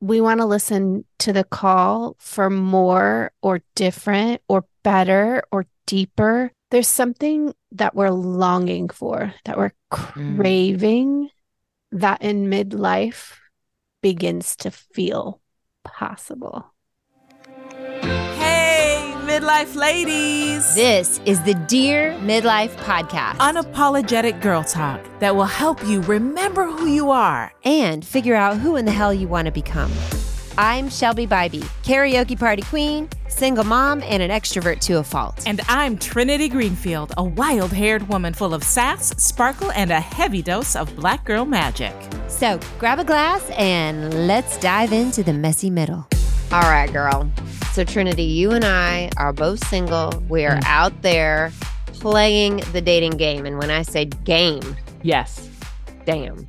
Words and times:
we 0.00 0.20
want 0.20 0.40
to 0.40 0.46
listen 0.46 1.04
to 1.20 1.32
the 1.32 1.44
call 1.44 2.16
for 2.18 2.50
more 2.50 3.32
or 3.42 3.60
different 3.74 4.42
or 4.48 4.64
better 4.82 5.42
or 5.50 5.66
deeper. 5.86 6.50
There's 6.70 6.88
something 6.88 7.54
that 7.72 7.94
we're 7.94 8.10
longing 8.10 8.88
for, 8.88 9.32
that 9.44 9.56
we're 9.56 9.72
Mm. 9.92 10.36
craving, 10.36 11.30
that 11.92 12.22
in 12.22 12.46
midlife 12.50 13.34
begins 14.02 14.56
to 14.56 14.70
feel 14.70 15.40
possible. 15.84 16.74
Hey, 19.46 19.64
midlife 19.64 19.76
ladies. 19.76 20.74
This 20.74 21.20
is 21.24 21.40
the 21.44 21.54
Dear 21.54 22.14
Midlife 22.14 22.74
Podcast. 22.78 23.36
Unapologetic 23.36 24.42
girl 24.42 24.64
talk 24.64 25.00
that 25.20 25.36
will 25.36 25.44
help 25.44 25.86
you 25.86 26.00
remember 26.02 26.66
who 26.66 26.86
you 26.86 27.10
are. 27.10 27.52
and 27.64 28.04
figure 28.04 28.34
out 28.34 28.56
who 28.56 28.74
in 28.74 28.84
the 28.84 28.90
hell 28.90 29.14
you 29.14 29.28
want 29.28 29.46
to 29.46 29.52
become. 29.52 29.92
I'm 30.58 30.90
Shelby 30.90 31.28
Bybee, 31.28 31.62
karaoke 31.84 32.36
party 32.36 32.62
queen, 32.62 33.08
single 33.28 33.62
mom, 33.62 34.02
and 34.02 34.20
an 34.20 34.30
extrovert 34.30 34.80
to 34.80 34.98
a 34.98 35.04
fault. 35.04 35.40
And 35.46 35.60
I'm 35.68 35.96
Trinity 35.96 36.48
Greenfield, 36.48 37.12
a 37.16 37.22
wild 37.22 37.72
haired 37.72 38.08
woman 38.08 38.34
full 38.34 38.52
of 38.52 38.64
sass, 38.64 39.10
sparkle, 39.22 39.70
and 39.72 39.92
a 39.92 40.00
heavy 40.00 40.42
dose 40.42 40.74
of 40.74 40.94
black 40.96 41.24
girl 41.24 41.44
magic. 41.44 41.94
So 42.26 42.58
grab 42.80 42.98
a 42.98 43.04
glass 43.04 43.48
and 43.50 44.26
let's 44.26 44.58
dive 44.58 44.92
into 44.92 45.22
the 45.22 45.32
messy 45.32 45.70
middle. 45.70 46.08
All 46.50 46.62
right, 46.62 46.92
girl. 46.92 47.30
So, 47.76 47.84
Trinity, 47.84 48.22
you 48.22 48.52
and 48.52 48.64
I 48.64 49.10
are 49.18 49.34
both 49.34 49.62
single. 49.68 50.10
We 50.30 50.46
are 50.46 50.56
Mm. 50.56 50.64
out 50.64 51.02
there 51.02 51.52
playing 51.92 52.62
the 52.72 52.80
dating 52.80 53.18
game. 53.18 53.44
And 53.44 53.58
when 53.58 53.70
I 53.70 53.82
say 53.82 54.06
game, 54.06 54.62
Yes. 55.02 55.46
damn. 56.06 56.48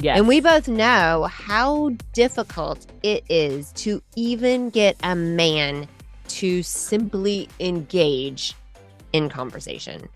Yes. 0.00 0.16
And 0.16 0.26
we 0.26 0.40
both 0.40 0.66
know 0.66 1.28
how 1.30 1.90
difficult 2.14 2.86
it 3.02 3.24
is 3.28 3.72
to 3.72 4.02
even 4.16 4.70
get 4.70 4.96
a 5.02 5.14
man 5.14 5.86
to 6.28 6.62
simply 6.62 7.46
engage 7.60 8.54
in 9.12 9.28
conversation. 9.28 10.08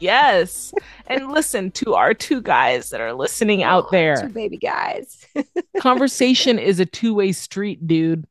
Yes. 0.00 0.72
and 1.06 1.30
listen 1.32 1.70
to 1.72 1.92
our 1.94 2.14
two 2.14 2.40
guys 2.40 2.88
that 2.88 3.02
are 3.02 3.12
listening 3.12 3.62
out 3.62 3.88
Two 3.90 3.96
there. 3.96 4.26
baby 4.30 4.56
guys. 4.56 5.26
Conversation 5.80 6.58
is 6.58 6.80
a 6.80 6.86
two 6.86 7.12
way 7.12 7.32
street, 7.32 7.86
dude. 7.86 8.24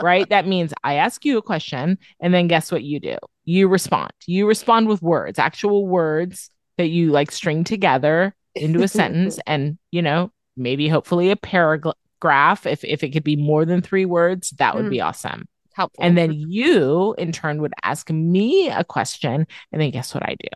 Right? 0.00 0.28
That 0.28 0.46
means 0.46 0.72
I 0.84 0.94
ask 0.94 1.24
you 1.24 1.38
a 1.38 1.42
question, 1.42 1.98
and 2.20 2.34
then 2.34 2.48
guess 2.48 2.72
what 2.72 2.82
you 2.82 3.00
do? 3.00 3.16
You 3.44 3.68
respond. 3.68 4.12
You 4.26 4.46
respond 4.46 4.88
with 4.88 5.02
words, 5.02 5.38
actual 5.38 5.86
words 5.86 6.50
that 6.78 6.88
you 6.88 7.10
like 7.10 7.30
string 7.30 7.64
together 7.64 8.34
into 8.54 8.82
a 8.82 8.88
sentence, 8.88 9.38
and 9.46 9.78
you 9.90 10.02
know, 10.02 10.32
maybe 10.56 10.88
hopefully 10.88 11.30
a 11.30 11.36
paragraph. 11.36 12.66
If 12.66 12.84
if 12.84 13.02
it 13.02 13.10
could 13.10 13.24
be 13.24 13.36
more 13.36 13.64
than 13.64 13.80
three 13.80 14.04
words, 14.04 14.50
that 14.58 14.74
would 14.74 14.90
be 14.90 14.98
mm. 14.98 15.06
awesome. 15.06 15.46
Helpful. 15.72 16.04
And 16.04 16.18
then 16.18 16.32
you, 16.32 17.14
in 17.16 17.32
turn, 17.32 17.62
would 17.62 17.72
ask 17.82 18.10
me 18.10 18.68
a 18.68 18.84
question. 18.84 19.46
And 19.72 19.80
then 19.80 19.90
guess 19.90 20.12
what 20.14 20.24
I 20.24 20.36
do? 20.38 20.48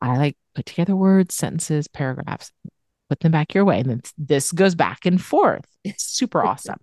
I 0.00 0.16
like 0.16 0.36
put 0.54 0.66
together 0.66 0.94
words, 0.94 1.34
sentences, 1.34 1.88
paragraphs, 1.88 2.52
put 3.08 3.20
them 3.20 3.32
back 3.32 3.54
your 3.54 3.64
way. 3.64 3.80
And 3.80 3.90
then 3.90 4.02
this 4.16 4.52
goes 4.52 4.74
back 4.74 5.06
and 5.06 5.20
forth. 5.20 5.64
It's 5.84 6.04
super 6.04 6.44
awesome. 6.46 6.78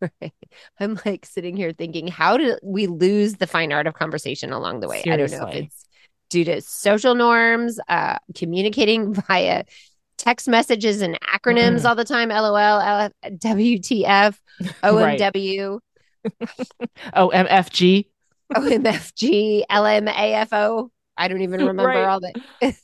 Right. 0.00 0.32
I'm 0.80 0.98
like 1.04 1.26
sitting 1.26 1.56
here 1.56 1.72
thinking, 1.72 2.06
how 2.08 2.36
did 2.36 2.58
we 2.62 2.86
lose 2.86 3.34
the 3.34 3.46
fine 3.46 3.72
art 3.72 3.86
of 3.86 3.94
conversation 3.94 4.52
along 4.52 4.80
the 4.80 4.88
way? 4.88 5.02
I 5.06 5.16
don't 5.16 5.30
know 5.30 5.46
if 5.48 5.54
it's 5.64 5.84
due 6.30 6.44
to 6.44 6.60
social 6.62 7.14
norms, 7.14 7.78
uh, 7.88 8.16
communicating 8.34 9.12
via 9.28 9.64
text 10.16 10.48
messages 10.48 11.00
and 11.02 11.18
acronyms 11.22 11.80
Mm. 11.80 11.84
all 11.88 11.94
the 11.94 12.04
time. 12.04 12.28
LOL, 12.28 13.10
WTF. 13.24 14.38
OMW, 14.82 15.78
Oh, 17.14 17.30
MFG. 17.34 18.06
OMFG, 18.54 19.62
LMAFO. 19.70 20.88
I 21.16 21.28
don't 21.28 21.40
even 21.42 21.60
remember 21.66 21.84
Right. 21.84 22.04
all 22.04 22.20
the. 22.20 22.74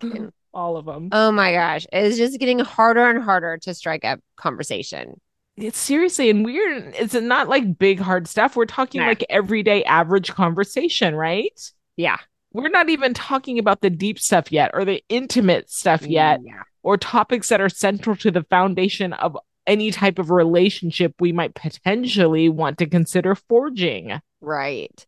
Fucking- 0.00 0.32
All 0.54 0.76
of 0.76 0.84
them. 0.86 1.08
oh 1.12 1.30
my 1.32 1.52
gosh. 1.52 1.86
It's 1.92 2.16
just 2.16 2.38
getting 2.38 2.58
harder 2.58 3.08
and 3.08 3.22
harder 3.22 3.58
to 3.62 3.74
strike 3.74 4.04
up 4.04 4.20
conversation. 4.36 5.20
It's 5.62 5.78
seriously 5.78 6.28
and 6.28 6.44
weird. 6.44 6.94
It's 6.98 7.14
not 7.14 7.48
like 7.48 7.78
big, 7.78 8.00
hard 8.00 8.26
stuff. 8.26 8.56
We're 8.56 8.66
talking 8.66 9.00
like 9.00 9.24
everyday 9.30 9.84
average 9.84 10.32
conversation, 10.32 11.14
right? 11.14 11.58
Yeah. 11.96 12.18
We're 12.52 12.68
not 12.68 12.90
even 12.90 13.14
talking 13.14 13.58
about 13.58 13.80
the 13.80 13.88
deep 13.88 14.18
stuff 14.18 14.50
yet 14.50 14.72
or 14.74 14.84
the 14.84 15.02
intimate 15.08 15.70
stuff 15.70 16.02
yet. 16.02 16.40
Yeah. 16.44 16.62
or 16.82 16.96
topics 16.96 17.48
that 17.48 17.60
are 17.60 17.68
central 17.68 18.16
to 18.16 18.30
the 18.30 18.42
foundation 18.42 19.12
of 19.12 19.38
any 19.66 19.92
type 19.92 20.18
of 20.18 20.30
relationship 20.30 21.14
we 21.20 21.30
might 21.30 21.54
potentially 21.54 22.48
want 22.48 22.78
to 22.78 22.86
consider 22.86 23.36
forging. 23.36 24.20
Right. 24.40 25.06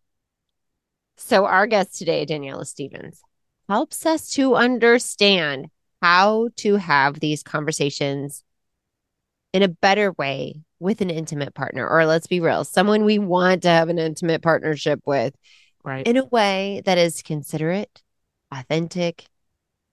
So, 1.16 1.46
our 1.46 1.66
guest 1.66 1.98
today, 1.98 2.24
Daniela 2.26 2.64
Stevens, 2.64 3.20
helps 3.68 4.06
us 4.06 4.30
to 4.32 4.54
understand 4.54 5.68
how 6.00 6.50
to 6.56 6.76
have 6.76 7.18
these 7.18 7.42
conversations 7.42 8.44
in 9.54 9.62
a 9.62 9.68
better 9.68 10.12
way 10.18 10.60
with 10.80 11.00
an 11.00 11.08
intimate 11.08 11.54
partner, 11.54 11.88
or 11.88 12.04
let's 12.04 12.26
be 12.26 12.40
real, 12.40 12.64
someone 12.64 13.04
we 13.04 13.20
want 13.20 13.62
to 13.62 13.68
have 13.68 13.88
an 13.88 13.98
intimate 13.98 14.42
partnership 14.42 15.00
with 15.06 15.34
Right. 15.84 16.06
in 16.06 16.16
a 16.16 16.24
way 16.24 16.82
that 16.86 16.98
is 16.98 17.22
considerate, 17.22 18.02
authentic, 18.50 19.26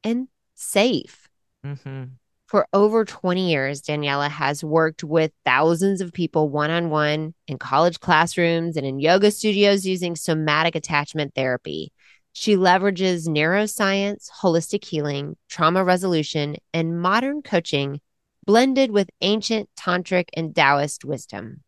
and 0.04 0.28
safe. 0.56 1.30
Mm-hmm. 1.66 2.06
For 2.48 2.68
over 2.74 3.06
20 3.06 3.50
years, 3.50 3.82
Daniela 3.82 4.30
has 4.30 4.64
worked 4.64 5.04
with 5.04 5.32
thousands 5.46 6.02
of 6.02 6.12
people 6.12 6.50
one 6.50 6.72
on 6.72 6.90
one 6.90 7.34
in 7.48 7.58
college 7.58 8.00
classrooms 8.00 8.78
and 8.78 8.86
in 8.86 9.00
yoga 9.00 9.32
studios 9.32 9.86
using 9.86 10.16
somatic 10.16 10.76
attachment 10.76 11.36
therapy. 11.36 11.94
She 12.34 12.56
leverages 12.56 13.28
neuroscience, 13.28 14.30
holistic 14.42 14.84
healing, 14.84 15.38
trauma 15.50 15.84
resolution, 15.84 16.56
and 16.74 17.00
modern 17.00 17.42
coaching 17.42 18.02
blended 18.46 18.92
with 18.92 19.10
ancient 19.22 19.70
tantric 19.78 20.26
and 20.34 20.56
Taoist 20.56 21.06
wisdom. 21.06 21.62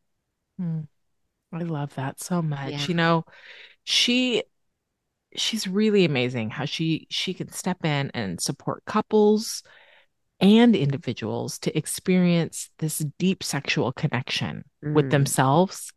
I 0.60 1.58
love 1.60 1.96
that 1.96 2.20
so 2.22 2.42
much. 2.42 2.72
Yeah. 2.72 2.86
You 2.88 2.94
know, 2.94 3.26
she 3.84 4.44
she's 5.36 5.68
really 5.68 6.06
amazing 6.06 6.50
how 6.52 6.66
she 6.66 7.08
she 7.10 7.34
can 7.34 7.52
step 7.52 7.84
in 7.84 8.12
and 8.14 8.40
support 8.40 8.84
couples 8.86 9.64
and 10.40 10.76
individuals 10.76 11.60
to 11.60 11.76
experience 11.78 12.70
this 12.80 13.00
deep 13.18 13.44
sexual 13.44 13.92
connection 13.92 14.64
with 14.82 15.06
Mm. 15.06 15.12
themselves 15.12 15.92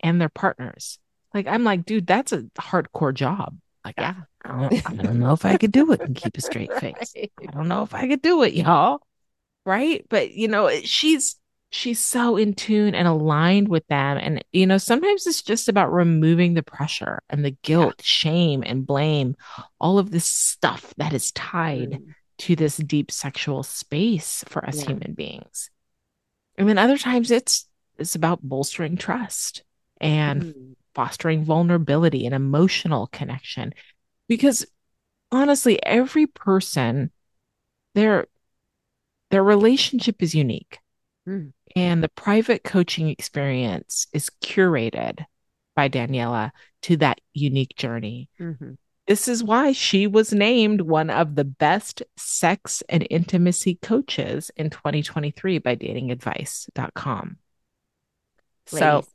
and 0.00 0.20
their 0.20 0.28
partners. 0.28 0.98
Like 1.34 1.46
I'm 1.46 1.64
like, 1.64 1.84
dude, 1.84 2.06
that's 2.06 2.32
a 2.32 2.42
hardcore 2.58 3.14
job. 3.14 3.58
Like, 3.84 3.96
Yeah. 3.98 4.14
I, 4.44 4.48
I 4.48 4.68
don't, 4.68 4.90
I 4.90 4.94
don't 5.02 5.18
know 5.18 5.32
if 5.32 5.44
I 5.44 5.56
could 5.56 5.72
do 5.72 5.92
it 5.92 6.00
and 6.00 6.14
keep 6.16 6.36
a 6.36 6.40
straight 6.40 6.72
face. 6.74 7.14
I 7.16 7.46
don't 7.52 7.68
know 7.68 7.82
if 7.82 7.94
I 7.94 8.08
could 8.08 8.22
do 8.22 8.42
it, 8.42 8.54
y'all. 8.54 9.00
Right? 9.66 10.06
But 10.08 10.30
you 10.32 10.48
know, 10.48 10.70
she's 10.84 11.36
she's 11.70 11.98
so 11.98 12.36
in 12.36 12.54
tune 12.54 12.94
and 12.94 13.08
aligned 13.08 13.68
with 13.68 13.86
them. 13.88 14.16
And 14.16 14.42
you 14.52 14.66
know, 14.66 14.78
sometimes 14.78 15.26
it's 15.26 15.42
just 15.42 15.68
about 15.68 15.92
removing 15.92 16.54
the 16.54 16.62
pressure 16.62 17.20
and 17.28 17.44
the 17.44 17.50
guilt, 17.62 18.00
shame, 18.02 18.62
and 18.64 18.86
blame, 18.86 19.36
all 19.80 19.98
of 19.98 20.10
this 20.12 20.24
stuff 20.24 20.94
that 20.98 21.12
is 21.12 21.32
tied 21.32 21.98
Mm. 22.00 22.14
to 22.38 22.54
this 22.56 22.76
deep 22.76 23.10
sexual 23.10 23.62
space 23.64 24.44
for 24.46 24.64
us 24.64 24.78
Yeah. 24.78 24.86
human 24.86 25.14
beings. 25.14 25.70
And 26.56 26.68
then 26.68 26.78
other 26.78 26.96
times 26.98 27.30
it's 27.30 27.68
it's 27.98 28.14
about 28.14 28.40
bolstering 28.42 28.96
trust 28.96 29.64
and 30.00 30.42
Mm. 30.44 30.76
fostering 30.94 31.44
vulnerability 31.44 32.24
and 32.24 32.34
emotional 32.34 33.08
connection 33.08 33.74
because 34.28 34.64
honestly 35.32 35.82
every 35.84 36.26
person 36.26 37.10
their 37.94 38.26
their 39.30 39.42
relationship 39.44 40.22
is 40.22 40.34
unique 40.34 40.78
Mm. 41.28 41.52
and 41.74 42.04
the 42.04 42.08
private 42.08 42.62
coaching 42.62 43.08
experience 43.08 44.06
is 44.12 44.30
curated 44.40 45.24
by 45.74 45.88
Daniela 45.88 46.52
to 46.82 46.96
that 46.98 47.20
unique 47.34 47.74
journey 47.76 48.28
Mhm. 48.40 48.78
this 49.06 49.26
is 49.28 49.42
why 49.42 49.72
she 49.72 50.06
was 50.06 50.32
named 50.32 50.80
one 50.82 51.10
of 51.10 51.34
the 51.34 51.44
best 51.44 52.02
sex 52.16 52.82
and 52.88 53.06
intimacy 53.10 53.74
coaches 53.82 54.50
in 54.56 54.70
2023 54.70 55.58
by 55.58 55.74
datingadvice.com 55.76 57.38
so 58.66 58.76
Ladies, 58.96 59.10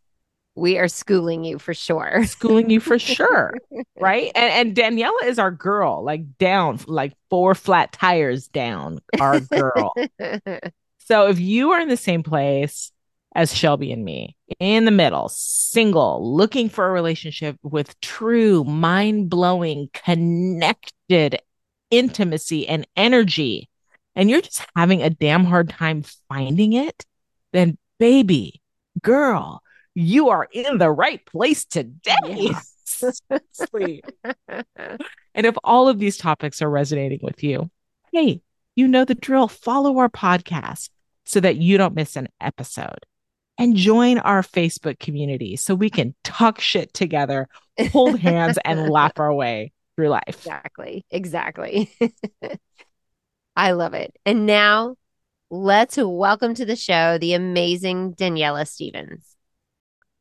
we 0.56 0.77
are 0.77 0.88
schooling 0.88 1.44
you 1.44 1.57
for 1.57 1.74
sure. 1.74 2.24
schooling 2.25 2.69
you 2.69 2.80
for 2.80 3.00
sure 3.00 3.53
right 4.00 4.31
and 4.36 4.75
and 4.75 4.75
daniela 4.75 5.24
is 5.25 5.39
our 5.39 5.51
girl 5.51 6.03
like 6.03 6.38
down 6.38 6.80
like 6.88 7.13
four 7.30 7.56
flat 7.56 7.92
tires 7.92 8.48
down 8.48 9.00
our 9.19 9.39
girl 9.39 9.94
so 11.00 11.27
if 11.27 11.39
you 11.39 11.71
are 11.71 11.81
in 11.81 11.89
the 11.89 11.98
same 11.98 12.24
place 12.24 12.92
as 13.33 13.56
shelby 13.56 13.92
and 13.92 14.03
me 14.03 14.36
in 14.59 14.86
the 14.86 14.92
middle 14.92 15.30
single 15.30 16.36
looking 16.36 16.69
for 16.69 16.88
a 16.88 16.92
relationship 16.92 17.57
with 17.63 18.00
true 18.01 18.63
mind-blowing 18.63 19.89
connected 19.94 21.39
intimacy 21.89 22.68
and 22.68 22.86
energy 22.95 23.69
and 24.15 24.30
you're 24.30 24.42
just 24.42 24.65
having 24.75 25.01
a 25.01 25.09
damn 25.09 25.45
hard 25.45 25.69
time 25.69 26.03
finding 26.27 26.74
it 26.74 27.06
then 27.51 27.77
baby, 28.01 28.62
girl, 29.01 29.61
you 29.96 30.30
are 30.30 30.48
in 30.52 30.78
the 30.78 30.92
right 30.92 31.26
place 31.26 31.66
today. 31.66 32.14
Yes. 32.26 33.22
And 35.34 35.46
if 35.46 35.56
all 35.64 35.88
of 35.88 35.98
these 35.98 36.18
topics 36.18 36.62
are 36.62 36.70
resonating 36.70 37.20
with 37.22 37.42
you, 37.42 37.72
hey, 38.12 38.42
you 38.76 38.88
know 38.88 39.06
the 39.06 39.16
drill. 39.16 39.48
Follow 39.48 39.98
our 39.98 40.10
podcast 40.10 40.90
so 41.26 41.40
that 41.40 41.56
you 41.56 41.78
don't 41.78 41.96
miss 41.96 42.18
an 42.18 42.28
episode 42.42 43.00
and 43.58 43.76
join 43.76 44.18
our 44.20 44.42
Facebook 44.42 45.00
community 45.00 45.56
so 45.56 45.74
we 45.74 45.90
can 45.90 46.16
talk 46.24 46.60
shit 46.60 46.94
together, 46.94 47.48
hold 47.92 48.20
hands, 48.20 48.58
and 48.66 48.90
laugh 48.90 49.14
our 49.18 49.34
way 49.34 49.72
through 49.96 50.10
life. 50.10 50.24
Exactly. 50.28 51.06
Exactly. 51.10 51.92
I 53.56 53.72
love 53.72 53.94
it. 53.94 54.16
And 54.26 54.46
now 54.46 54.96
let's 55.50 55.98
welcome 55.98 56.54
to 56.56 56.66
the 56.66 56.76
show 56.76 57.18
the 57.18 57.34
amazing 57.34 58.16
Daniela 58.16 58.68
Stevens. 58.68 59.31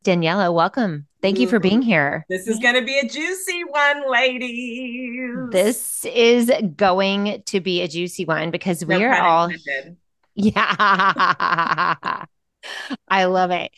Daniela, 0.03 0.53
welcome. 0.53 1.07
Thank 1.21 1.37
you 1.37 1.47
for 1.47 1.59
being 1.59 1.81
mm-hmm. 1.81 1.89
here. 1.89 2.25
This 2.27 2.47
is 2.47 2.57
going 2.57 2.73
to 2.73 2.81
be 2.81 2.97
a 2.97 3.07
juicy 3.07 3.63
one, 3.65 4.11
ladies. 4.11 5.49
This 5.51 6.05
is 6.05 6.51
going 6.75 7.43
to 7.45 7.59
be 7.59 7.81
a 7.81 7.87
juicy 7.87 8.25
one 8.25 8.49
because 8.49 8.83
we 8.83 8.97
No 8.97 9.05
are 9.05 9.21
all. 9.21 9.49
Yeah. 10.33 10.63
I 13.09 13.25
love 13.25 13.51
it. 13.51 13.71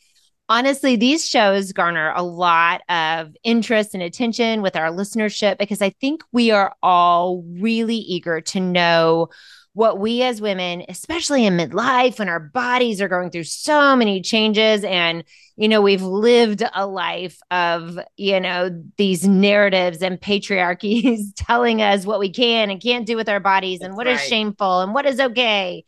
Honestly, 0.47 0.95
these 0.95 1.27
shows 1.27 1.73
garner 1.73 2.13
a 2.15 2.21
lot 2.21 2.81
of 2.89 3.35
interest 3.43 3.95
and 3.95 4.03
attention 4.03 4.61
with 4.61 4.75
our 4.75 4.91
listenership 4.91 5.57
because 5.57 5.81
I 5.81 5.89
think 5.89 6.21
we 6.31 6.51
are 6.51 6.75
all 6.83 7.43
really 7.47 7.95
eager 7.95 8.39
to 8.39 8.59
know 8.59 9.29
what 9.73 9.99
we 9.99 10.21
as 10.21 10.39
women, 10.39 10.83
especially 10.87 11.45
in 11.45 11.57
midlife 11.57 12.19
when 12.19 12.29
our 12.29 12.39
bodies 12.39 13.01
are 13.01 13.07
going 13.07 13.31
through 13.31 13.43
so 13.43 13.95
many 13.95 14.21
changes 14.21 14.83
and 14.83 15.23
you 15.55 15.67
know 15.67 15.81
we've 15.81 16.01
lived 16.01 16.63
a 16.73 16.87
life 16.87 17.39
of 17.51 17.99
you 18.17 18.39
know 18.39 18.69
these 18.97 19.27
narratives 19.27 20.01
and 20.01 20.19
patriarchies 20.19 21.27
telling 21.35 21.81
us 21.81 22.05
what 22.05 22.19
we 22.19 22.29
can 22.29 22.71
and 22.71 22.81
can't 22.81 23.05
do 23.05 23.15
with 23.15 23.29
our 23.29 23.39
bodies 23.39 23.81
and 23.81 23.91
That's 23.91 23.97
what 23.97 24.07
is 24.07 24.19
right. 24.19 24.29
shameful 24.29 24.81
and 24.81 24.93
what 24.93 25.05
is 25.05 25.19
okay 25.19 25.85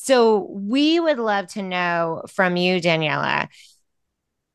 so 0.00 0.46
we 0.50 1.00
would 1.00 1.18
love 1.18 1.48
to 1.48 1.62
know 1.62 2.22
from 2.28 2.56
you, 2.56 2.80
Daniela, 2.80 3.48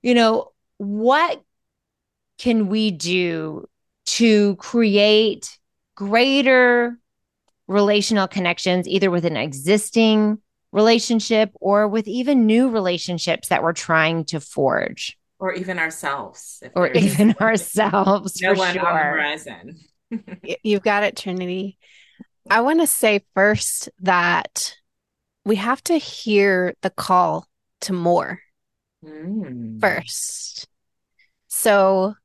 you 0.02 0.16
know, 0.16 0.54
what 0.78 1.44
can 2.38 2.70
we 2.70 2.92
do 2.92 3.68
to 4.06 4.56
create 4.56 5.60
greater 5.96 6.98
relational 7.74 8.28
connections, 8.28 8.88
either 8.88 9.10
with 9.12 9.25
an 9.25 9.36
existing 9.36 10.38
relationship 10.72 11.52
or 11.60 11.88
with 11.88 12.08
even 12.08 12.46
new 12.46 12.70
relationships 12.70 13.50
that 13.50 13.64
we're 13.64 13.74
trying 13.74 14.25
to 14.25 14.40
forge, 14.40 15.18
Or 15.40 15.54
even 15.54 15.80
ourselves. 15.80 16.60
if 16.62 16.72
or 16.75 16.90
there's 16.90 17.06
even 17.20 17.36
ourselves 17.42 18.42
no 18.42 18.54
for 18.54 18.60
one 18.60 18.68
on 18.70 18.74
the 18.75 18.80
sure. 18.81 18.98
horizon. 18.98 19.80
You've 20.64 20.84
got 20.84 21.04
it, 21.04 21.18
Trinity. 21.18 21.78
I 22.50 22.62
want 22.62 22.80
to 22.81 22.88
say 22.88 23.24
first 23.36 23.90
that 24.02 24.75
we 25.46 25.56
have 25.58 25.84
to 25.86 25.98
hear 25.98 26.75
the 26.81 26.90
call 26.90 27.48
to 27.81 27.94
more 27.94 28.40
Mm. 29.06 29.81
first. 29.81 30.66
So 31.50 32.16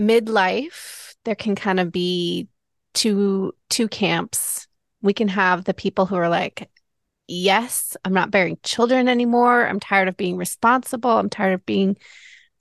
midlife, 0.00 1.14
there 1.24 1.34
can 1.34 1.56
kind 1.56 1.80
of 1.80 1.90
be 1.90 2.46
two 2.94 3.52
two 3.68 3.88
camps. 3.88 4.68
We 5.02 5.12
can 5.14 5.28
have 5.28 5.64
the 5.64 5.74
people 5.74 6.06
who 6.06 6.16
are 6.16 6.28
like, 6.28 6.68
yes, 7.26 7.96
I'm 8.04 8.12
not 8.12 8.30
bearing 8.30 8.58
children 8.62 9.08
anymore. 9.08 9.66
I'm 9.66 9.80
tired 9.80 10.08
of 10.08 10.16
being 10.16 10.36
responsible. 10.36 11.10
I'm 11.10 11.30
tired 11.30 11.54
of 11.54 11.64
being 11.66 11.96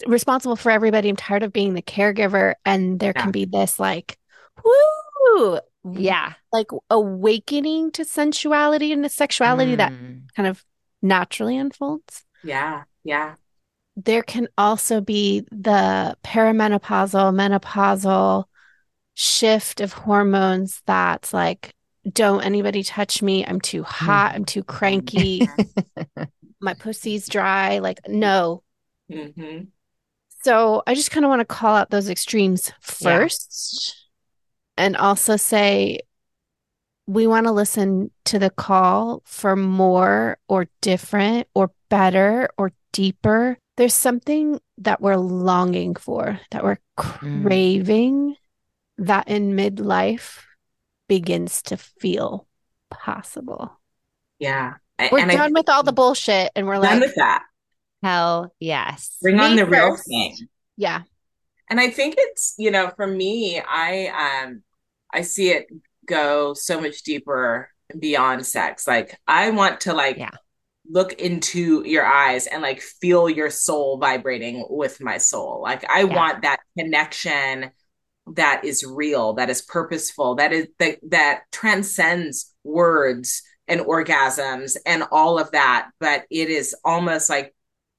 responsible 0.07 0.55
for 0.55 0.71
everybody. 0.71 1.09
I'm 1.09 1.15
tired 1.15 1.43
of 1.43 1.51
being 1.51 1.73
the 1.73 1.81
caregiver. 1.81 2.53
And 2.65 2.99
there 2.99 3.13
Yeah. 3.15 3.21
can 3.23 3.31
be 3.31 3.45
this 3.45 3.79
like, 3.79 4.17
woo, 4.63 5.59
Yeah. 5.91 6.33
like 6.53 6.67
awakening 6.89 7.91
to 7.93 8.05
sensuality 8.05 8.93
and 8.93 9.03
to 9.03 9.09
sexuality 9.09 9.75
that 9.75 9.91
Mm. 9.91 10.33
kind 10.35 10.47
of 10.47 10.63
naturally 11.01 11.57
unfolds. 11.57 12.25
Yeah, 12.43 12.83
yeah. 13.03 13.35
There 13.95 14.23
can 14.23 14.47
also 14.57 15.01
be 15.01 15.41
the 15.51 16.15
perimenopausal, 16.23 17.33
menopausal 17.33 18.45
shift 19.13 19.81
of 19.81 19.91
hormones 19.91 20.81
that's 20.85 21.33
like, 21.33 21.73
don't 22.11 22.43
anybody 22.43 22.83
touch 22.83 23.21
me. 23.21 23.45
I'm 23.45 23.59
too 23.61 23.83
hot. 23.83 24.33
I'm 24.35 24.45
too 24.45 24.63
cranky. 24.63 25.47
My 26.61 26.73
pussy's 26.73 27.27
dry. 27.27 27.79
Like, 27.79 27.99
no. 28.07 28.63
hmm 29.11 29.61
So 30.43 30.83
I 30.87 30.95
just 30.95 31.11
kind 31.11 31.25
of 31.25 31.29
want 31.29 31.41
to 31.41 31.45
call 31.45 31.75
out 31.75 31.89
those 31.89 32.09
extremes 32.09 32.71
first 32.81 33.95
and 34.77 34.95
also 34.95 35.35
say 35.35 35.99
we 37.05 37.27
want 37.27 37.47
to 37.47 37.51
listen 37.51 38.11
to 38.25 38.39
the 38.39 38.51
call 38.51 39.23
for 39.25 39.55
more 39.55 40.37
or 40.47 40.67
different 40.81 41.47
or 41.55 41.71
better 41.89 42.49
or 42.57 42.71
deeper. 42.91 43.57
There's 43.77 43.93
something 43.95 44.59
that 44.77 45.01
we're 45.01 45.15
longing 45.15 45.95
for, 45.95 46.39
that 46.51 46.63
we're 46.63 46.77
craving, 46.97 48.35
that 48.97 49.27
in 49.27 49.55
midlife 49.55 50.43
begins 51.09 51.61
to 51.63 51.75
feel 51.75 52.47
possible. 52.89 53.77
Yeah. 54.39 54.75
We're 55.11 55.19
and 55.19 55.31
I 55.31 55.35
done 55.35 55.53
with 55.53 55.67
all 55.67 55.83
the 55.83 55.91
bullshit 55.91 56.51
and 56.55 56.67
we're 56.67 56.75
done 56.75 56.83
like, 56.83 57.01
with 57.01 57.15
that. 57.15 57.43
Hell 58.01 58.53
yes. 58.59 59.17
Bring 59.21 59.39
on 59.39 59.57
the 59.57 59.65
real 59.65 59.97
thing. 59.97 60.37
yeah, 60.77 61.01
And 61.69 61.79
I 61.79 61.89
think 61.89 62.15
it's, 62.17 62.53
you 62.57 62.71
know, 62.71 62.91
for 62.95 63.07
me, 63.07 63.59
I 63.61 64.43
um 64.45 64.63
I 65.13 65.21
see 65.23 65.49
it 65.51 65.67
go 66.05 66.53
so 66.53 66.79
much 66.79 67.03
deeper 67.03 67.69
beyond 67.97 68.45
sex. 68.45 68.87
Like 68.87 69.17
I 69.27 69.49
want 69.51 69.81
to 69.81 69.93
like 69.93 70.17
Yeah. 70.17 70.31
look 70.89 71.13
into 71.13 71.83
your 71.85 72.05
eyes 72.05 72.47
and 72.47 72.61
like 72.61 72.81
feel 72.81 73.29
your 73.29 73.49
soul 73.49 73.97
vibrating 73.97 74.65
with 74.69 74.99
my 75.01 75.17
soul. 75.17 75.61
Like 75.61 75.89
I 75.89 76.01
Yeah. 76.01 76.15
want 76.15 76.41
that 76.43 76.59
connection 76.77 77.71
that 78.35 78.61
is 78.63 78.85
real, 78.85 79.33
that 79.33 79.49
is 79.49 79.61
purposeful, 79.61 80.35
that 80.35 80.51
is 80.53 80.67
that 80.79 80.99
that 81.09 81.41
transcends 81.51 82.53
words 82.63 83.41
and 83.67 83.81
orgasms 83.81 84.77
and 84.85 85.03
all 85.11 85.39
of 85.39 85.51
that, 85.51 85.89
but 85.99 86.25
it 86.29 86.49
is 86.49 86.75
almost 86.83 87.29
like 87.29 87.53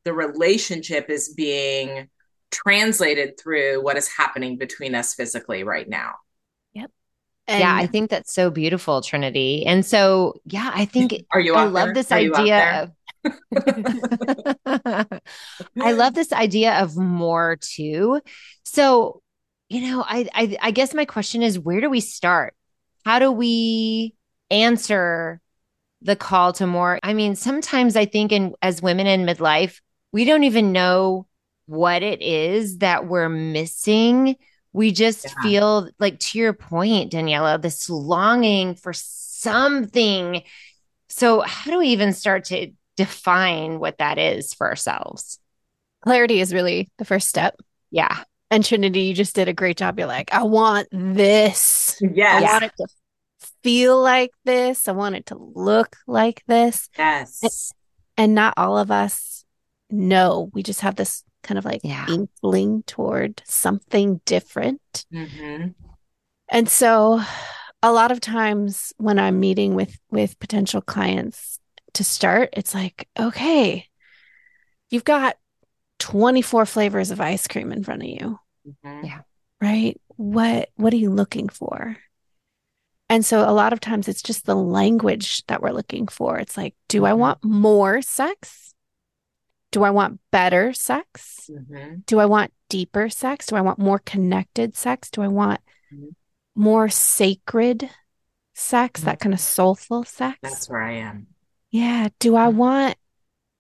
the 0.05 0.12
relationship 0.12 1.11
is 1.11 1.32
being 1.34 2.08
translated 2.51 3.39
through 3.39 3.82
what 3.82 3.96
is 3.96 4.08
happening 4.08 4.58
between 4.58 4.94
us 4.94 5.15
physically 5.15 5.63
right 5.63 5.89
now. 5.89 6.15
and 7.51 7.60
yeah, 7.60 7.75
I 7.75 7.87
think 7.87 8.10
that's 8.10 8.32
so 8.32 8.51
beautiful, 8.51 9.01
Trinity. 9.03 9.67
And 9.67 9.84
so, 9.84 10.41
yeah, 10.44 10.70
I 10.72 10.84
think 10.84 11.25
Are 11.32 11.41
you 11.41 11.55
I 11.55 11.65
love 11.65 11.87
there? 11.87 11.94
this 11.94 12.13
Are 12.13 12.19
idea 12.19 12.82
of 12.82 12.91
I 15.81 15.93
love 15.93 16.15
this 16.15 16.32
idea 16.32 16.81
of 16.81 16.96
more 16.96 17.56
too. 17.60 18.20
So, 18.65 19.20
you 19.70 19.82
know, 19.82 20.05
I, 20.06 20.29
I 20.34 20.58
I 20.62 20.70
guess 20.72 20.94
my 20.94 21.06
question 21.06 21.43
is 21.43 21.58
where 21.58 21.81
do 21.81 21.91
we 21.91 22.00
start? 22.00 22.55
How 23.06 23.20
do 23.20 23.32
we 23.32 24.15
answer 24.50 25.41
the 26.03 26.17
call 26.17 26.53
to 26.55 26.67
more? 26.67 26.98
I 27.03 27.15
mean, 27.15 27.36
sometimes 27.36 27.96
I 27.96 28.06
think 28.06 28.32
in 28.32 28.55
as 28.62 28.82
women 28.82 29.06
in 29.06 29.27
midlife, 29.27 29.81
we 30.12 30.24
don't 30.27 30.44
even 30.44 30.72
know 30.72 31.27
what 31.67 32.03
it 32.03 32.22
is 32.22 32.79
that 32.79 33.06
we're 33.06 33.29
missing. 33.29 34.36
We 34.72 34.93
just 34.93 35.27
Yeah. 35.27 35.43
feel 35.43 35.91
like 36.00 36.19
to 36.20 36.39
your 36.39 36.53
point, 36.53 37.12
Daniela, 37.12 37.62
this 37.62 37.91
longing 37.91 38.74
for 38.74 38.93
something. 38.93 40.43
So, 41.08 41.41
how 41.43 41.70
do 41.70 41.79
we 41.79 41.89
even 41.89 42.12
start 42.12 42.46
to 42.46 42.72
define 42.96 43.79
what 43.81 43.98
that 43.98 44.19
is 44.19 44.55
for 44.55 44.69
ourselves? 44.69 45.39
clarity 46.03 46.41
is 46.41 46.55
really 46.55 46.91
the 46.98 47.05
first 47.05 47.29
step. 47.29 47.56
Yeah. 47.91 48.24
And 48.51 48.65
Trinity, 48.65 49.03
you 49.03 49.15
just 49.15 49.35
did 49.35 49.49
a 49.49 49.53
great 49.53 49.77
job. 49.77 49.99
You're 49.99 50.09
like, 50.09 50.33
I 50.33 50.43
want 50.43 50.89
this. 50.91 51.97
Yes. 52.01 52.43
I 52.43 52.53
want 52.53 52.65
it 52.65 52.73
to 52.79 52.87
feel 53.63 54.01
like 54.01 54.33
this. 54.45 54.89
I 54.89 54.93
want 54.93 55.15
it 55.15 55.27
to 55.27 55.37
look 55.37 55.97
like 56.07 56.43
this. 56.47 56.89
Yes. 56.99 57.73
And 58.17 58.35
not 58.35 58.55
all 58.57 58.77
of 58.77 58.91
us 58.91 59.45
know. 59.89 60.51
We 60.53 60.63
just 60.63 60.81
have 60.81 60.97
this 60.97 61.23
kind 61.43 61.59
of 61.59 61.65
like 61.65 61.81
Yeah. 61.85 62.07
inkling 62.09 62.83
toward 62.87 63.41
something 63.47 64.21
different. 64.25 65.07
hmm 65.13 65.69
And 66.49 66.69
so 66.69 67.23
a 67.83 67.93
lot 67.93 68.11
of 68.11 68.21
times 68.21 68.93
when 68.99 69.19
I'm 69.19 69.39
meeting 69.39 69.75
with 69.75 69.97
with 70.11 70.39
potential 70.41 70.83
clients 70.83 71.61
to 71.95 72.05
start, 72.05 72.51
it's 72.55 72.75
like, 72.75 73.09
okay, 73.19 73.87
you've 74.91 75.05
got 75.05 75.37
24 76.01 76.67
flavors 76.67 77.11
of 77.13 77.21
ice 77.21 77.47
cream 77.47 77.71
in 77.73 77.85
front 77.85 78.03
of 78.03 78.09
you. 78.09 78.40
Hmm 78.64 79.05
Yeah. 79.05 79.22
right? 79.60 80.00
What 80.17 80.70
what 80.76 80.93
are 80.93 80.96
you 80.98 81.10
looking 81.10 81.48
for? 81.48 81.96
And 83.08 83.24
so 83.24 83.48
a 83.48 83.50
lot 83.52 83.72
of 83.72 83.81
times 83.81 84.06
it's 84.06 84.22
just 84.22 84.46
the 84.46 84.55
language 84.55 85.44
that 85.46 85.60
we're 85.62 85.72
looking 85.72 86.06
for. 86.06 86.38
It's 86.38 86.56
like, 86.56 86.74
do 86.88 87.05
I 87.05 87.12
Mhm. 87.12 87.19
want 87.19 87.44
more 87.44 88.02
sex? 88.02 88.72
Do 89.72 89.82
I 89.82 89.90
want 89.90 90.20
better 90.31 90.72
sex? 90.72 91.48
Mhm. 91.50 92.05
Do 92.06 92.19
I 92.20 92.26
want 92.26 92.52
deeper 92.69 93.08
sex? 93.08 93.46
Do 93.46 93.56
I 93.56 93.60
want 93.60 93.79
more 93.79 93.98
connected 93.98 94.76
sex? 94.76 95.10
Do 95.10 95.22
I 95.22 95.29
want 95.29 95.60
Mhm. 95.93 96.14
more 96.55 96.88
sacred 96.88 97.90
sex, 98.55 99.00
that 99.02 99.20
kind 99.20 99.32
of 99.34 99.40
soulful 99.40 100.05
sex? 100.05 100.38
That's 100.43 100.69
where 100.69 100.82
I 100.82 100.93
am. 100.93 101.26
Yeah. 101.70 102.08
Do 102.19 102.36
I 102.36 102.48
Mhm. 102.48 102.55
want 102.55 102.96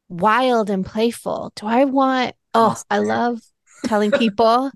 wild 0.08 0.70
and 0.70 0.84
playful? 0.84 1.52
Do 1.56 1.66
I 1.66 1.84
want, 1.84 2.34
oh, 2.54 2.80
I 2.90 2.98
love 2.98 3.40
telling 3.84 4.12
people 4.12 4.70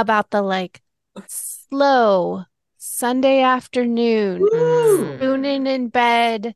about 0.00 0.30
the 0.30 0.42
like 0.42 0.80
slow 1.26 2.44
Sunday 2.78 3.42
afternoon, 3.42 4.40
Woo! 4.40 5.14
spooning 5.16 5.66
in 5.66 5.88
bed, 5.88 6.54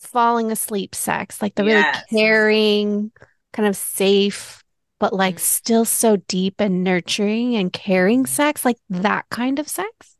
falling 0.00 0.50
asleep 0.50 0.94
sex, 0.94 1.40
like 1.40 1.54
the 1.54 1.64
really 1.64 1.84
Yes. 1.84 2.06
caring, 2.10 3.12
kind 3.52 3.68
of 3.68 3.76
safe, 3.76 4.62
but 4.98 5.12
like 5.12 5.36
Mhm. 5.36 5.40
still 5.40 5.84
so 5.84 6.16
deep 6.16 6.60
and 6.60 6.82
nurturing 6.84 7.56
and 7.56 7.72
caring 7.72 8.26
sex, 8.26 8.64
like 8.64 8.78
that 8.90 9.26
kind 9.30 9.58
of 9.58 9.68
sex. 9.68 10.16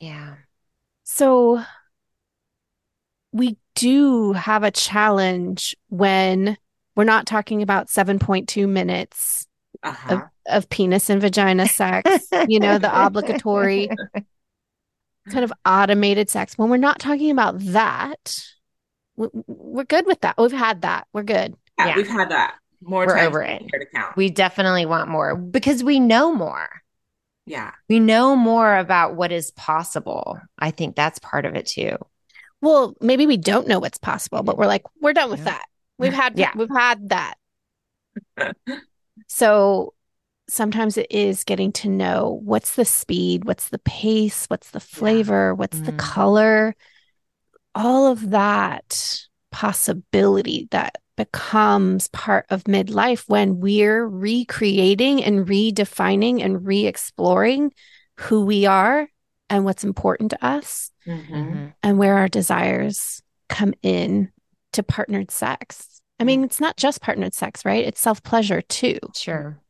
Yeah. 0.00 0.36
So 1.04 1.62
we 3.32 3.56
do 3.74 4.32
have 4.32 4.62
a 4.64 4.70
challenge 4.70 5.76
when 5.88 6.56
we're 6.96 7.04
not 7.04 7.26
talking 7.26 7.62
about 7.62 7.90
7.2 7.90 8.66
minutes 8.66 9.46
Uh-huh. 9.82 10.14
of 10.14 10.22
penis 10.70 11.10
and 11.10 11.20
vagina 11.20 11.66
sex, 11.68 12.26
you 12.48 12.60
know, 12.60 12.78
the 12.78 13.06
obligatory 13.06 13.88
kind 15.30 15.44
of 15.44 15.52
automated 15.66 16.30
sex. 16.30 16.56
When 16.56 16.70
we're 16.70 16.76
not 16.78 16.98
talking 16.98 17.30
about 17.30 17.58
that, 17.60 18.42
we- 19.16 19.28
we're 19.46 19.84
good 19.84 20.06
with 20.06 20.20
that. 20.22 20.36
We've 20.38 20.52
had 20.52 20.82
that. 20.82 21.06
We're 21.12 21.22
good. 21.24 21.54
Yeah, 21.78 21.88
Yeah. 21.88 21.96
we've 21.96 22.08
had 22.08 22.30
that 22.30 22.54
more 22.80 23.06
We're 23.06 23.18
over 23.18 23.42
it. 23.42 23.62
I 23.62 23.66
care 23.68 23.80
to 23.80 23.86
count. 23.86 24.16
We 24.16 24.30
definitely 24.30 24.86
want 24.86 25.08
more 25.08 25.34
because 25.36 25.82
we 25.84 25.98
know 26.00 26.32
more. 26.34 26.68
yeah. 27.46 27.72
We 27.88 27.98
know 28.00 28.36
more 28.36 28.76
about 28.76 29.16
what 29.16 29.32
is 29.32 29.50
possible. 29.52 30.38
I 30.58 30.70
think 30.70 30.94
that's 30.96 31.18
part 31.18 31.44
of 31.46 31.54
it 31.56 31.66
too. 31.66 31.96
Well, 32.60 32.94
maybe 33.00 33.26
we 33.26 33.36
don't 33.36 33.66
know 33.68 33.78
what's 33.80 33.98
possible, 33.98 34.42
but 34.42 34.58
we're 34.58 34.66
like, 34.66 34.82
we're 35.00 35.12
done 35.12 35.30
with 35.30 35.40
Yeah. 35.40 35.44
that. 35.46 35.64
We've 35.98 36.12
had 36.12 36.38
Yeah. 36.38 36.52
we've 36.56 36.68
had 36.74 37.08
that. 37.10 37.34
So 39.26 39.94
sometimes 40.48 40.96
it 40.96 41.06
is 41.10 41.44
getting 41.44 41.72
to 41.72 41.88
know 41.88 42.40
what's 42.42 42.74
the 42.74 42.84
speed, 42.84 43.44
what's 43.44 43.68
the 43.68 43.78
pace, 43.80 44.46
what's 44.46 44.70
the 44.70 44.80
flavor, 44.80 45.54
what's 45.54 45.80
the 45.80 45.92
Mm. 45.92 45.98
color, 45.98 46.76
all 47.74 48.06
of 48.10 48.30
that 48.30 49.20
possibility 49.50 50.68
that 50.70 50.98
becomes 51.16 52.08
part 52.08 52.46
of 52.50 52.64
midlife 52.64 53.28
when 53.28 53.60
we're 53.60 54.06
recreating 54.06 55.22
and 55.22 55.46
redefining 55.46 56.42
and 56.42 56.66
re-exploring 56.66 57.72
who 58.18 58.44
we 58.44 58.66
are 58.66 59.08
and 59.50 59.64
what's 59.64 59.84
important 59.84 60.30
to 60.30 60.44
us 60.44 60.90
Mhm. 61.06 61.72
and 61.82 61.98
where 61.98 62.16
our 62.16 62.28
desires 62.28 63.22
come 63.48 63.74
in 63.82 64.30
to 64.72 64.82
partnered 64.82 65.30
sex. 65.30 66.00
I 66.20 66.24
mean, 66.24 66.44
it's 66.44 66.60
not 66.60 66.76
just 66.76 67.00
partnered 67.00 67.34
sex, 67.34 67.64
right? 67.64 67.84
It's 67.84 68.00
self 68.00 68.22
pleasure 68.22 68.60
too, 68.60 68.98
Sure. 69.14 69.60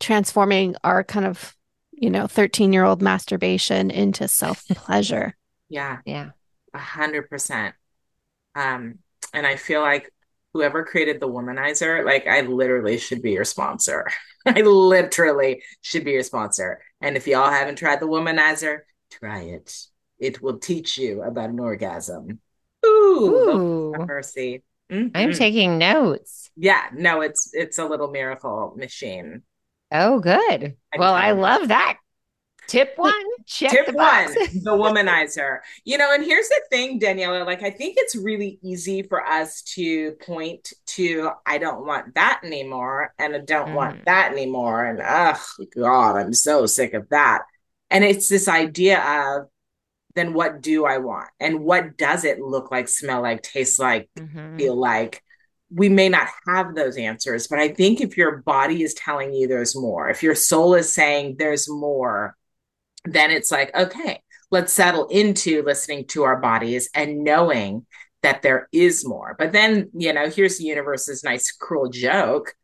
Transforming 0.00 0.76
our 0.84 1.04
kind 1.04 1.26
of, 1.26 1.56
you 1.92 2.10
know, 2.10 2.26
13 2.26 2.72
year 2.72 2.84
old 2.84 3.02
masturbation 3.02 3.90
into 3.90 4.28
self 4.28 4.66
pleasure. 4.68 5.36
Yeah. 5.70 5.98
Yeah. 6.04 6.30
A 6.74 6.78
hundred 6.78 7.28
percent. 7.30 7.74
Um, 8.54 8.98
and 9.32 9.46
I 9.46 9.56
feel 9.56 9.80
like 9.80 10.10
whoever 10.52 10.84
created 10.84 11.20
the 11.20 11.28
womanizer, 11.28 12.04
like 12.04 12.26
I 12.26 12.42
literally 12.42 12.98
should 12.98 13.22
be 13.22 13.32
your 13.32 13.44
sponsor. 13.44 14.08
I 14.46 14.60
literally 14.60 15.62
should 15.80 16.04
be 16.04 16.12
your 16.12 16.22
sponsor. 16.22 16.80
And 17.00 17.16
if 17.16 17.26
y'all 17.26 17.50
haven't 17.50 17.76
tried 17.76 18.00
the 18.00 18.06
womanizer, 18.06 18.80
try 19.10 19.40
it. 19.40 19.74
It 20.18 20.40
will 20.42 20.58
teach 20.58 20.98
you 20.98 21.22
about 21.22 21.50
an 21.50 21.58
orgasm. 21.58 22.40
Ooh, 22.86 23.42
Lord 23.46 23.60
have 23.92 24.02
Ooh. 24.02 24.06
mercy. 24.06 24.62
I'm 24.90 25.10
Mhm. 25.10 25.36
taking 25.36 25.78
notes. 25.78 26.50
Yeah, 26.56 26.88
no, 26.92 27.20
it's 27.22 27.50
it's 27.54 27.78
a 27.78 27.84
little 27.86 28.10
miracle 28.10 28.74
machine. 28.76 29.42
Oh, 29.94 30.20
good. 30.20 30.76
Well, 30.94 31.14
I 31.14 31.30
love 31.32 31.68
that. 31.68 31.98
Tip 32.68 32.94
one, 32.96 33.12
check 33.46 33.78
Tip 33.78 33.86
the 33.86 33.92
one, 33.94 34.36
the 34.52 34.72
womanizer. 34.72 35.60
You 35.84 35.96
know, 35.96 36.12
and 36.12 36.22
here's 36.22 36.48
the 36.48 36.60
thing, 36.70 37.00
Daniela, 37.00 37.46
like 37.46 37.62
I 37.62 37.70
think 37.70 37.94
it's 37.96 38.14
really 38.14 38.58
easy 38.62 39.02
for 39.02 39.24
us 39.26 39.62
to 39.74 40.12
point 40.26 40.72
to 40.88 41.30
I 41.46 41.56
don't 41.56 41.86
want 41.86 42.14
that 42.14 42.42
anymore 42.44 43.14
and 43.18 43.34
I 43.34 43.38
don't 43.38 43.72
Mhm. 43.72 43.72
want 43.72 44.04
that 44.04 44.32
anymore 44.32 44.84
and 44.84 45.00
oh 45.02 45.42
god, 45.74 46.16
I'm 46.16 46.34
so 46.34 46.66
sick 46.66 46.92
of 46.92 47.08
that. 47.08 47.42
And 47.90 48.04
it's 48.04 48.28
this 48.28 48.48
idea 48.48 49.00
of 49.02 49.48
then 50.14 50.34
what 50.34 50.62
do 50.62 50.86
I 50.86 50.98
want? 50.98 51.28
And 51.40 51.60
what 51.64 51.96
does 51.98 52.24
it 52.24 52.40
look 52.40 52.70
like, 52.70 52.88
smell 52.88 53.22
like, 53.22 53.42
taste 53.42 53.78
like, 53.80 54.10
Mhm. 54.16 54.54
feel 54.58 54.76
like? 54.76 55.22
We 55.70 55.88
may 55.88 56.08
not 56.08 56.28
have 56.46 56.74
those 56.74 56.96
answers, 56.96 57.48
but 57.48 57.58
I 57.58 57.68
think 57.68 58.00
if 58.00 58.16
your 58.16 58.38
body 58.38 58.82
is 58.82 58.94
telling 58.94 59.32
you 59.32 59.48
there's 59.48 59.74
more, 59.74 60.08
if 60.08 60.22
your 60.22 60.34
soul 60.34 60.74
is 60.74 60.92
saying 60.92 61.36
there's 61.38 61.68
more, 61.68 62.36
then 63.04 63.30
it's 63.30 63.50
like, 63.50 63.74
okay, 63.74 64.20
let's 64.50 64.72
settle 64.72 65.06
into 65.08 65.62
listening 65.62 66.06
to 66.06 66.22
our 66.22 66.36
bodies 66.36 66.88
and 66.94 67.24
knowing 67.24 67.86
that 68.22 68.42
there 68.42 68.68
is 68.72 69.06
more. 69.06 69.36
But 69.38 69.52
then, 69.52 69.90
you 69.94 70.12
know, 70.12 70.28
here's 70.30 70.58
the 70.58 70.64
universe's 70.64 71.22
nice, 71.22 71.52
cruel 71.52 71.90
joke. 71.90 72.54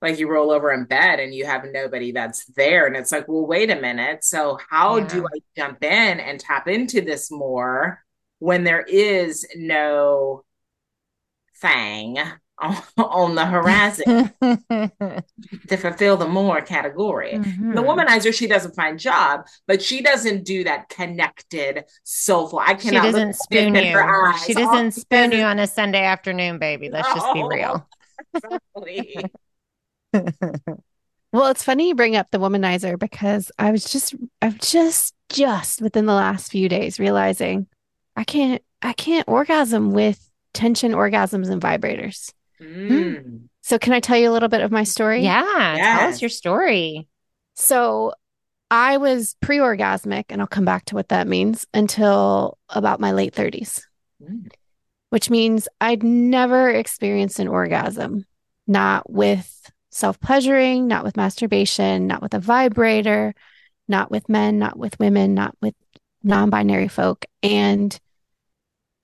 Like 0.00 0.18
you 0.18 0.30
roll 0.30 0.50
over 0.50 0.72
in 0.72 0.84
bed 0.84 1.20
and 1.20 1.34
you 1.34 1.44
have 1.44 1.64
nobody 1.70 2.12
that's 2.12 2.46
there. 2.54 2.86
And 2.86 2.96
it's 2.96 3.12
like, 3.12 3.28
well, 3.28 3.46
wait 3.46 3.70
a 3.70 3.80
minute. 3.80 4.24
So, 4.24 4.58
how 4.70 5.00
do 5.00 5.26
I 5.26 5.38
jump 5.56 5.82
in 5.82 6.20
and 6.20 6.40
tap 6.40 6.68
into 6.68 7.02
this 7.02 7.30
more 7.30 8.02
when 8.38 8.64
there 8.64 8.80
is 8.80 9.46
no 9.56 10.44
thing 11.60 12.18
on, 12.58 12.76
on 12.98 13.34
the 13.34 13.46
horizon 13.46 14.32
to 15.68 15.76
fulfill 15.76 16.16
the 16.16 16.28
more 16.28 16.60
category? 16.60 17.32
Mhm. 17.34 17.74
The 17.74 17.82
womanizer, 17.82 18.34
she 18.34 18.46
does 18.46 18.64
a 18.64 18.72
fine 18.72 18.98
job, 18.98 19.46
but 19.66 19.82
she 19.82 20.02
doesn't 20.02 20.44
do 20.44 20.64
that 20.64 20.88
connected, 20.88 21.84
soulful. 22.04 22.58
I 22.58 22.74
cannot 22.74 23.04
look 23.04 23.12
doesn't 23.12 23.36
spoon 23.36 23.74
you. 23.74 23.92
her 23.92 24.28
eyes. 24.28 24.44
She 24.44 24.54
doesn't 24.54 24.94
she 24.94 25.00
spoon 25.00 25.32
you 25.32 25.42
on 25.42 25.58
a 25.58 25.66
Sunday 25.66 26.04
afternoon, 26.04 26.58
baby. 26.58 26.90
Let's 26.90 27.12
just 27.14 27.32
be 27.34 27.42
real. 27.42 27.88
Exactly. 28.34 29.24
Well, 31.32 31.46
it's 31.46 31.62
funny 31.62 31.88
you 31.88 31.94
bring 31.94 32.16
up 32.16 32.28
the 32.30 32.38
womanizer 32.38 32.98
because 32.98 33.52
I 33.56 33.70
was 33.70 33.84
just, 33.84 34.14
I've 34.42 34.58
just, 34.58 35.14
just 35.28 35.80
within 35.80 36.06
the 36.06 36.12
last 36.12 36.50
few 36.50 36.68
days 36.68 36.98
realizing 36.98 37.68
I 38.16 38.24
can't, 38.24 38.62
I 38.82 38.92
can't 38.94 39.28
orgasm 39.28 39.92
with 39.92 40.29
tension 40.52 40.92
orgasms 40.92 41.48
and 41.50 41.60
vibrators. 41.60 42.32
Mm. 42.60 43.42
So, 43.62 43.78
can 43.78 43.92
I 43.92 44.00
tell 44.00 44.16
you 44.16 44.30
a 44.30 44.32
little 44.32 44.48
bit 44.48 44.62
of 44.62 44.70
my 44.70 44.84
story? 44.84 45.22
Yeah, 45.22 45.42
tell 45.98 46.08
us 46.08 46.22
your 46.22 46.28
story. 46.28 47.08
So, 47.54 48.12
I 48.70 48.98
was 48.98 49.36
pre 49.40 49.58
orgasmic, 49.58 50.24
and 50.28 50.40
I'll 50.40 50.46
come 50.46 50.64
back 50.64 50.84
to 50.86 50.94
what 50.94 51.08
that 51.08 51.26
means 51.26 51.66
until 51.74 52.58
about 52.68 53.00
my 53.00 53.12
late 53.12 53.34
30s, 53.34 53.82
Mm. 54.22 54.50
which 55.10 55.30
means 55.30 55.68
I'd 55.80 56.02
never 56.02 56.70
experienced 56.70 57.38
an 57.38 57.48
orgasm, 57.48 58.24
not 58.66 59.10
with 59.10 59.70
self 59.90 60.20
pleasuring, 60.20 60.86
not 60.86 61.04
with 61.04 61.16
masturbation, 61.16 62.06
not 62.06 62.22
with 62.22 62.34
a 62.34 62.38
vibrator, 62.38 63.34
not 63.88 64.10
with 64.10 64.28
men, 64.28 64.58
not 64.58 64.78
with 64.78 64.98
women, 65.00 65.34
not 65.34 65.56
with 65.60 65.74
non 66.22 66.50
binary 66.50 66.88
folk. 66.88 67.24
And 67.42 67.98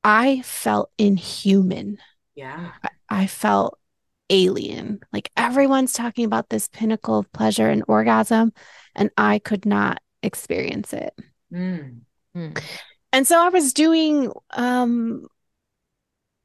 I 0.07 0.41
felt 0.43 0.91
inhuman. 0.99 1.99
Yeah. 2.37 2.71
I 3.09 3.27
felt 3.27 3.77
alien. 4.31 5.01
Like 5.13 5.31
everyone's 5.37 5.93
talking 5.93 6.25
about 6.25 6.49
this 6.49 6.69
pinnacle 6.69 7.19
of 7.19 7.33
pleasure 7.33 7.69
and 7.69 7.83
orgasm, 7.89 8.53
and 8.95 9.11
I 9.17 9.41
could 9.41 9.67
not 9.67 10.01
experience 10.23 10.93
it. 10.93 11.13
Mm. 11.53 12.03
Mm. 12.37 12.63
And 13.13 13.27
so 13.27 13.45
I 13.45 13.49
was 13.49 13.73
doing, 13.73 14.31
um, 14.55 15.27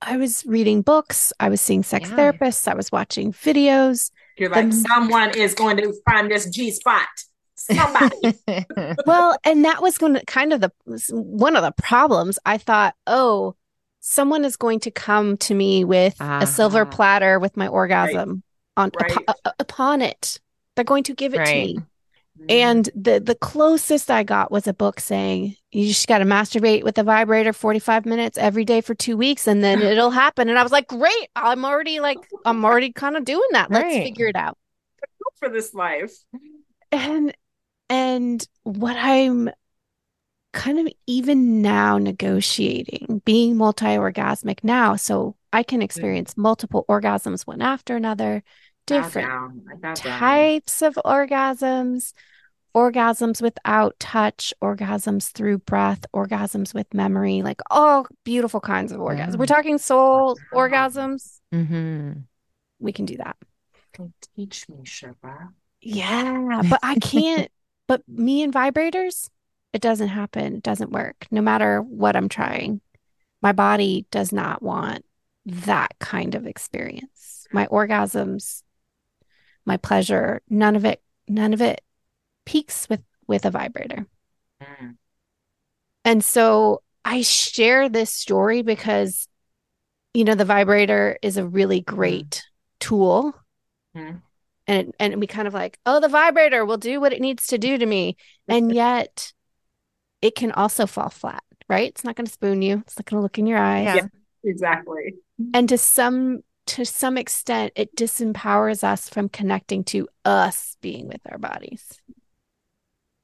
I 0.02 0.18
was 0.18 0.44
reading 0.48 0.82
books, 0.82 1.32
I 1.40 1.50
was 1.50 1.62
seeing 1.62 1.84
sex 1.84 2.10
Yeah. 2.10 2.16
therapists, 2.16 2.68
I 2.68 2.74
was 2.74 2.92
watching 2.92 3.32
videos. 3.32 4.10
You're 4.38 4.50
like, 4.50 4.72
The- 4.72 4.86
someone 4.90 5.38
is 5.38 5.54
going 5.54 5.78
to 5.78 5.94
find 6.10 6.32
this 6.32 6.50
G 6.50 6.72
spot. 6.72 7.08
Somebody. 7.66 8.34
Well, 9.06 9.38
and 9.44 9.66
that 9.66 9.82
was 9.82 9.98
going 9.98 10.14
to 10.16 10.26
kind 10.26 10.54
of 10.54 10.62
the 10.62 10.72
one 11.12 11.56
of 11.56 11.64
the 11.64 11.72
problems. 11.72 12.38
I 12.46 12.58
thought, 12.58 12.96
oh, 13.08 13.56
someone 14.00 14.46
is 14.46 14.56
going 14.58 14.80
to 14.82 14.92
come 14.92 15.38
to 15.38 15.54
me 15.54 15.84
with 15.84 16.16
a 16.20 16.46
silver 16.48 16.82
Uh-huh. 16.82 16.92
platter 16.92 17.40
with 17.40 17.56
my 17.58 17.68
orgasm 17.68 18.44
on 18.78 18.92
Right. 19.00 19.12
upo- 19.12 19.34
uh, 19.46 19.52
upon 19.60 20.02
it. 20.02 20.40
They're 20.76 20.86
going 20.86 21.04
to 21.04 21.14
give 21.14 21.34
it 21.34 21.38
to 21.38 21.42
Right. 21.44 21.76
me. 21.76 21.80
And 22.50 22.90
the 22.96 23.20
the 23.20 23.36
closest 23.36 24.10
I 24.10 24.24
got 24.24 24.52
was 24.52 24.66
a 24.68 24.74
book 24.74 25.00
saying 25.00 25.56
you 25.72 25.88
just 25.88 26.08
got 26.08 26.20
to 26.20 26.26
masturbate 26.26 26.84
with 26.84 26.98
a 26.98 27.04
vibrator 27.04 27.54
45 27.54 28.06
minutes 28.06 28.38
every 28.38 28.66
day 28.66 28.82
for 28.82 28.96
2 28.96 29.16
weeks 29.16 29.48
and 29.48 29.64
then 29.64 29.82
it'll 29.92 30.10
happen 30.12 30.50
and 30.50 30.58
I 30.58 30.64
was 30.64 30.72
like, 30.72 30.88
"Great. 30.88 31.30
I'm 31.36 31.64
already 31.66 32.00
like 32.00 32.18
I'm 32.46 32.66
already 32.66 32.92
kind 32.94 33.16
of 33.16 33.26
doing 33.26 33.48
that. 33.52 33.70
Let's 33.70 33.84
Right. 33.94 34.04
figure 34.04 34.28
it 34.28 34.36
out." 34.36 34.58
for 35.38 35.50
this 35.50 35.74
life. 35.74 36.14
And 36.92 37.34
and 37.92 38.48
what 38.64 38.96
I'm 38.98 39.50
kind 40.54 40.80
of 40.80 40.88
even 41.08 41.62
now 41.62 41.98
negotiating 41.98 43.22
being 43.26 43.58
multi-orgasmic 43.58 44.64
now 44.64 44.96
so 44.96 45.36
I 45.52 45.64
can 45.64 45.82
experience 45.82 46.38
multiple 46.38 46.86
orgasms 46.88 47.46
one 47.46 47.62
after 47.62 47.98
another, 47.98 48.44
different 48.88 49.28
down. 49.28 49.66
I 49.70 49.76
bow 49.76 49.94
down. 49.94 50.20
types 50.20 50.82
of 50.82 50.98
orgasms, 51.06 52.14
orgasms 52.74 53.42
without 53.42 54.00
touch, 54.00 54.54
orgasms 54.64 55.30
through 55.32 55.58
breath, 55.58 56.06
orgasms 56.16 56.74
with 56.74 56.94
memory, 56.94 57.42
like 57.42 57.60
all 57.70 58.08
beautiful 58.24 58.62
kinds 58.62 58.94
of 58.94 59.00
orgasms. 59.00 59.32
Yeah. 59.32 59.36
We're 59.36 59.46
talking 59.48 59.78
soul 59.78 60.38
orgasms. 60.54 61.42
Mm-hmm. 61.54 62.12
We 62.80 62.94
can 62.94 63.06
do 63.06 63.18
that. 63.18 63.36
Teach 64.38 64.70
me, 64.70 64.86
Sherpa. 64.86 65.50
Yeah, 65.82 66.62
but 66.70 66.80
I 66.82 66.96
can't. 66.96 67.52
But 67.92 68.08
me 68.08 68.42
and 68.42 68.54
vibrators, 68.54 69.30
it 69.74 69.82
doesn't 69.82 70.08
happen. 70.08 70.56
It 70.56 70.64
doesn't 70.64 70.94
work. 70.94 71.28
No 71.30 71.42
matter 71.42 71.82
what 71.82 72.16
I'm 72.16 72.30
trying, 72.30 72.80
my 73.42 73.52
body 73.52 74.06
does 74.12 74.32
not 74.32 74.64
want 74.64 75.04
that 75.46 76.00
kind 76.00 76.34
of 76.34 76.48
experience. 76.48 77.48
My 77.52 77.68
orgasms, 77.68 78.64
my 79.66 79.76
pleasure, 79.76 80.42
none 80.50 80.78
of 80.78 80.86
it, 80.86 81.02
none 81.28 81.54
of 81.54 81.60
it 81.60 81.82
peaks 82.46 82.88
with 82.88 83.04
with 83.28 83.44
a 83.44 83.52
vibrator. 83.52 84.06
Mm. 84.64 84.96
And 86.06 86.24
so 86.24 86.84
I 87.04 87.24
share 87.24 87.90
this 87.90 88.10
story 88.10 88.62
because, 88.62 89.28
you 90.14 90.24
know, 90.24 90.36
the 90.36 90.46
vibrator 90.46 91.18
is 91.22 91.36
a 91.36 91.46
really 91.46 91.82
great 91.82 92.42
tool. 92.80 93.36
Mhm. 93.94 94.22
And 94.68 94.94
and 95.00 95.20
we 95.20 95.28
kind 95.28 95.48
of 95.48 95.54
like, 95.54 95.80
oh, 95.86 96.00
the 96.00 96.08
vibrator 96.08 96.66
will 96.66 96.78
do 96.78 97.02
what 97.02 97.14
it 97.14 97.22
needs 97.22 97.48
to 97.48 97.58
do 97.58 97.78
to 97.78 97.86
me. 97.86 98.16
And 98.48 98.72
yet 98.76 99.34
it 100.22 100.36
can 100.36 100.52
also 100.52 100.86
fall 100.86 101.10
flat, 101.10 101.44
right? 101.68 101.90
It's 101.90 102.04
not 102.04 102.16
going 102.16 102.28
to 102.28 102.32
spoon 102.32 102.62
you. 102.62 102.80
It's 102.86 102.98
not 102.98 103.06
going 103.06 103.20
to 103.20 103.24
look 103.24 103.40
in 103.40 103.48
your 103.48 103.58
eyes. 103.58 103.96
Yeah. 103.96 104.08
Exactly. 104.44 105.16
And 105.54 105.70
to 105.70 105.78
some 105.78 106.42
to 106.68 106.86
some 106.86 107.18
extent, 107.18 107.74
it 107.76 107.96
disempowers 107.96 108.84
us 108.84 109.10
from 109.10 109.30
connecting 109.30 109.84
to 109.86 110.08
us 110.24 110.78
being 110.82 111.08
with 111.08 111.22
our 111.30 111.38
bodies. 111.38 112.00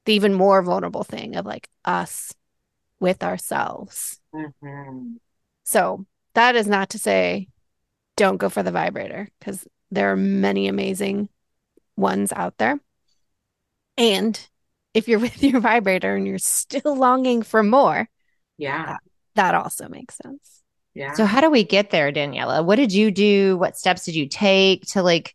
The 0.04 0.14
even 0.14 0.34
more 0.34 0.62
vulnerable 0.62 1.04
thing 1.04 1.36
of 1.36 1.46
like 1.46 1.68
us 1.84 2.34
with 3.00 3.22
ourselves. 3.22 4.20
Mhm. 4.34 5.16
So 5.64 6.06
that 6.34 6.56
is 6.56 6.66
not 6.66 6.90
to 6.90 6.98
say 6.98 7.48
don't 8.16 8.38
go 8.38 8.48
for 8.48 8.62
the 8.62 8.72
vibrator 8.72 9.28
because 9.38 9.66
there 9.90 10.12
are 10.12 10.16
many 10.16 10.68
amazing 10.68 11.28
ones 11.96 12.32
out 12.32 12.58
there. 12.58 12.78
And 13.96 14.38
if 14.94 15.08
you're 15.08 15.18
with 15.20 15.42
your 15.42 15.60
vibrator 15.60 16.14
and 16.14 16.26
you're 16.26 16.38
still 16.38 16.96
longing 16.96 17.42
for 17.42 17.62
more, 17.62 18.08
Yeah. 18.56 18.98
that 19.34 19.54
also 19.54 19.88
makes 19.88 20.16
sense. 20.16 20.62
Yeah. 20.94 21.12
So 21.12 21.24
how 21.24 21.40
do 21.40 21.50
we 21.50 21.62
get 21.64 21.90
there, 21.90 22.12
Daniela? 22.12 22.64
What 22.64 22.76
did 22.76 22.92
you 22.92 23.10
do? 23.10 23.56
What 23.56 23.76
steps 23.76 24.04
did 24.04 24.14
you 24.16 24.28
take 24.28 24.84
to 24.92 25.02
like 25.02 25.34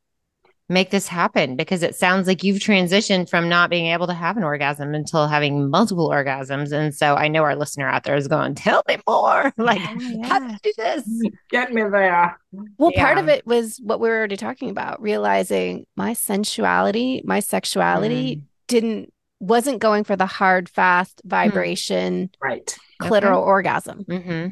make 0.74 0.90
this 0.90 1.08
happen? 1.08 1.56
Because 1.56 1.84
it 1.84 1.96
sounds 1.96 2.28
like 2.28 2.44
you've 2.44 2.60
transitioned 2.60 3.30
from 3.30 3.48
not 3.48 3.70
being 3.70 3.86
able 3.88 4.08
to 4.08 4.14
have 4.14 4.36
an 4.38 4.44
orgasm 4.44 4.94
until 4.94 5.28
having 5.28 5.70
multiple 5.70 6.10
orgasms. 6.10 6.72
And 6.72 6.94
so 6.94 7.16
I 7.16 7.28
know 7.28 7.44
our 7.44 7.56
listener 7.56 7.88
out 7.88 8.04
there 8.04 8.16
is 8.16 8.28
going, 8.28 8.56
tell 8.56 8.84
me 8.88 8.98
more. 9.08 9.54
like, 9.58 9.80
Yeah, 9.80 10.28
how 10.28 10.40
yeah. 10.40 10.40
did 10.40 10.52
you 10.52 10.58
do 10.64 10.74
this? 10.78 11.32
Get 11.50 11.74
me 11.74 11.84
there. 11.84 12.38
Well, 12.78 12.92
part 12.92 13.18
of 13.18 13.30
it 13.30 13.46
was 13.48 13.80
what 13.84 14.00
we 14.00 14.10
were 14.10 14.18
already 14.18 14.38
talking 14.38 14.70
about, 14.70 15.02
realizing 15.02 15.86
my 15.96 16.14
sensuality, 16.14 17.22
my 17.26 17.40
sexuality 17.40 18.36
Mm. 18.36 18.42
didn't 18.68 19.14
wasn't 19.40 19.80
going 19.80 20.06
for 20.06 20.16
the 20.16 20.26
hard, 20.26 20.70
fast 20.70 21.22
vibration 21.26 22.30
Right. 22.42 22.78
clitoral 23.02 23.42
orgasm. 23.42 24.06
Mm-hmm. 24.06 24.48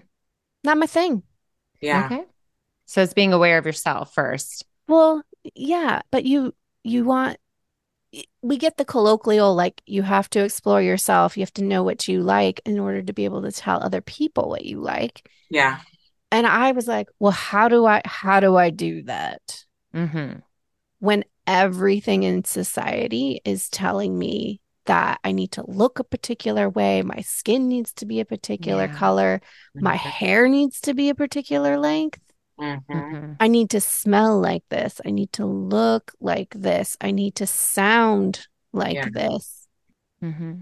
Not 0.66 0.78
my 0.78 0.86
thing. 0.86 1.24
Yeah. 1.80 2.06
Okay. 2.06 2.24
So 2.88 3.02
it's 3.02 3.14
being 3.14 3.32
aware 3.32 3.58
of 3.58 3.66
yourself 3.66 4.14
first. 4.14 4.66
Well, 4.90 5.24
yeah, 5.56 6.02
but 6.12 6.26
you 6.26 6.54
you 6.84 7.04
want 7.06 7.38
we 8.42 8.58
get 8.58 8.78
the 8.78 8.86
colloquial 8.86 9.56
like 9.56 9.82
you 9.86 10.02
have 10.02 10.30
to 10.32 10.44
explore 10.44 10.82
yourself, 10.82 11.38
you 11.38 11.42
have 11.42 11.54
to 11.54 11.64
know 11.64 11.84
what 11.84 12.08
you 12.08 12.22
like 12.22 12.62
in 12.66 12.80
order 12.80 13.02
to 13.02 13.14
be 13.14 13.26
able 13.26 13.42
to 13.44 13.52
tell 13.52 13.82
other 13.82 14.02
people 14.02 14.50
what 14.50 14.66
you 14.66 14.82
like. 14.82 15.30
Yeah. 15.50 15.80
And 16.32 16.48
I 16.48 16.72
was 16.72 16.88
like, 16.88 17.08
well, 17.20 17.32
how 17.32 17.68
do 17.68 17.86
I 17.86 18.02
how 18.06 18.40
do 18.40 18.56
I 18.56 18.70
do 18.70 19.04
that 19.04 19.66
Mm-hmm. 19.94 20.40
when 21.00 21.26
everything 21.48 22.24
in 22.24 22.44
society 22.44 23.42
is 23.44 23.70
telling 23.70 24.18
me 24.18 24.62
that 24.86 25.20
I 25.24 25.32
need 25.32 25.52
to 25.54 25.70
look 25.70 26.00
a 26.00 26.04
particular 26.04 26.70
way, 26.70 27.02
my 27.02 27.22
skin 27.22 27.68
needs 27.68 27.94
to 27.94 28.06
be 28.06 28.20
a 28.20 28.26
particular 28.26 28.88
Yeah. 28.88 28.88
color, 28.88 29.42
my 29.76 29.96
hair 29.96 30.48
needs 30.48 30.80
to 30.82 30.94
be 30.94 31.10
a 31.10 31.16
particular 31.16 31.78
length. 31.78 32.20
Mhm. 32.62 32.86
Mm-hmm. 32.90 33.34
I 33.40 33.48
need 33.48 33.72
to 33.72 33.82
smell 33.82 34.40
like 34.40 34.64
this. 34.70 35.02
I 35.06 35.10
need 35.10 35.34
to 35.34 35.46
look 35.46 36.14
like 36.20 36.54
this. 36.54 36.96
I 37.02 37.12
need 37.12 37.36
to 37.36 37.48
sound 37.48 38.48
like 38.72 38.96
Yeah. 38.96 39.10
this. 39.12 39.68
Mm-hmm. 40.24 40.62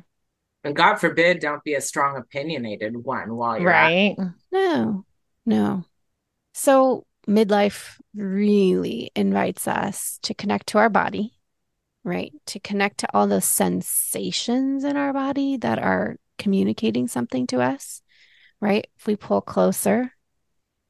And 0.63 0.75
God 0.75 0.95
forbid, 0.95 1.39
don't 1.39 1.63
be 1.63 1.75
a 1.75 1.81
strong 1.81 2.17
opinionated 2.17 2.95
one 2.95 3.35
while 3.35 3.59
you're 3.59 3.71
at 3.71 3.87
Right. 3.87 4.15
No, 4.51 5.05
no. 5.45 5.83
So 6.53 7.05
midlife 7.27 7.99
really 8.15 9.11
invites 9.15 9.67
us 9.67 10.19
to 10.23 10.33
connect 10.33 10.67
to 10.67 10.77
our 10.77 10.89
body, 10.89 11.33
right? 12.03 12.33
To 12.47 12.59
connect 12.59 12.99
to 12.99 13.07
all 13.13 13.27
those 13.27 13.45
sensations 13.45 14.83
in 14.83 14.97
our 14.97 15.13
body 15.13 15.57
that 15.57 15.79
are 15.79 16.17
communicating 16.37 17.07
something 17.07 17.47
to 17.47 17.61
us, 17.61 18.01
right? 18.59 18.87
If 18.97 19.07
we 19.07 19.15
pull 19.15 19.41
closer, 19.41 20.13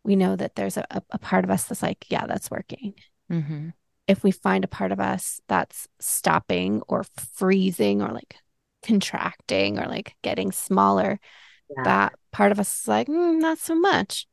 we 0.04 0.16
know 0.16 0.36
that 0.36 0.56
there's 0.56 0.78
a, 0.78 0.86
a, 1.10 1.18
part 1.20 1.44
of 1.44 1.50
us 1.52 1.66
that's 1.66 1.82
like, 1.84 2.06
yeah, 2.10 2.26
that's 2.26 2.50
working. 2.52 2.94
Mm-hmm. 3.32 3.70
if 4.08 4.24
we 4.24 4.32
find 4.32 4.64
a 4.64 4.68
part 4.68 4.92
of 4.92 5.00
us 5.00 5.40
that's 5.48 5.88
stopping 6.00 6.82
or 6.88 7.04
freezing 7.36 8.02
or 8.02 8.12
like 8.12 8.36
contracting 8.84 9.78
or 9.78 9.86
like 9.86 10.16
getting 10.24 10.52
smaller, 10.52 11.20
Yeah. 11.70 11.84
that 11.84 12.14
part 12.32 12.52
of 12.52 12.60
us 12.60 12.82
is 12.82 12.88
like, 12.88 13.08
"Mm, 13.08 13.40
not 13.40 13.60
so 13.60 13.76
much. 13.76 14.26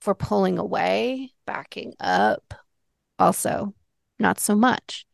For 0.00 0.14
pulling 0.14 0.56
away, 0.58 1.32
backing 1.46 1.94
up, 1.98 2.54
also 3.18 3.74
not 4.20 4.38
so 4.38 4.54
much. 4.54 5.04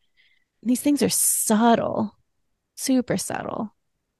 These 0.61 0.81
things 0.81 1.01
are 1.01 1.09
subtle, 1.09 2.15
super 2.75 3.17
subtle. 3.17 3.73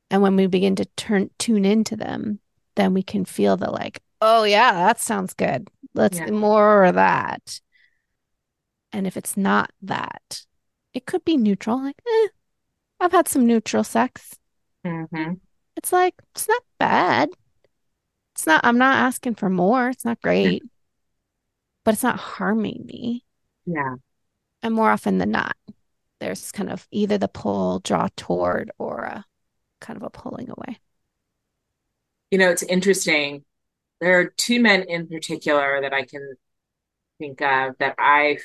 And 0.09 0.21
when 0.23 0.35
we 0.35 0.47
begin 0.47 0.75
to 0.77 0.85
turn 0.97 1.29
tune 1.37 1.63
into 1.65 1.95
them, 1.95 2.39
then 2.75 2.93
we 2.95 3.03
can 3.03 3.23
feel 3.25 3.55
the 3.55 3.69
like, 3.69 4.01
oh 4.25 4.43
yeah, 4.45 4.71
that 4.71 4.99
sounds 4.99 5.33
good. 5.33 5.67
Let's 5.93 6.17
Yeah. 6.17 6.31
more 6.31 6.85
of 6.85 6.95
that. 6.95 7.59
And 8.93 9.05
if 9.05 9.17
it's 9.17 9.35
not 9.35 9.71
that, 9.81 10.45
it 10.93 11.05
could 11.05 11.25
be 11.25 11.35
neutral. 11.35 11.81
Like, 11.81 12.01
eh, 12.07 12.27
I've 12.99 13.11
had 13.13 13.27
some 13.27 13.45
neutral 13.47 13.83
sex. 13.83 14.35
Mhm. 14.83 15.41
It's 15.75 15.91
like, 15.91 16.15
it's 16.33 16.47
not 16.47 16.63
bad. 16.79 17.29
It's 18.35 18.45
not, 18.47 18.61
I'm 18.63 18.77
not 18.77 18.97
asking 18.97 19.35
for 19.35 19.49
more. 19.49 19.89
It's 19.89 20.05
not 20.05 20.21
great, 20.21 20.63
but 21.83 21.93
it's 21.93 22.03
not 22.03 22.19
harming 22.19 22.85
me. 22.85 23.25
Yeah. 23.65 23.95
And 24.61 24.73
more 24.73 24.89
often 24.89 25.17
than 25.17 25.31
not, 25.31 25.55
there's 26.19 26.51
kind 26.51 26.71
of 26.71 26.87
either 26.91 27.17
the 27.17 27.27
pull, 27.27 27.79
draw 27.79 28.07
toward, 28.15 28.71
or 28.77 29.01
a 29.01 29.25
kind 29.81 29.97
of 29.97 30.03
a 30.03 30.09
pulling 30.09 30.49
away. 30.49 30.79
You 32.31 32.37
know, 32.39 32.49
it's 32.49 32.63
interesting. 32.63 33.43
There 34.03 34.19
are 34.19 34.33
two 34.35 34.59
men 34.59 34.83
in 34.83 35.07
particular 35.07 35.79
that 35.79 35.93
I 35.93 36.03
can 36.03 36.35
think 37.19 37.41
of 37.41 37.77
that 37.79 37.95
I 37.97 38.39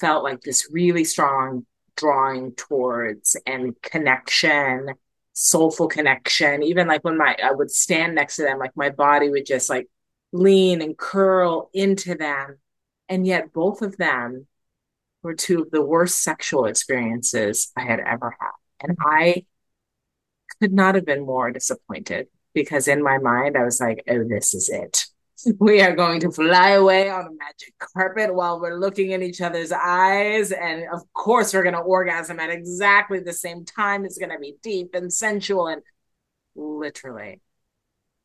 felt 0.00 0.24
like 0.24 0.40
this 0.40 0.66
really 0.72 1.04
strong 1.04 1.66
drawing 1.94 2.54
towards 2.54 3.36
and 3.44 3.74
connection, 3.82 4.94
soulful 5.34 5.88
connection. 5.88 6.62
Even 6.62 6.88
like 6.88 7.04
when 7.04 7.18
my 7.18 7.36
I 7.44 7.52
would 7.52 7.70
stand 7.70 8.14
next 8.14 8.36
to 8.36 8.44
them, 8.44 8.58
like 8.58 8.74
my 8.76 8.88
body 8.88 9.28
would 9.28 9.44
just 9.44 9.68
like 9.68 9.88
lean 10.32 10.80
and 10.80 10.96
curl 10.96 11.68
into 11.74 12.14
them. 12.14 12.56
And 13.10 13.26
yet 13.26 13.52
both 13.52 13.82
of 13.82 13.98
them 13.98 14.46
were 15.22 15.34
two 15.34 15.60
of 15.60 15.70
the 15.70 15.84
worst 15.84 16.22
sexual 16.22 16.64
experiences 16.64 17.70
I 17.76 17.82
had 17.82 18.00
ever 18.00 18.34
had. 18.40 18.88
And 18.88 18.96
I 19.02 19.44
could 20.62 20.72
not 20.72 20.94
have 20.94 21.04
been 21.04 21.26
more 21.26 21.50
disappointed 21.50 22.28
because 22.54 22.88
in 22.88 23.02
my 23.02 23.18
mind 23.18 23.56
I 23.56 23.64
was 23.64 23.80
like, 23.80 24.04
oh, 24.08 24.24
this 24.26 24.54
is 24.54 24.68
it. 24.68 25.04
we 25.58 25.80
are 25.80 25.94
going 25.94 26.20
to 26.20 26.30
fly 26.30 26.70
away 26.70 27.10
on 27.10 27.26
a 27.26 27.30
magic 27.30 27.74
carpet 27.94 28.34
while 28.34 28.60
we're 28.60 28.78
looking 28.78 29.10
in 29.10 29.22
each 29.22 29.40
other's 29.40 29.72
eyes. 29.72 30.52
And 30.52 30.84
of 30.92 31.00
course, 31.12 31.52
we're 31.52 31.62
going 31.62 31.74
to 31.74 31.80
orgasm 31.80 32.40
at 32.40 32.50
exactly 32.50 33.20
the 33.20 33.32
same 33.32 33.64
time. 33.64 34.04
It's 34.04 34.18
going 34.18 34.30
to 34.30 34.38
be 34.38 34.56
deep 34.62 34.94
and 34.94 35.12
sensual 35.12 35.66
and 35.66 35.82
literally 36.54 37.40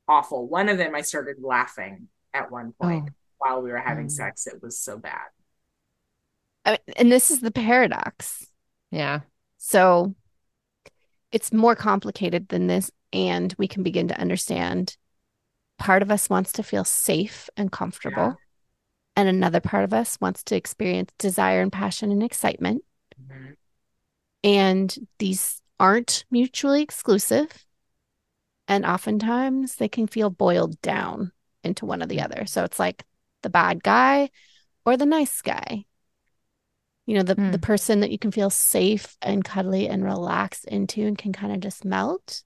awful. 0.08 0.48
One 0.48 0.70
of 0.70 0.78
them, 0.78 0.96
I 0.96 1.02
started 1.02 1.38
laughing 1.42 2.08
at 2.34 2.52
one 2.52 2.74
point 2.80 3.10
oh. 3.10 3.14
while 3.38 3.62
we 3.62 3.72
were 3.72 3.78
having 3.78 4.08
mm. 4.08 4.12
sex. 4.12 4.48
It 4.48 4.62
was 4.62 4.80
so 4.80 4.98
bad. 4.98 5.28
I 6.66 6.72
mean, 6.72 6.80
and 6.98 7.12
this 7.12 7.32
is 7.32 7.40
the 7.42 7.52
paradox. 7.52 8.46
Yeah. 8.92 9.22
So 9.58 10.16
it's 11.32 11.54
more 11.54 11.76
complicated 11.76 12.50
than 12.50 12.68
this. 12.68 12.92
And 13.12 13.54
we 13.58 13.68
can 13.68 13.84
begin 13.84 14.08
to 14.10 14.20
understand 14.20 14.96
part 15.80 16.02
of 16.02 16.12
us 16.12 16.30
wants 16.30 16.52
to 16.54 16.64
feel 16.64 16.84
safe 16.84 17.50
and 17.58 17.72
comfortable. 17.72 18.24
Yeah. 18.24 18.34
And 19.16 19.30
another 19.30 19.60
part 19.60 19.84
of 19.84 19.94
us 19.94 20.18
wants 20.22 20.44
to 20.46 20.56
experience 20.56 21.12
desire 21.18 21.62
and 21.62 21.72
passion 21.72 22.12
and 22.12 22.22
excitement. 22.22 22.84
Mm-hmm. 23.22 23.54
And 24.44 24.96
these 25.18 25.62
aren't 25.80 26.26
mutually 26.30 26.82
exclusive. 26.82 27.48
And 28.68 28.86
oftentimes 28.86 29.76
they 29.76 29.90
can 29.90 30.08
feel 30.08 30.30
boiled 30.30 30.80
down 30.82 31.32
into 31.64 31.86
one 31.86 32.04
or 32.04 32.06
the 32.06 32.22
other. 32.22 32.46
So 32.46 32.64
it's 32.64 32.80
like 32.80 33.04
the 33.42 33.50
bad 33.50 33.84
guy 33.84 34.30
or 34.86 34.96
the 34.96 35.06
nice 35.06 35.42
guy. 35.42 35.86
You 37.06 37.16
know, 37.16 37.24
the, 37.24 37.36
mm. 37.36 37.52
the 37.52 37.60
person 37.60 38.02
that 38.02 38.12
you 38.12 38.20
can 38.20 38.32
feel 38.32 38.52
safe 38.52 39.18
and 39.22 39.44
cuddly 39.44 39.88
and 39.88 40.04
relaxed 40.04 40.66
into 40.66 41.02
and 41.08 41.18
can 41.18 41.34
kind 41.34 41.52
of 41.52 41.60
just 41.60 41.84
melt 41.84 42.44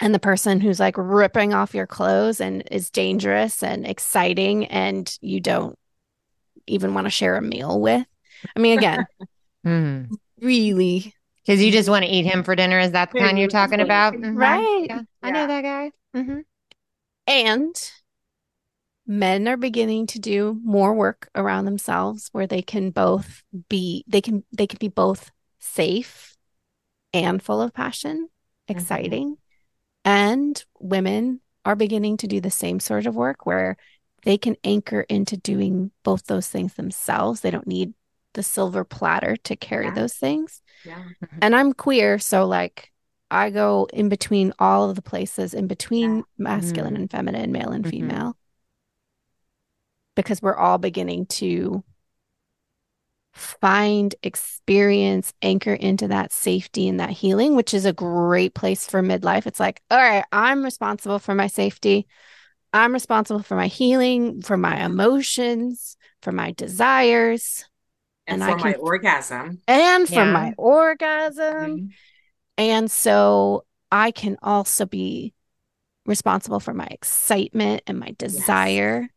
and 0.00 0.14
the 0.14 0.18
person 0.18 0.60
who's 0.60 0.80
like 0.80 0.94
ripping 0.98 1.54
off 1.54 1.74
your 1.74 1.86
clothes 1.86 2.40
and 2.40 2.62
is 2.70 2.90
dangerous 2.90 3.62
and 3.62 3.86
exciting 3.86 4.66
and 4.66 5.16
you 5.20 5.40
don't 5.40 5.78
even 6.66 6.94
want 6.94 7.06
to 7.06 7.10
share 7.10 7.36
a 7.36 7.42
meal 7.42 7.80
with. 7.80 8.06
I 8.54 8.60
mean, 8.60 8.78
again, 8.78 9.06
mm. 9.66 10.10
really. 10.40 11.14
Because 11.44 11.62
you 11.62 11.70
just 11.70 11.88
want 11.88 12.04
to 12.04 12.10
eat 12.10 12.24
him 12.24 12.42
for 12.42 12.56
dinner. 12.56 12.78
Is 12.78 12.92
that 12.92 13.12
the 13.12 13.20
kind 13.20 13.38
you're 13.38 13.48
talking 13.48 13.80
about? 13.80 14.14
Mm-hmm. 14.14 14.36
Right. 14.36 14.86
Yeah, 14.88 15.02
I 15.22 15.30
know 15.30 15.46
that 15.46 15.62
guy. 15.62 15.92
Mm-hmm. 16.14 16.40
And 17.28 17.92
men 19.06 19.46
are 19.48 19.56
beginning 19.56 20.08
to 20.08 20.18
do 20.18 20.60
more 20.64 20.92
work 20.92 21.30
around 21.34 21.64
themselves 21.64 22.28
where 22.32 22.48
they 22.48 22.62
can 22.62 22.90
both 22.90 23.42
be, 23.68 24.04
they 24.08 24.20
can, 24.20 24.44
they 24.52 24.66
can 24.66 24.78
be 24.78 24.88
both 24.88 25.30
safe 25.60 26.36
and 27.12 27.40
full 27.40 27.62
of 27.62 27.72
passion, 27.72 28.28
mm-hmm. 28.28 28.76
exciting. 28.76 29.36
And 30.06 30.64
women 30.78 31.40
are 31.64 31.76
beginning 31.76 32.16
to 32.18 32.28
do 32.28 32.40
the 32.40 32.50
same 32.50 32.78
sort 32.78 33.06
of 33.06 33.16
work 33.16 33.44
where 33.44 33.76
they 34.22 34.38
can 34.38 34.56
anchor 34.62 35.00
into 35.02 35.36
doing 35.36 35.90
both 36.04 36.26
those 36.26 36.48
things 36.48 36.74
themselves. 36.74 37.40
They 37.40 37.50
don't 37.50 37.66
need 37.66 37.92
the 38.34 38.44
silver 38.44 38.84
platter 38.84 39.36
to 39.36 39.56
carry 39.56 39.86
yeah. 39.86 39.94
those 39.94 40.14
things. 40.14 40.62
Yeah. 40.84 40.94
Mm-hmm. 40.94 41.38
And 41.42 41.56
I'm 41.56 41.72
queer, 41.72 42.20
so 42.20 42.46
like 42.46 42.92
I 43.30 43.50
go 43.50 43.88
in 43.92 44.08
between 44.08 44.52
all 44.60 44.88
of 44.88 44.94
the 44.94 45.02
places 45.02 45.54
in 45.54 45.66
between 45.66 46.18
yeah. 46.18 46.22
masculine 46.38 46.94
mm-hmm. 46.94 47.02
and 47.02 47.10
feminine, 47.10 47.50
male 47.50 47.70
and 47.70 47.84
mm-hmm. 47.84 47.90
female. 47.90 48.36
Because 50.14 50.40
we're 50.40 50.56
all 50.56 50.78
beginning 50.78 51.26
to 51.26 51.82
find, 53.36 54.14
experience, 54.22 55.32
anchor 55.42 55.74
into 55.74 56.08
that 56.08 56.32
safety 56.32 56.88
and 56.88 57.00
that 57.00 57.10
healing, 57.10 57.54
which 57.54 57.74
is 57.74 57.84
a 57.84 57.92
great 57.92 58.54
place 58.54 58.86
for 58.86 59.02
midlife. 59.02 59.46
It's 59.46 59.60
like, 59.60 59.82
all 59.90 59.98
right, 59.98 60.24
I'm 60.32 60.64
responsible 60.64 61.18
for 61.18 61.34
my 61.34 61.46
safety. 61.46 62.06
I'm 62.72 62.92
responsible 62.92 63.42
for 63.42 63.54
my 63.54 63.66
healing, 63.66 64.42
for 64.42 64.56
my 64.56 64.84
emotions, 64.84 65.96
for 66.22 66.32
my 66.32 66.52
desires. 66.52 67.64
And, 68.26 68.42
and 68.42 68.50
for 68.50 68.58
I 68.58 68.60
can, 68.60 68.70
my 68.70 68.76
orgasm. 68.78 69.60
And 69.68 70.08
for 70.08 70.14
yeah. 70.14 70.32
my 70.32 70.54
orgasm. 70.56 71.54
Mm-hmm. 71.54 71.86
And 72.58 72.90
so 72.90 73.64
I 73.92 74.10
can 74.10 74.38
also 74.42 74.86
be 74.86 75.34
responsible 76.06 76.60
for 76.60 76.72
my 76.72 76.86
excitement 76.90 77.82
and 77.86 77.98
my 77.98 78.14
desire 78.18 79.02
yes. 79.02 79.10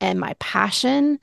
and 0.00 0.18
my 0.18 0.34
passion. 0.40 1.20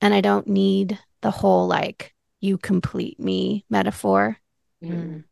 And 0.00 0.12
I 0.12 0.20
don't 0.20 0.48
need 0.48 0.98
the 1.20 1.30
whole 1.30 1.66
like 1.66 2.14
you 2.40 2.58
complete 2.58 3.18
me 3.18 3.64
metaphor. 3.68 4.38
Mm. 4.82 5.24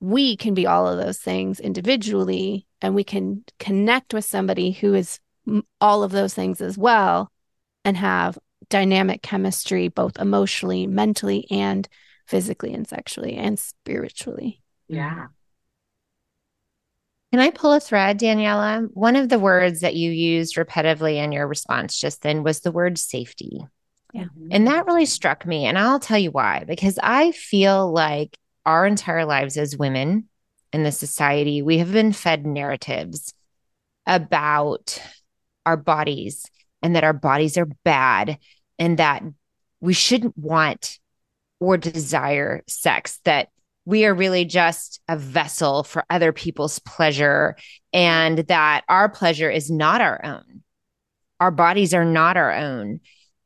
We 0.00 0.36
can 0.36 0.54
be 0.54 0.66
all 0.66 0.86
of 0.86 0.98
those 0.98 1.18
things 1.18 1.60
individually, 1.60 2.66
and 2.82 2.94
we 2.94 3.04
can 3.04 3.44
connect 3.58 4.12
with 4.12 4.24
somebody 4.24 4.72
who 4.72 4.94
is 4.94 5.20
all 5.80 6.02
of 6.02 6.12
those 6.12 6.34
things 6.34 6.60
as 6.60 6.76
well 6.76 7.30
and 7.84 7.96
have 7.96 8.38
dynamic 8.68 9.22
chemistry, 9.22 9.88
both 9.88 10.18
emotionally, 10.18 10.86
mentally, 10.86 11.46
and 11.50 11.88
physically, 12.26 12.72
and 12.72 12.88
sexually, 12.88 13.34
and 13.34 13.58
spiritually. 13.58 14.62
Yeah. 14.88 15.26
Can 17.32 17.40
I 17.40 17.50
pull 17.50 17.72
a 17.72 17.80
thread, 17.80 18.20
Daniela? 18.20 18.88
One 18.92 19.16
of 19.16 19.28
the 19.28 19.38
words 19.38 19.80
that 19.80 19.96
you 19.96 20.10
used 20.10 20.56
repetitively 20.56 21.16
in 21.16 21.32
your 21.32 21.48
response 21.48 21.98
just 21.98 22.22
then 22.22 22.42
was 22.42 22.60
the 22.60 22.72
word 22.72 22.96
safety. 22.96 23.66
Yeah. 24.14 24.26
And 24.52 24.68
that 24.68 24.86
really 24.86 25.06
struck 25.06 25.44
me. 25.44 25.66
And 25.66 25.76
I'll 25.76 25.98
tell 25.98 26.18
you 26.18 26.30
why, 26.30 26.62
because 26.64 27.00
I 27.02 27.32
feel 27.32 27.92
like 27.92 28.38
our 28.64 28.86
entire 28.86 29.24
lives 29.24 29.56
as 29.56 29.76
women 29.76 30.28
in 30.72 30.84
the 30.84 30.92
society, 30.92 31.62
we 31.62 31.78
have 31.78 31.92
been 31.92 32.12
fed 32.12 32.46
narratives 32.46 33.34
about 34.06 35.02
our 35.66 35.76
bodies 35.76 36.46
and 36.80 36.94
that 36.94 37.02
our 37.02 37.12
bodies 37.12 37.58
are 37.58 37.68
bad 37.84 38.38
and 38.78 38.98
that 38.98 39.24
we 39.80 39.92
shouldn't 39.92 40.38
want 40.38 41.00
or 41.58 41.76
desire 41.76 42.62
sex, 42.68 43.18
that 43.24 43.48
we 43.84 44.04
are 44.04 44.14
really 44.14 44.44
just 44.44 45.00
a 45.08 45.16
vessel 45.16 45.82
for 45.82 46.04
other 46.08 46.32
people's 46.32 46.78
pleasure 46.78 47.56
and 47.92 48.38
that 48.38 48.84
our 48.88 49.08
pleasure 49.08 49.50
is 49.50 49.70
not 49.72 50.00
our 50.00 50.24
own. 50.24 50.62
Our 51.40 51.50
bodies 51.50 51.94
are 51.94 52.04
not 52.04 52.36
our 52.36 52.52
own. 52.52 53.00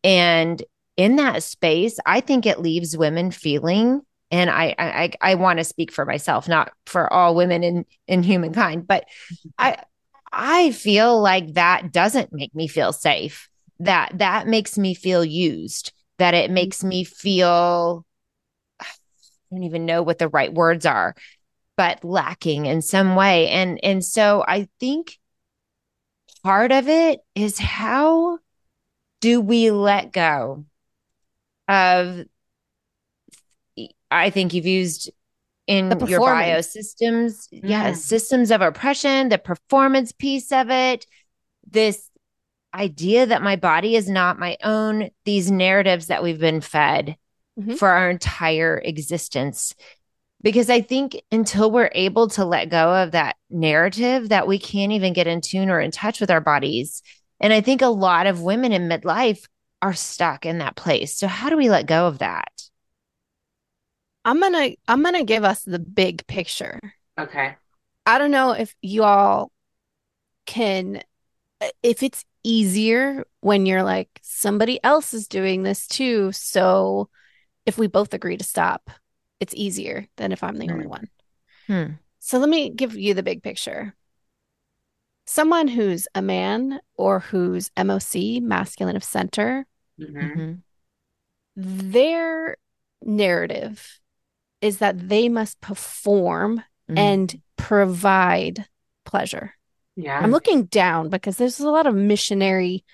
And 0.04 0.62
in 0.96 1.16
that 1.16 1.42
space, 1.42 1.98
I 2.06 2.20
think 2.20 2.44
it 2.44 2.60
leaves 2.60 2.96
women 2.96 3.30
feeling, 3.30 4.02
and 4.30 4.50
I 4.50 4.74
I 4.78 5.12
I 5.20 5.34
want 5.36 5.58
to 5.58 5.64
speak 5.64 5.92
for 5.92 6.04
myself, 6.04 6.48
not 6.48 6.72
for 6.86 7.10
all 7.12 7.34
women 7.34 7.62
in 7.62 7.86
in 8.06 8.22
humankind, 8.22 8.86
but 8.86 9.04
I 9.58 9.76
I 10.32 10.72
feel 10.72 11.20
like 11.20 11.54
that 11.54 11.92
doesn't 11.92 12.32
make 12.32 12.54
me 12.54 12.68
feel 12.68 12.92
safe. 12.92 13.48
That 13.80 14.18
that 14.18 14.46
makes 14.46 14.76
me 14.76 14.94
feel 14.94 15.24
used. 15.24 15.92
That 16.18 16.34
it 16.34 16.46
mm-hmm. 16.46 16.54
makes 16.54 16.84
me 16.84 17.04
feel 17.04 18.04
I 18.80 18.86
don't 19.50 19.62
even 19.62 19.86
know 19.86 20.02
what 20.02 20.18
the 20.18 20.28
right 20.28 20.52
words 20.52 20.84
are, 20.84 21.14
but 21.76 22.04
lacking 22.04 22.66
in 22.66 22.82
some 22.82 23.14
way. 23.14 23.48
And 23.48 23.78
and 23.84 24.04
so 24.04 24.44
I 24.46 24.68
think 24.80 25.18
part 26.42 26.72
of 26.72 26.88
it 26.88 27.20
is 27.34 27.58
how 27.58 28.38
do 29.20 29.40
we 29.40 29.70
let 29.70 30.12
go 30.12 30.64
of 31.66 32.24
I 34.10 34.30
think 34.30 34.54
you've 34.54 34.66
used 34.66 35.10
in 35.66 35.98
your 36.06 36.20
bio 36.20 36.62
systems, 36.62 37.48
yeah, 37.52 37.92
systems 37.92 38.50
of 38.50 38.62
oppression, 38.62 39.28
the 39.28 39.38
performance 39.38 40.12
piece 40.12 40.50
of 40.50 40.70
it, 40.70 41.06
this 41.70 42.10
idea 42.74 43.26
that 43.26 43.42
my 43.42 43.56
body 43.56 43.94
is 43.94 44.08
not 44.08 44.38
my 44.38 44.56
own, 44.64 45.10
these 45.24 45.50
narratives 45.50 46.06
that 46.06 46.22
we've 46.22 46.40
been 46.40 46.62
fed 46.62 47.16
mm-hmm. 47.58 47.74
for 47.74 47.88
our 47.88 48.08
entire 48.08 48.78
existence. 48.78 49.74
Because 50.40 50.70
I 50.70 50.80
think 50.80 51.20
until 51.32 51.70
we're 51.70 51.90
able 51.94 52.28
to 52.28 52.44
let 52.44 52.70
go 52.70 52.94
of 52.94 53.10
that 53.10 53.36
narrative, 53.50 54.28
that 54.28 54.46
we 54.46 54.58
can't 54.58 54.92
even 54.92 55.12
get 55.12 55.26
in 55.26 55.40
tune 55.40 55.68
or 55.68 55.80
in 55.80 55.90
touch 55.90 56.20
with 56.20 56.30
our 56.30 56.40
bodies. 56.40 57.02
And 57.40 57.52
I 57.52 57.60
think 57.60 57.82
a 57.82 57.88
lot 57.88 58.26
of 58.26 58.42
women 58.42 58.72
in 58.72 58.88
midlife 58.88 59.44
are 59.80 59.94
stuck 59.94 60.44
in 60.44 60.58
that 60.58 60.76
place. 60.76 61.16
So 61.16 61.28
how 61.28 61.50
do 61.50 61.56
we 61.56 61.70
let 61.70 61.86
go 61.86 62.06
of 62.06 62.18
that? 62.18 62.50
I'm 64.24 64.40
going 64.40 64.52
to 64.52 64.76
I'm 64.88 65.02
going 65.02 65.14
to 65.14 65.24
give 65.24 65.44
us 65.44 65.62
the 65.62 65.78
big 65.78 66.26
picture. 66.26 66.80
Okay. 67.18 67.56
I 68.04 68.18
don't 68.18 68.30
know 68.30 68.52
if 68.52 68.74
you 68.82 69.04
all 69.04 69.52
can 70.46 71.02
if 71.82 72.02
it's 72.02 72.24
easier 72.44 73.24
when 73.40 73.66
you're 73.66 73.82
like 73.82 74.08
somebody 74.22 74.82
else 74.82 75.12
is 75.14 75.28
doing 75.28 75.62
this 75.62 75.86
too, 75.86 76.32
so 76.32 77.08
if 77.66 77.78
we 77.78 77.86
both 77.86 78.14
agree 78.14 78.36
to 78.36 78.44
stop, 78.44 78.90
it's 79.40 79.54
easier 79.54 80.06
than 80.16 80.32
if 80.32 80.42
I'm 80.42 80.56
the 80.56 80.70
only 80.70 80.86
one. 80.86 81.08
Hmm. 81.66 81.84
So 82.18 82.38
let 82.38 82.48
me 82.48 82.70
give 82.70 82.96
you 82.96 83.14
the 83.14 83.22
big 83.22 83.42
picture 83.42 83.94
someone 85.28 85.68
who's 85.68 86.08
a 86.14 86.22
man 86.22 86.80
or 86.96 87.20
who's 87.20 87.70
MOC, 87.76 88.40
masculine 88.40 88.96
of 88.96 89.04
center, 89.04 89.66
mm-hmm. 90.00 90.16
mm-hmm. 90.18 90.52
their 91.54 92.56
narrative 93.02 94.00
is 94.62 94.78
that 94.78 95.08
they 95.08 95.28
must 95.28 95.60
perform 95.60 96.62
mm-hmm. 96.88 96.96
and 96.96 97.42
provide 97.56 98.64
pleasure. 99.04 99.54
Yeah. 99.96 100.18
I'm 100.18 100.30
looking 100.30 100.64
down 100.64 101.10
because 101.10 101.36
there's 101.36 101.60
a 101.60 101.70
lot 101.70 101.86
of 101.86 101.94
missionary 101.94 102.84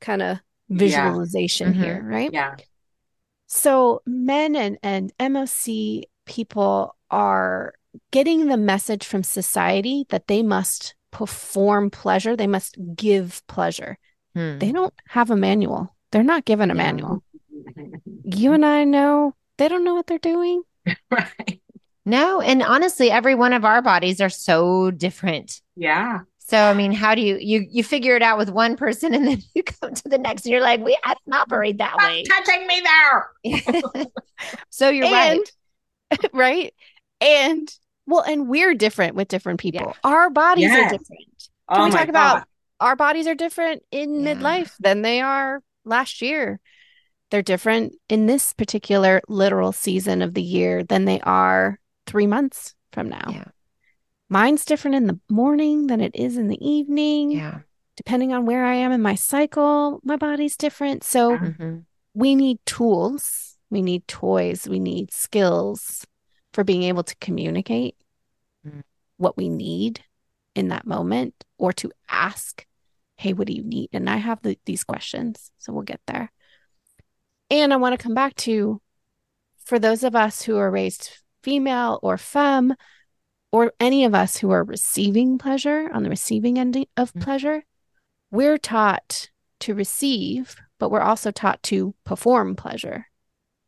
kind 0.00 0.20
of 0.20 0.40
visualization 0.68 1.74
Mhm. 1.74 1.76
here, 1.76 2.02
right? 2.02 2.32
yeah. 2.32 2.56
So 3.46 4.02
men 4.04 4.56
and 4.56 4.78
and 4.82 5.12
MOC 5.20 6.04
people 6.26 6.96
are 7.08 7.74
getting 8.10 8.48
the 8.48 8.56
message 8.56 9.04
from 9.04 9.22
society 9.22 10.06
that 10.08 10.26
they 10.26 10.42
must 10.42 10.96
perform 11.14 11.88
pleasure, 11.90 12.36
they 12.36 12.46
must 12.46 12.76
give 12.94 13.42
pleasure. 13.46 13.96
Hmm. 14.34 14.58
They 14.58 14.72
don't 14.72 14.92
have 15.08 15.30
a 15.30 15.36
manual. 15.36 15.94
They're 16.12 16.22
not 16.22 16.44
given 16.44 16.70
a 16.70 16.74
Yeah. 16.74 16.82
manual. 16.82 17.22
You 18.24 18.52
and 18.52 18.66
I 18.66 18.84
know 18.84 19.34
they 19.56 19.68
don't 19.68 19.84
know 19.84 19.94
what 19.94 20.06
they're 20.06 20.18
doing. 20.18 20.62
right. 21.10 21.60
No, 22.04 22.42
and 22.42 22.62
honestly, 22.62 23.10
every 23.10 23.34
one 23.34 23.54
of 23.54 23.64
our 23.64 23.80
bodies 23.80 24.20
are 24.20 24.28
so 24.28 24.90
different. 24.90 25.62
Yeah. 25.76 26.20
So 26.38 26.58
I 26.58 26.74
mean, 26.74 26.92
how 26.92 27.14
do 27.14 27.22
you 27.22 27.38
you 27.40 27.66
you 27.70 27.82
figure 27.82 28.16
it 28.16 28.22
out 28.22 28.36
with 28.36 28.50
one 28.50 28.76
person 28.76 29.14
and 29.14 29.26
then 29.26 29.38
you 29.54 29.62
go 29.80 29.88
to 29.88 30.08
the 30.08 30.18
next 30.18 30.44
and 30.44 30.52
you're 30.52 30.60
like, 30.60 30.80
we 30.84 30.98
I 31.04 31.14
don't 31.24 31.40
operate 31.40 31.78
that 31.78 31.94
Stop 31.94 32.08
way. 32.10 32.24
touching 32.24 32.66
me 32.66 32.82
there. 32.84 34.04
so 34.70 34.90
you're 34.90 35.10
right. 35.10 35.40
Right? 36.34 36.74
And 37.20 37.68
well, 38.06 38.22
and 38.22 38.48
we're 38.48 38.74
different 38.74 39.14
with 39.14 39.28
different 39.28 39.60
people. 39.60 39.80
Yeah. 39.86 39.92
Our 40.10 40.30
bodies 40.30 40.64
Yes. 40.64 40.92
are 40.92 40.98
different. 40.98 41.48
oh 41.68 41.74
Can 41.76 41.84
we 41.84 41.90
my 41.90 41.96
talk 41.98 42.08
about 42.08 42.48
our 42.80 42.96
bodies 42.96 43.26
are 43.26 43.34
different 43.34 43.82
in 43.90 44.22
Yeah. 44.24 44.34
midlife 44.34 44.72
than 44.78 45.02
they 45.02 45.20
are 45.20 45.62
last 45.84 46.20
year. 46.22 46.60
They're 47.30 47.42
different 47.42 47.94
in 48.08 48.26
this 48.26 48.52
particular 48.52 49.20
literal 49.28 49.72
season 49.72 50.22
of 50.22 50.34
the 50.34 50.42
year 50.42 50.84
than 50.84 51.04
they 51.04 51.20
are 51.20 51.78
three 52.06 52.26
months 52.26 52.74
from 52.92 53.08
now. 53.08 53.26
Yeah. 53.30 53.44
Mine's 54.28 54.64
different 54.64 54.94
in 54.96 55.06
the 55.06 55.18
morning 55.30 55.86
than 55.86 56.00
it 56.00 56.12
is 56.14 56.36
in 56.36 56.48
the 56.48 56.58
evening. 56.66 57.30
Yeah. 57.32 57.60
Depending 57.96 58.32
on 58.32 58.44
where 58.44 58.64
I 58.64 58.74
am 58.74 58.92
in 58.92 59.00
my 59.02 59.14
cycle, 59.14 60.00
my 60.04 60.16
body's 60.16 60.56
different. 60.56 61.04
So. 61.04 61.38
Mhm. 61.38 61.84
we 62.16 62.36
need 62.36 62.58
tools, 62.64 63.56
we 63.70 63.82
need 63.82 64.06
toys, 64.06 64.68
we 64.68 64.78
need 64.78 65.12
skills 65.12 66.06
for 66.54 66.64
being 66.64 66.84
able 66.84 67.02
to 67.02 67.16
communicate 67.16 67.96
Mm. 68.66 68.82
what 69.18 69.36
we 69.36 69.50
need 69.50 70.02
in 70.54 70.68
that 70.68 70.86
moment 70.86 71.34
or 71.58 71.70
to 71.74 71.92
ask, 72.08 72.64
hey, 73.16 73.34
what 73.34 73.46
do 73.46 73.52
you 73.52 73.62
need? 73.62 73.90
And 73.92 74.08
I 74.08 74.16
have 74.16 74.40
the, 74.40 74.58
these 74.64 74.84
questions, 74.84 75.50
so 75.58 75.72
we'll 75.72 75.82
get 75.82 76.00
there. 76.06 76.32
And 77.50 77.74
I 77.74 77.76
want 77.76 77.92
to 77.92 78.02
come 78.02 78.14
back 78.14 78.34
to 78.36 78.80
for 79.58 79.78
those 79.78 80.02
of 80.02 80.16
us 80.16 80.42
who 80.42 80.56
are 80.56 80.70
raised 80.70 81.10
female 81.42 81.98
or 82.02 82.16
femme, 82.16 82.74
or 83.52 83.72
any 83.78 84.04
of 84.04 84.14
us 84.14 84.38
who 84.38 84.50
are 84.50 84.64
receiving 84.64 85.36
pleasure 85.36 85.90
on 85.92 86.02
the 86.02 86.10
receiving 86.10 86.58
end 86.58 86.86
of 86.96 87.12
Mm. 87.12 87.20
pleasure, 87.20 87.64
we're 88.30 88.58
taught 88.58 89.30
to 89.60 89.74
receive, 89.74 90.56
but 90.78 90.90
we're 90.90 91.00
also 91.00 91.30
taught 91.30 91.62
to 91.64 91.94
perform 92.04 92.56
pleasure. 92.56 93.06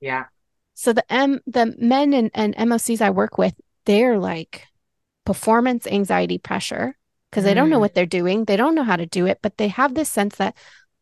Yeah. 0.00 0.26
So 0.76 0.92
the 0.92 1.10
M 1.12 1.40
the 1.46 1.74
men 1.78 2.12
and, 2.14 2.30
and 2.34 2.54
MOCs 2.56 3.00
I 3.00 3.10
work 3.10 3.38
with, 3.38 3.54
they're 3.86 4.18
like 4.18 4.66
performance 5.24 5.86
anxiety 5.86 6.38
pressure 6.38 6.96
because 7.30 7.44
they 7.44 7.54
don't 7.54 7.70
know 7.70 7.78
Mm. 7.78 7.80
what 7.80 7.94
they're 7.94 8.06
doing. 8.06 8.44
They 8.44 8.56
don't 8.56 8.74
know 8.74 8.84
how 8.84 8.96
to 8.96 9.06
do 9.06 9.26
it, 9.26 9.38
but 9.42 9.56
they 9.56 9.68
have 9.68 9.94
this 9.94 10.10
sense 10.10 10.36
that 10.36 10.54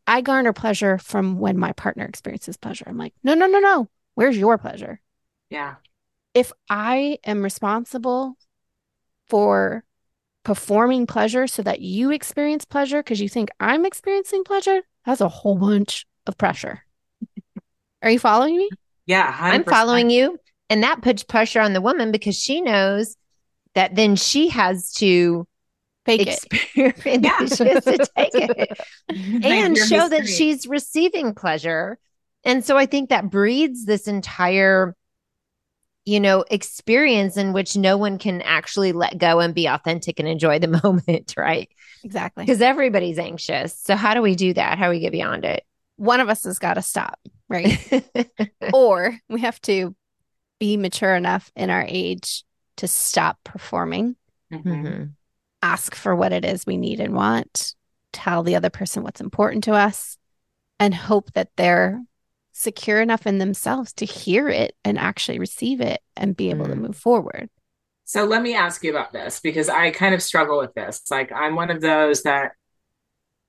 I 0.07 0.21
garner 0.21 0.53
pleasure 0.53 0.97
from 0.99 1.39
when 1.39 1.59
my 1.59 1.73
partner 1.73 2.05
experiences 2.05 2.57
pleasure. 2.57 2.85
I'm 2.87 2.97
like, 2.97 3.15
no, 3.25 3.35
no, 3.35 3.47
no, 3.47 3.59
no. 3.59 3.89
Where's 4.15 4.39
your 4.39 4.59
pleasure? 4.59 5.01
Yeah. 5.51 5.75
If 6.35 6.53
I 6.71 7.19
am 7.25 7.43
responsible 7.43 8.37
for 9.29 9.85
performing 10.45 11.07
pleasure 11.07 11.47
so 11.47 11.63
that 11.63 11.81
you 11.81 12.11
experience 12.13 12.65
pleasure 12.65 13.03
because 13.03 13.21
you 13.21 13.29
think 13.29 13.51
I'm 13.59 13.85
experiencing 13.85 14.45
pleasure, 14.45 14.83
that's 15.05 15.21
a 15.21 15.29
whole 15.29 15.57
bunch 15.57 16.07
of 16.27 16.39
pressure. 16.39 16.85
Are 18.03 18.11
you 18.11 18.19
following 18.19 18.57
me? 18.57 18.71
Yeah. 19.07 19.35
I'm 19.39 19.65
following 19.65 20.11
you. 20.11 20.39
And 20.71 20.83
that 20.83 21.03
puts 21.03 21.23
pressure 21.23 21.61
on 21.61 21.73
the 21.73 21.81
woman 21.81 22.11
because 22.11 22.37
she 22.37 22.61
knows 22.61 23.17
that 23.75 23.95
then 23.95 24.17
she 24.17 24.49
has 24.49 24.93
to 24.95 25.47
Fake 26.05 26.27
it. 26.27 26.95
Yeah. 27.23 27.47
she 27.47 27.65
has 27.65 27.85
to 27.85 28.07
take 28.17 28.35
it 28.35 28.79
and 29.09 29.77
You're 29.77 29.87
show 29.87 30.09
that 30.09 30.27
she's 30.27 30.67
receiving 30.67 31.35
pleasure. 31.35 31.99
And 32.45 32.65
so 32.65 32.77
I 32.77 32.85
think 32.87 33.09
that 33.09 33.31
breeds 33.31 33.87
this 33.87 34.07
entire, 34.07 34.95
you 36.05 36.21
know, 36.21 36.45
experience 36.51 37.39
in 37.39 37.55
which 37.55 37.75
no 37.77 37.97
one 37.97 38.19
can 38.19 38.43
actually 38.43 38.93
let 38.93 39.17
go 39.17 39.41
and 39.41 39.55
be 39.55 39.67
authentic 39.67 40.19
and 40.19 40.29
enjoy 40.29 40.59
the 40.59 40.69
moment, 40.85 41.35
right? 41.39 41.71
Exactly. 42.03 42.45
Because 42.45 42.61
everybody's 42.61 43.19
anxious. 43.19 43.79
So 43.79 43.97
how 43.97 44.13
do 44.13 44.21
we 44.21 44.35
do 44.35 44.53
that? 44.53 44.77
How 44.77 44.87
do 44.87 44.91
we 44.91 45.01
get 45.01 45.13
beyond 45.13 45.47
it? 45.47 45.65
One 45.97 46.21
of 46.21 46.29
us 46.29 46.45
has 46.45 46.59
got 46.59 46.75
to 46.75 46.83
stop, 46.83 47.19
right? 47.49 47.79
or 48.75 49.19
we 49.29 49.41
have 49.41 49.61
to 49.63 49.95
be 50.59 50.77
mature 50.77 51.15
enough 51.15 51.51
in 51.57 51.71
our 51.71 51.85
age 51.87 52.45
to 52.77 52.89
stop 52.89 53.39
performing, 53.45 54.17
Mhm. 54.53 54.63
Mhm. 54.65 55.13
ask 55.63 55.95
for 55.95 56.15
what 56.15 56.33
it 56.33 56.45
is 56.45 56.67
we 56.67 56.77
need 56.77 57.01
and 57.01 57.15
want, 57.15 57.75
tell 58.13 58.43
the 58.43 58.57
other 58.57 58.71
person 58.71 59.03
what's 59.03 59.21
important 59.21 59.65
to 59.65 59.73
us, 59.73 60.17
and 60.79 60.95
hope 60.95 61.33
that 61.33 61.51
they're 61.57 62.03
secure 62.53 63.01
enough 63.01 63.27
in 63.27 63.39
themselves 63.39 63.93
to 63.95 64.05
hear 64.05 64.49
it 64.49 64.77
and 64.85 64.99
actually 64.99 65.39
receive 65.39 65.81
it 65.81 66.01
and 66.17 66.37
be 66.37 66.51
able 66.51 66.67
to 66.67 66.75
Mm. 66.75 66.83
move 66.83 66.97
forward. 66.97 67.51
So 68.05 68.25
let 68.25 68.43
me 68.43 68.55
ask 68.55 68.85
you 68.85 68.91
about 68.91 69.13
this 69.13 69.41
because 69.41 69.69
I 69.69 69.91
kind 69.91 70.15
of 70.15 70.23
struggle 70.23 70.59
with 70.59 70.75
this. 70.75 71.03
Like 71.11 71.33
I'm 71.33 71.57
one 71.57 71.71
of 71.71 71.81
those 71.81 72.23
that 72.23 72.53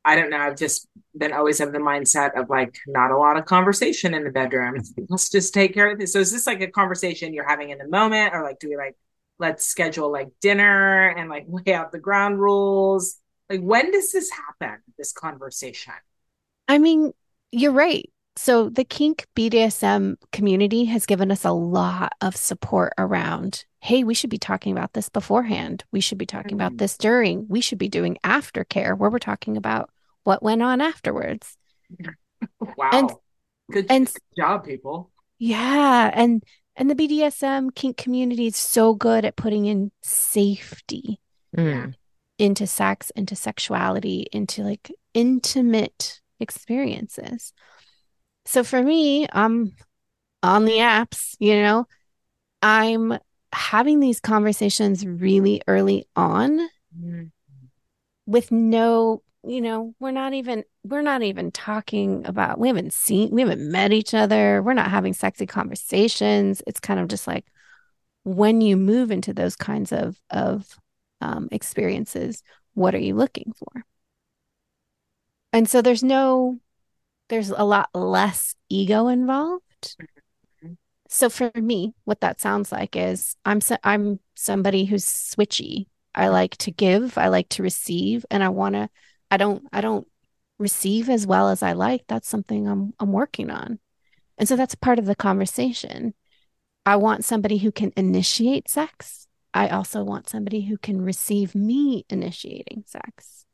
I 0.05 0.15
don't 0.15 0.29
know, 0.29 0.37
I've 0.37 0.55
just 0.57 0.87
been 1.17 1.33
always 1.33 1.59
of 1.59 1.71
the 1.71 1.79
mindset 1.79 2.39
of 2.39 2.49
like 2.49 2.77
not 2.87 3.09
a 3.11 3.17
lot 3.17 3.37
of 3.37 3.45
conversation 3.45 4.13
in 4.13 4.23
the 4.23 4.29
bedroom. 4.29 4.75
Let's 5.09 5.29
just 5.29 5.53
take 5.53 5.73
care 5.73 5.91
of 5.91 5.99
this. 5.99 6.13
So 6.13 6.19
is 6.19 6.31
this 6.31 6.45
like 6.45 6.61
a 6.61 6.67
conversation 6.67 7.33
you're 7.33 7.47
having 7.47 7.71
in 7.71 7.79
the 7.79 7.87
moment 7.87 8.33
or 8.33 8.43
like 8.43 8.59
do 8.59 8.69
we 8.69 8.77
like 8.77 8.95
let's 9.37 9.65
schedule 9.65 10.09
like 10.11 10.29
dinner 10.41 11.09
and 11.09 11.29
like 11.29 11.45
lay 11.49 11.73
out 11.73 11.91
the 11.91 11.99
ground 11.99 12.39
rules? 12.39 13.17
Like 13.49 13.61
when 13.61 13.91
does 13.91 14.11
this 14.11 14.29
happen, 14.29 14.79
this 14.97 15.11
conversation? 15.11 15.93
I 16.67 16.77
mean, 16.77 17.13
you're 17.51 17.71
right. 17.71 18.09
So 18.37 18.69
the 18.69 18.83
kink 18.83 19.25
BDSM 19.35 20.17
community 20.33 20.85
has 20.85 21.05
given 21.05 21.31
us 21.31 21.45
a 21.45 21.51
lot 21.51 22.13
of 22.21 22.35
support 22.35 22.93
around, 22.97 23.63
hey, 23.79 24.03
we 24.03 24.13
should 24.13 24.29
be 24.29 24.37
talking 24.37 24.73
about 24.73 24.93
this 24.93 25.07
beforehand. 25.09 25.85
We 25.91 26.01
should 26.01 26.17
be 26.17 26.25
talking 26.25 26.53
about 26.53 26.73
Mhm. 26.73 26.77
this 26.79 26.97
during. 26.97 27.47
We 27.47 27.61
should 27.61 27.77
be 27.77 27.87
doing 27.87 28.17
aftercare 28.25 28.97
where 28.97 29.09
we're 29.09 29.19
talking 29.19 29.55
about 29.55 29.89
what 30.25 30.43
went 30.43 30.61
on 30.61 30.81
afterwards. 30.81 31.57
Wow. 32.77 32.89
And- 32.91 33.11
good, 33.71 33.85
and- 33.89 34.05
good 34.07 34.21
job, 34.37 34.65
people. 34.65 35.09
Yeah, 35.39 36.11
and 36.13 36.43
and 36.75 36.89
the 36.89 36.95
BDSM 36.95 37.73
kink 37.73 37.95
community 37.97 38.47
is 38.47 38.57
so 38.57 38.93
good 38.93 39.23
at 39.25 39.35
putting 39.37 39.65
in 39.65 39.91
safety 40.03 41.19
Mm. 41.55 41.93
into 42.37 42.67
sex, 42.67 43.09
into 43.11 43.35
sexuality, 43.35 44.27
into 44.33 44.61
like 44.63 44.91
intimate 45.13 46.19
experiences. 46.41 47.53
So 48.45 48.63
for 48.65 48.81
me, 48.83 49.25
I'm 49.31 49.73
on 50.43 50.65
the 50.65 50.79
apps, 50.79 51.35
you 51.39 51.55
know, 51.55 51.87
I'm 52.61 53.17
having 53.53 54.01
these 54.01 54.19
conversations 54.19 55.05
really 55.05 55.61
early 55.67 56.07
on 56.15 56.59
Mm. 56.99 57.31
with 58.27 58.51
no, 58.51 59.21
you 59.47 59.61
know, 59.61 59.93
we're 59.99 60.11
not 60.11 60.33
even 60.33 60.63
we're 60.83 61.01
not 61.01 61.23
even 61.23 61.51
talking 61.51 62.25
about 62.25 62.59
we 62.59 62.67
haven't 62.67 62.93
seen 62.93 63.31
we 63.31 63.41
haven't 63.41 63.71
met 63.71 63.93
each 63.93 64.13
other. 64.13 64.61
We're 64.61 64.73
not 64.73 64.91
having 64.91 65.13
sexy 65.13 65.45
conversations. 65.45 66.61
It's 66.67 66.79
kind 66.79 66.99
of 66.99 67.07
just 67.07 67.27
like 67.27 67.45
when 68.23 68.61
you 68.61 68.77
move 68.77 69.11
into 69.11 69.33
those 69.33 69.55
kinds 69.55 69.91
of 69.91 70.19
of 70.29 70.79
um, 71.21 71.47
experiences, 71.51 72.43
what 72.73 72.95
are 72.95 72.99
you 72.99 73.15
looking 73.15 73.53
for? 73.55 73.85
And 75.53 75.69
so 75.69 75.81
there's 75.81 76.03
no 76.03 76.59
there's 77.29 77.49
a 77.49 77.63
lot 77.63 77.89
less 77.93 78.55
ego 78.69 79.07
involved. 79.07 79.97
Mhm. 80.63 80.77
So 81.09 81.29
for 81.29 81.51
me, 81.55 81.93
what 82.03 82.21
that 82.21 82.39
sounds 82.41 82.71
like 82.71 82.95
is 82.95 83.35
I'm 83.45 83.61
so, 83.61 83.77
I'm 83.83 84.19
somebody 84.35 84.85
who's 84.85 85.05
switchy. 85.05 85.87
I 86.13 86.29
like 86.29 86.57
to 86.57 86.71
give, 86.71 87.17
I 87.17 87.27
like 87.27 87.49
to 87.49 87.63
receive, 87.63 88.25
and 88.31 88.43
I 88.43 88.49
want 88.49 88.75
to 88.75 88.89
I 89.31 89.37
don't 89.37 89.63
I 89.71 89.81
don't 89.81 90.07
receive 90.57 91.09
as 91.09 91.27
well 91.27 91.49
as 91.49 91.63
I 91.63 91.73
like. 91.73 92.03
That's 92.07 92.29
something 92.29 92.67
I'm 92.67 92.93
I'm 92.99 93.11
working 93.11 93.49
on. 93.49 93.79
And 94.37 94.47
so 94.47 94.55
that's 94.55 94.75
part 94.75 94.99
of 94.99 95.05
the 95.05 95.15
conversation. 95.15 96.13
I 96.85 96.97
want 96.97 97.25
somebody 97.25 97.57
who 97.57 97.71
can 97.71 97.91
initiate 97.95 98.69
sex. 98.69 99.27
I 99.53 99.69
also 99.69 100.03
want 100.03 100.29
somebody 100.29 100.61
who 100.61 100.77
can 100.77 101.01
receive 101.01 101.55
me 101.55 102.05
initiating 102.09 102.83
sex. 102.85 103.45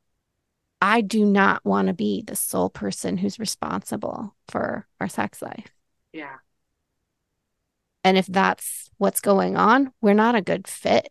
I 0.80 1.00
do 1.00 1.24
not 1.24 1.64
want 1.64 1.86
to 1.86 1.94
be 1.94 2.24
the 2.26 2.34
sole 2.34 2.68
person 2.68 3.16
who's 3.16 3.38
responsible 3.38 4.34
for 4.48 4.88
our 5.00 5.08
sex 5.08 5.40
life. 5.40 5.68
Yeah. 6.12 6.38
And 8.02 8.18
if 8.18 8.26
that's 8.26 8.90
what's 8.98 9.20
going 9.20 9.56
on, 9.56 9.92
we're 10.00 10.12
not 10.12 10.34
a 10.34 10.42
good 10.42 10.66
fit. 10.66 11.08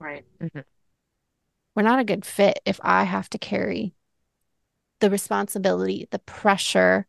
Right. 0.00 0.24
We're 0.40 0.64
we're 1.78 1.82
not 1.84 2.00
a 2.00 2.04
good 2.04 2.24
fit 2.24 2.58
if 2.64 2.80
I 2.82 3.04
have 3.04 3.30
to 3.30 3.38
carry 3.38 3.94
the 4.98 5.10
responsibility, 5.10 6.08
the 6.10 6.18
pressure, 6.18 7.06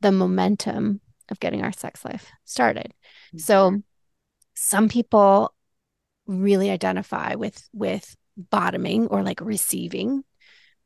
the 0.00 0.10
momentum 0.10 1.02
of 1.30 1.38
getting 1.38 1.62
our 1.62 1.72
sex 1.72 2.02
life 2.02 2.30
started. 2.46 2.94
Mm-hmm. 3.28 3.38
So 3.40 3.82
some 4.54 4.88
people 4.88 5.54
really 6.26 6.70
identify 6.70 7.34
with 7.34 7.62
with 7.74 8.16
bottoming 8.38 9.08
or 9.08 9.22
like 9.22 9.42
receiving, 9.42 10.24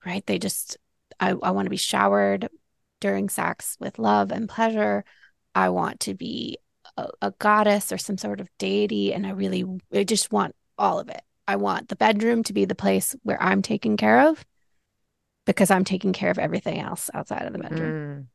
right? 0.04 0.26
They 0.26 0.40
just 0.40 0.76
I, 1.20 1.36
I 1.40 1.52
want 1.52 1.66
to 1.66 1.70
be 1.70 1.76
showered 1.76 2.48
during 3.00 3.28
sex 3.28 3.76
with 3.78 4.00
love 4.00 4.32
and 4.32 4.48
pleasure. 4.48 5.04
I 5.54 5.68
want 5.68 6.00
to 6.00 6.14
be 6.14 6.58
a, 6.96 7.06
a 7.22 7.30
goddess 7.38 7.92
or 7.92 7.98
some 7.98 8.18
sort 8.18 8.40
of 8.40 8.48
deity. 8.58 9.14
And 9.14 9.24
I 9.24 9.30
really 9.30 9.64
I 9.94 10.02
just 10.02 10.32
want 10.32 10.56
all 10.76 10.98
of 10.98 11.08
it. 11.10 11.22
I 11.50 11.56
want 11.56 11.88
the 11.88 11.96
bedroom 11.96 12.44
to 12.44 12.52
be 12.52 12.64
the 12.64 12.76
place 12.76 13.16
where 13.24 13.42
I'm 13.42 13.60
taken 13.60 13.96
care 13.96 14.28
of 14.28 14.44
because 15.46 15.68
I'm 15.68 15.82
taking 15.82 16.12
care 16.12 16.30
of 16.30 16.38
everything 16.38 16.78
else 16.78 17.10
outside 17.12 17.42
of 17.42 17.52
the 17.52 17.58
bedroom. 17.58 17.92
Mm. 17.92 18.26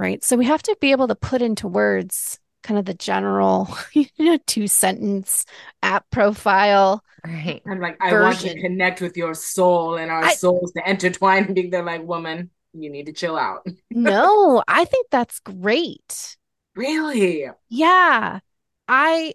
Right. 0.00 0.24
So 0.24 0.36
we 0.36 0.46
have 0.46 0.62
to 0.64 0.76
be 0.80 0.90
able 0.90 1.06
to 1.06 1.14
put 1.14 1.42
into 1.42 1.68
words 1.68 2.40
kind 2.64 2.76
of 2.76 2.86
the 2.86 2.94
general 2.94 3.68
you 3.92 4.06
know, 4.18 4.38
two 4.48 4.66
sentence 4.66 5.46
app 5.80 6.10
profile. 6.10 7.04
Right. 7.24 7.62
I'm 7.70 7.80
like, 7.80 7.96
I 8.00 8.10
version. 8.10 8.24
want 8.24 8.38
to 8.56 8.60
connect 8.60 9.00
with 9.00 9.16
your 9.16 9.34
soul 9.34 9.96
and 9.96 10.10
our 10.10 10.24
I, 10.24 10.34
souls 10.34 10.72
to 10.72 10.90
intertwine 10.90 11.44
and 11.44 11.54
be 11.54 11.68
there 11.68 11.84
like, 11.84 12.02
woman, 12.02 12.50
you 12.72 12.90
need 12.90 13.06
to 13.06 13.12
chill 13.12 13.36
out. 13.36 13.64
no, 13.92 14.60
I 14.66 14.86
think 14.86 15.06
that's 15.10 15.38
great. 15.38 16.36
Really? 16.74 17.48
Yeah. 17.68 18.40
I 18.88 19.12
like 19.18 19.34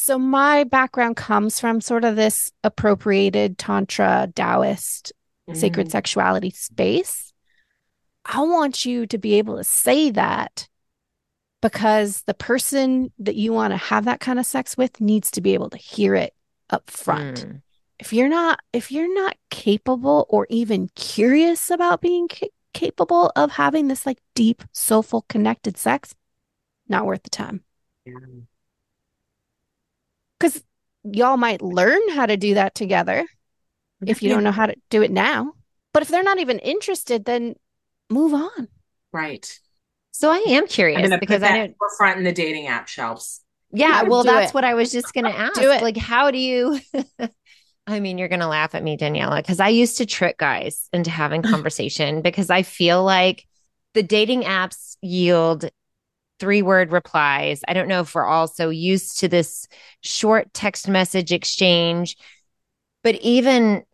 so 0.00 0.16
my 0.16 0.62
background 0.62 1.16
comes 1.16 1.58
from 1.58 1.80
sort 1.80 2.04
of 2.04 2.14
this 2.14 2.52
appropriated 2.62 3.58
tantra 3.58 4.28
Taoist 4.32 5.12
mm. 5.50 5.56
sacred 5.56 5.90
sexuality 5.90 6.50
space. 6.50 7.32
I 8.24 8.42
want 8.42 8.86
you 8.86 9.08
to 9.08 9.18
be 9.18 9.34
able 9.34 9.56
to 9.56 9.64
say 9.64 10.12
that 10.12 10.68
because 11.60 12.22
the 12.22 12.34
person 12.34 13.10
that 13.18 13.34
you 13.34 13.52
want 13.52 13.72
to 13.72 13.76
have 13.76 14.04
that 14.04 14.20
kind 14.20 14.38
of 14.38 14.46
sex 14.46 14.76
with 14.76 15.00
needs 15.00 15.32
to 15.32 15.40
be 15.40 15.54
able 15.54 15.70
to 15.70 15.76
hear 15.76 16.14
it 16.14 16.32
up 16.70 16.88
front. 16.88 17.44
Mm. 17.44 17.62
If 17.98 18.12
you're 18.12 18.28
not 18.28 18.60
if 18.72 18.92
you're 18.92 19.12
not 19.12 19.36
capable 19.50 20.26
or 20.28 20.46
even 20.48 20.90
curious 20.94 21.70
about 21.70 22.00
being 22.00 22.28
ca- 22.28 22.52
capable 22.72 23.32
of 23.34 23.50
having 23.50 23.88
this 23.88 24.06
like 24.06 24.20
deep 24.36 24.62
soulful 24.70 25.24
connected 25.28 25.76
sex, 25.76 26.14
not 26.88 27.04
worth 27.04 27.24
the 27.24 27.30
time. 27.30 27.64
Yeah. 28.06 28.14
Cuz 30.40 30.62
y'all 31.04 31.36
might 31.36 31.62
learn 31.62 32.00
how 32.10 32.26
to 32.26 32.36
do 32.36 32.54
that 32.54 32.74
together 32.74 33.26
if 34.06 34.22
you 34.22 34.28
don't 34.28 34.44
know 34.44 34.52
how 34.52 34.66
to 34.66 34.74
do 34.90 35.02
it 35.02 35.10
now. 35.10 35.52
But 35.92 36.02
if 36.02 36.08
they're 36.08 36.22
not 36.22 36.38
even 36.38 36.58
interested, 36.58 37.24
then 37.24 37.54
move 38.10 38.34
on. 38.34 38.68
Right. 39.12 39.58
So 40.10 40.30
I 40.30 40.44
am 40.48 40.66
curious 40.66 41.10
because 41.20 41.42
I 41.42 41.52
didn't 41.52 41.76
forefront 41.78 42.18
in 42.18 42.24
the 42.24 42.32
dating 42.32 42.66
app 42.66 42.88
shelves. 42.88 43.40
Yeah, 43.70 44.02
well, 44.02 44.24
that's 44.24 44.50
it. 44.50 44.54
what 44.54 44.64
I 44.64 44.74
was 44.74 44.90
just 44.90 45.12
going 45.12 45.24
to 45.32 45.36
ask. 45.36 45.54
Do 45.54 45.70
it. 45.70 45.82
Like, 45.82 45.96
how 45.96 46.30
do 46.30 46.38
you? 46.38 46.80
I 47.86 48.00
mean, 48.00 48.18
you're 48.18 48.28
going 48.28 48.40
to 48.40 48.46
laugh 48.46 48.74
at 48.74 48.82
me, 48.82 48.96
Daniela, 48.96 49.36
because 49.38 49.60
I 49.60 49.68
used 49.68 49.98
to 49.98 50.06
trick 50.06 50.38
guys 50.38 50.88
into 50.92 51.10
having 51.10 51.42
conversation 51.54 52.22
because 52.22 52.50
I 52.50 52.62
feel 52.62 53.02
like 53.02 53.46
the 53.94 54.02
dating 54.02 54.42
apps 54.42 54.96
yield 55.00 55.68
three 56.38 56.62
word 56.62 56.92
replies. 56.92 57.62
I 57.66 57.74
don't 57.74 57.88
know 57.88 58.00
if 58.00 58.14
we're 58.14 58.26
all 58.26 58.48
so 58.48 58.70
used 58.70 59.20
to 59.20 59.28
this 59.28 59.68
short 60.02 60.52
text 60.52 60.88
message 60.88 61.32
exchange, 61.32 62.16
but 63.02 63.16
even 63.16 63.84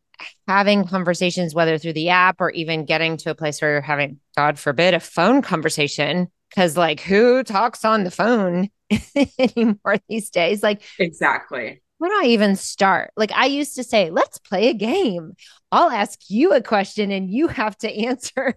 having 0.46 0.86
conversations, 0.86 1.54
whether 1.54 1.78
through 1.78 1.94
the 1.94 2.10
app 2.10 2.40
or 2.40 2.50
even 2.50 2.84
getting 2.84 3.16
to 3.18 3.30
a 3.30 3.34
place 3.34 3.60
where 3.60 3.72
you're 3.72 3.80
having, 3.80 4.20
God 4.36 4.58
forbid, 4.58 4.94
a 4.94 5.00
phone 5.00 5.42
conversation. 5.42 6.28
Cause 6.54 6.76
like 6.76 7.00
who 7.00 7.42
talks 7.42 7.84
on 7.84 8.04
the 8.04 8.10
phone 8.10 8.70
anymore 9.38 9.96
these 10.08 10.30
days? 10.30 10.62
Like, 10.62 10.82
exactly. 10.98 11.82
Where 11.98 12.10
do 12.10 12.26
I 12.26 12.30
even 12.30 12.56
start? 12.56 13.12
Like, 13.16 13.32
I 13.32 13.46
used 13.46 13.76
to 13.76 13.84
say, 13.84 14.10
let's 14.10 14.38
play 14.38 14.68
a 14.68 14.74
game. 14.74 15.34
I'll 15.72 15.90
ask 15.90 16.18
you 16.28 16.52
a 16.52 16.60
question 16.60 17.10
and 17.10 17.30
you 17.30 17.48
have 17.48 17.76
to 17.78 17.90
answer 18.06 18.54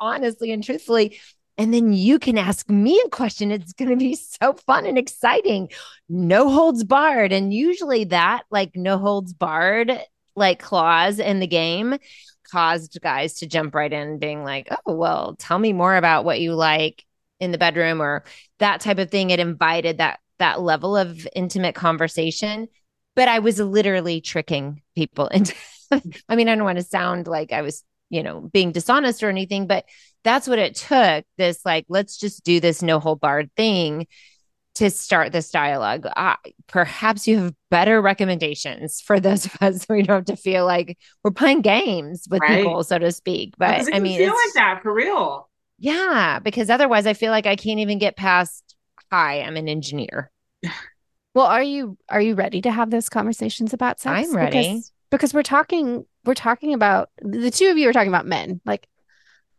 honestly 0.00 0.52
and 0.52 0.62
truthfully. 0.62 1.18
And 1.56 1.72
then 1.72 1.92
you 1.92 2.18
can 2.18 2.36
ask 2.36 2.68
me 2.68 3.00
a 3.04 3.08
question. 3.10 3.50
It's 3.50 3.72
going 3.72 3.90
to 3.90 3.96
be 3.96 4.16
so 4.16 4.54
fun 4.54 4.86
and 4.86 4.98
exciting. 4.98 5.70
No 6.08 6.50
holds 6.50 6.82
barred. 6.82 7.32
And 7.32 7.54
usually 7.54 8.04
that, 8.04 8.42
like, 8.50 8.72
no 8.74 8.98
holds 8.98 9.32
barred 9.32 9.92
like 10.36 10.58
clause 10.58 11.20
in 11.20 11.38
the 11.38 11.46
game 11.46 11.96
caused 12.50 13.00
guys 13.00 13.34
to 13.34 13.46
jump 13.46 13.74
right 13.74 13.92
in 13.92 14.18
being 14.18 14.44
like, 14.44 14.68
oh, 14.70 14.94
well, 14.94 15.36
tell 15.38 15.58
me 15.58 15.72
more 15.72 15.96
about 15.96 16.24
what 16.24 16.40
you 16.40 16.54
like 16.54 17.04
in 17.40 17.52
the 17.52 17.58
bedroom 17.58 18.02
or 18.02 18.24
that 18.58 18.80
type 18.80 18.98
of 18.98 19.10
thing. 19.10 19.30
It 19.30 19.40
invited 19.40 19.98
that 19.98 20.20
that 20.38 20.60
level 20.60 20.96
of 20.96 21.26
intimate 21.34 21.74
conversation. 21.74 22.68
But 23.14 23.28
I 23.28 23.38
was 23.38 23.60
literally 23.60 24.20
tricking 24.20 24.82
people 24.96 25.28
into 25.34 25.54
I 26.28 26.36
mean, 26.36 26.48
I 26.48 26.54
don't 26.54 26.64
want 26.64 26.78
to 26.78 26.84
sound 26.84 27.26
like 27.26 27.52
I 27.52 27.62
was, 27.62 27.84
you 28.14 28.22
know, 28.22 28.40
being 28.52 28.72
dishonest 28.72 29.22
or 29.22 29.28
anything, 29.28 29.66
but 29.66 29.84
that's 30.22 30.48
what 30.48 30.58
it 30.58 30.74
took. 30.76 31.24
This 31.36 31.60
like, 31.64 31.86
let's 31.88 32.16
just 32.16 32.44
do 32.44 32.60
this 32.60 32.82
no 32.82 33.00
hold 33.00 33.20
barred 33.20 33.50
thing 33.56 34.06
to 34.76 34.90
start 34.90 35.32
this 35.32 35.50
dialogue. 35.50 36.06
Uh, 36.16 36.36
perhaps 36.66 37.28
you 37.28 37.38
have 37.38 37.54
better 37.70 38.00
recommendations 38.00 39.00
for 39.00 39.20
those 39.20 39.46
of 39.46 39.56
us 39.60 39.82
so 39.86 39.94
we 39.94 40.02
don't 40.02 40.28
have 40.28 40.36
to 40.36 40.42
feel 40.42 40.64
like 40.64 40.98
we're 41.22 41.30
playing 41.30 41.62
games 41.62 42.26
with 42.30 42.40
right. 42.40 42.64
people, 42.64 42.82
so 42.84 42.98
to 42.98 43.12
speak. 43.12 43.54
But 43.58 43.94
I 43.94 44.00
mean, 44.00 44.18
feel 44.18 44.28
like 44.28 44.54
that 44.54 44.80
for 44.82 44.92
real. 44.92 45.48
Yeah, 45.78 46.38
because 46.38 46.70
otherwise, 46.70 47.06
I 47.06 47.14
feel 47.14 47.30
like 47.30 47.46
I 47.46 47.56
can't 47.56 47.80
even 47.80 47.98
get 47.98 48.16
past. 48.16 48.74
Hi, 49.10 49.42
I'm 49.42 49.56
an 49.56 49.68
engineer. 49.68 50.30
Well, 51.34 51.46
are 51.46 51.64
you 51.64 51.98
are 52.08 52.20
you 52.20 52.36
ready 52.36 52.62
to 52.62 52.70
have 52.70 52.92
those 52.92 53.08
conversations 53.08 53.72
about 53.72 53.98
sex? 53.98 54.28
I'm 54.28 54.36
ready 54.36 54.74
because, 54.74 54.92
because 55.16 55.34
we're 55.34 55.42
talking 55.42 56.04
we're 56.24 56.34
talking 56.34 56.74
about 56.74 57.10
the 57.20 57.50
two 57.50 57.68
of 57.68 57.78
you 57.78 57.88
are 57.88 57.92
talking 57.92 58.08
about 58.08 58.26
men. 58.26 58.60
Like 58.64 58.88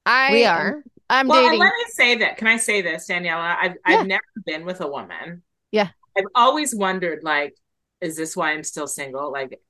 I 0.06 0.32
we 0.32 0.46
are. 0.46 0.84
I'm 1.10 1.28
well, 1.28 1.44
dating. 1.44 1.60
Let 1.60 1.74
me 1.74 1.86
say 1.90 2.16
that. 2.16 2.38
Can 2.38 2.48
I 2.48 2.58
say 2.58 2.82
this, 2.82 3.08
Daniela? 3.08 3.56
I've 3.60 3.76
yeah. 3.88 3.98
I've 3.98 4.08
never 4.08 4.24
been 4.46 4.66
with 4.66 4.82
a 4.82 4.88
woman. 4.88 5.44
Yeah. 5.72 5.90
I've 6.18 6.26
always 6.34 6.74
wondered, 6.74 7.24
like, 7.24 7.56
is 8.02 8.16
this 8.16 8.36
why 8.36 8.54
I'm 8.54 8.64
still 8.64 8.88
single? 8.88 9.32
Like, 9.32 9.62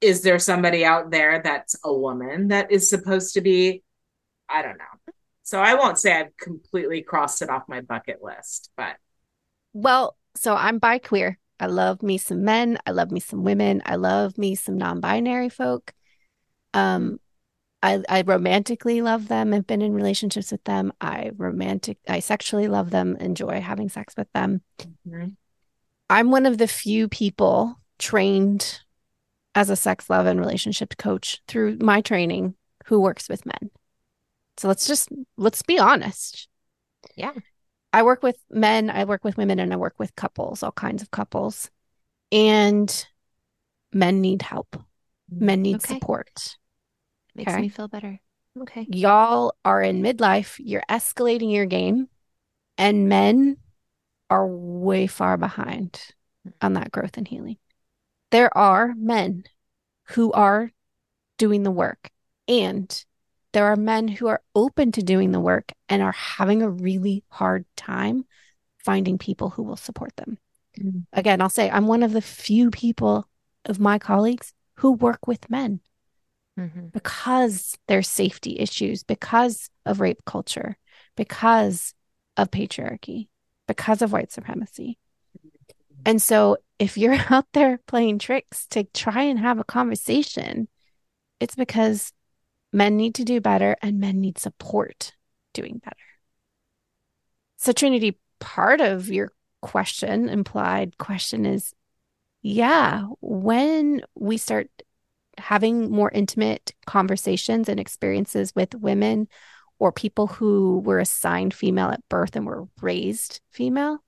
is 0.00 0.22
there 0.22 0.38
somebody 0.38 0.84
out 0.84 1.10
there 1.10 1.40
that's 1.42 1.76
a 1.84 1.92
woman 1.92 2.48
that 2.48 2.72
is 2.72 2.88
supposed 2.90 3.34
to 3.34 3.40
be? 3.40 3.82
I 4.48 4.62
don't 4.62 4.78
know. 4.78 5.12
So 5.42 5.60
I 5.60 5.74
won't 5.74 5.98
say 5.98 6.18
I've 6.18 6.36
completely 6.38 7.02
crossed 7.02 7.42
it 7.42 7.50
off 7.50 7.64
my 7.68 7.82
bucket 7.82 8.22
list, 8.22 8.70
but 8.76 8.96
well, 9.72 10.16
so 10.34 10.54
I'm 10.54 10.78
bi 10.78 10.98
queer. 10.98 11.38
I 11.60 11.66
love 11.66 12.02
me 12.02 12.18
some 12.18 12.44
men. 12.44 12.78
I 12.86 12.90
love 12.90 13.10
me 13.10 13.20
some 13.20 13.44
women. 13.44 13.82
I 13.86 13.96
love 13.96 14.36
me 14.36 14.54
some 14.54 14.76
non-binary 14.76 15.48
folk. 15.48 15.92
Um, 16.72 17.20
I, 17.82 18.02
I 18.08 18.22
romantically 18.22 19.02
love 19.02 19.28
them. 19.28 19.52
I've 19.52 19.66
been 19.66 19.82
in 19.82 19.92
relationships 19.92 20.50
with 20.50 20.64
them. 20.64 20.92
I 21.00 21.30
romantic, 21.36 21.98
I 22.08 22.20
sexually 22.20 22.66
love 22.66 22.90
them. 22.90 23.16
Enjoy 23.16 23.60
having 23.60 23.88
sex 23.88 24.14
with 24.16 24.32
them. 24.32 24.62
Mm-hmm. 24.78 25.28
I'm 26.10 26.30
one 26.30 26.46
of 26.46 26.58
the 26.58 26.66
few 26.66 27.08
people 27.08 27.78
trained 27.98 28.80
as 29.54 29.70
a 29.70 29.76
sex, 29.76 30.10
love, 30.10 30.26
and 30.26 30.40
relationship 30.40 30.96
coach 30.96 31.42
through 31.46 31.78
my 31.80 32.00
training 32.00 32.54
who 32.86 33.00
works 33.00 33.28
with 33.28 33.46
men. 33.46 33.70
So 34.56 34.68
let's 34.68 34.86
just 34.86 35.08
let's 35.36 35.62
be 35.62 35.78
honest. 35.78 36.48
Yeah. 37.16 37.32
I 37.94 38.02
work 38.02 38.24
with 38.24 38.36
men, 38.50 38.90
I 38.90 39.04
work 39.04 39.22
with 39.22 39.36
women, 39.36 39.60
and 39.60 39.72
I 39.72 39.76
work 39.76 39.94
with 39.98 40.16
couples, 40.16 40.64
all 40.64 40.72
kinds 40.72 41.00
of 41.00 41.12
couples. 41.12 41.70
And 42.32 43.06
men 43.92 44.20
need 44.20 44.42
help. 44.42 44.72
Mm-hmm. 44.72 45.46
Men 45.46 45.62
need 45.62 45.76
okay. 45.76 45.94
support. 45.94 46.56
Makes 47.36 47.52
okay. 47.52 47.62
me 47.62 47.68
feel 47.68 47.86
better. 47.86 48.20
Okay. 48.60 48.84
Y'all 48.90 49.54
are 49.64 49.80
in 49.80 50.02
midlife, 50.02 50.56
you're 50.58 50.82
escalating 50.90 51.52
your 51.52 51.66
game, 51.66 52.08
and 52.76 53.08
men 53.08 53.58
are 54.28 54.44
way 54.44 55.06
far 55.06 55.36
behind 55.36 56.00
on 56.60 56.72
that 56.72 56.90
growth 56.90 57.16
and 57.16 57.28
healing. 57.28 57.58
There 58.32 58.56
are 58.58 58.92
men 58.96 59.44
who 60.08 60.32
are 60.32 60.72
doing 61.38 61.62
the 61.62 61.70
work, 61.70 62.10
and 62.48 63.04
there 63.54 63.66
are 63.66 63.76
men 63.76 64.08
who 64.08 64.26
are 64.26 64.42
open 64.54 64.92
to 64.92 65.02
doing 65.02 65.30
the 65.30 65.40
work 65.40 65.72
and 65.88 66.02
are 66.02 66.12
having 66.12 66.60
a 66.60 66.68
really 66.68 67.22
hard 67.28 67.64
time 67.76 68.24
finding 68.84 69.16
people 69.16 69.48
who 69.50 69.62
will 69.62 69.76
support 69.76 70.14
them. 70.16 70.38
Mm-hmm. 70.78 70.98
Again, 71.12 71.40
I'll 71.40 71.48
say 71.48 71.70
I'm 71.70 71.86
one 71.86 72.02
of 72.02 72.12
the 72.12 72.20
few 72.20 72.70
people 72.70 73.28
of 73.64 73.78
my 73.78 74.00
colleagues 74.00 74.52
who 74.78 74.92
work 74.92 75.28
with 75.28 75.48
men 75.48 75.80
mm-hmm. 76.58 76.88
because 76.88 77.78
there's 77.86 78.08
safety 78.08 78.58
issues, 78.58 79.04
because 79.04 79.70
of 79.86 80.00
rape 80.00 80.24
culture, 80.26 80.76
because 81.16 81.94
of 82.36 82.50
patriarchy, 82.50 83.28
because 83.68 84.02
of 84.02 84.12
white 84.12 84.32
supremacy. 84.32 84.98
And 86.04 86.20
so 86.20 86.58
if 86.80 86.98
you're 86.98 87.16
out 87.30 87.46
there 87.52 87.78
playing 87.86 88.18
tricks 88.18 88.66
to 88.70 88.82
try 88.82 89.22
and 89.22 89.38
have 89.38 89.60
a 89.60 89.64
conversation 89.64 90.66
It's 91.38 91.54
because 91.54 92.12
men 92.74 92.96
need 92.96 93.14
to 93.14 93.24
do 93.24 93.40
better 93.40 93.76
and 93.80 94.00
men 94.00 94.20
need 94.20 94.36
support 94.36 95.14
doing 95.54 95.80
better. 95.82 95.96
So, 97.56 97.72
Trinity, 97.72 98.18
part 98.40 98.80
of 98.80 99.08
your 99.08 99.32
question, 99.62 100.28
implied 100.28 100.98
question 100.98 101.46
is 101.46 101.72
yeah, 102.42 103.04
when 103.22 104.02
we 104.14 104.36
start 104.36 104.68
having 105.38 105.90
more 105.90 106.10
intimate 106.10 106.74
conversations 106.84 107.70
and 107.70 107.80
experiences 107.80 108.52
with 108.54 108.74
women 108.74 109.28
or 109.78 109.92
people 109.92 110.26
who 110.26 110.80
were 110.80 110.98
assigned 110.98 111.54
female 111.54 111.88
at 111.88 112.06
birth 112.10 112.36
and 112.36 112.44
were 112.44 112.68
raised 112.82 113.40
female, 113.50 114.04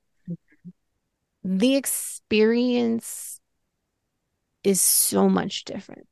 the 1.42 1.76
experience 1.76 3.40
is 4.62 4.82
so 4.82 5.28
much 5.28 5.64
different. 5.64 6.06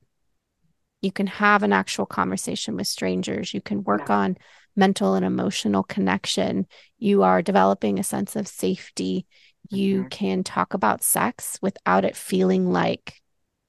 You 1.05 1.13
can 1.13 1.27
have 1.27 1.63
an 1.63 1.75
actual 1.75 2.07
conversation 2.07 2.77
with 2.77 2.87
strangers. 2.87 3.53
You 3.53 3.61
can 3.61 3.85
work 3.85 4.09
yeah. 4.09 4.17
on 4.17 4.39
mental 4.75 5.15
and 5.15 5.25
emotional 5.25 5.83
connection. 5.83 6.67
You 6.99 7.23
are 7.23 7.43
developing 7.43 7.99
a 7.99 8.03
sense 8.03 8.37
of 8.37 8.49
safety. 8.49 9.27
You 9.69 10.01
mm-hmm. 10.01 10.09
can 10.09 10.45
talk 10.45 10.73
about 10.73 11.03
sex 11.05 11.59
without 11.61 12.07
it 12.07 12.17
feeling 12.17 12.73
like 12.73 13.21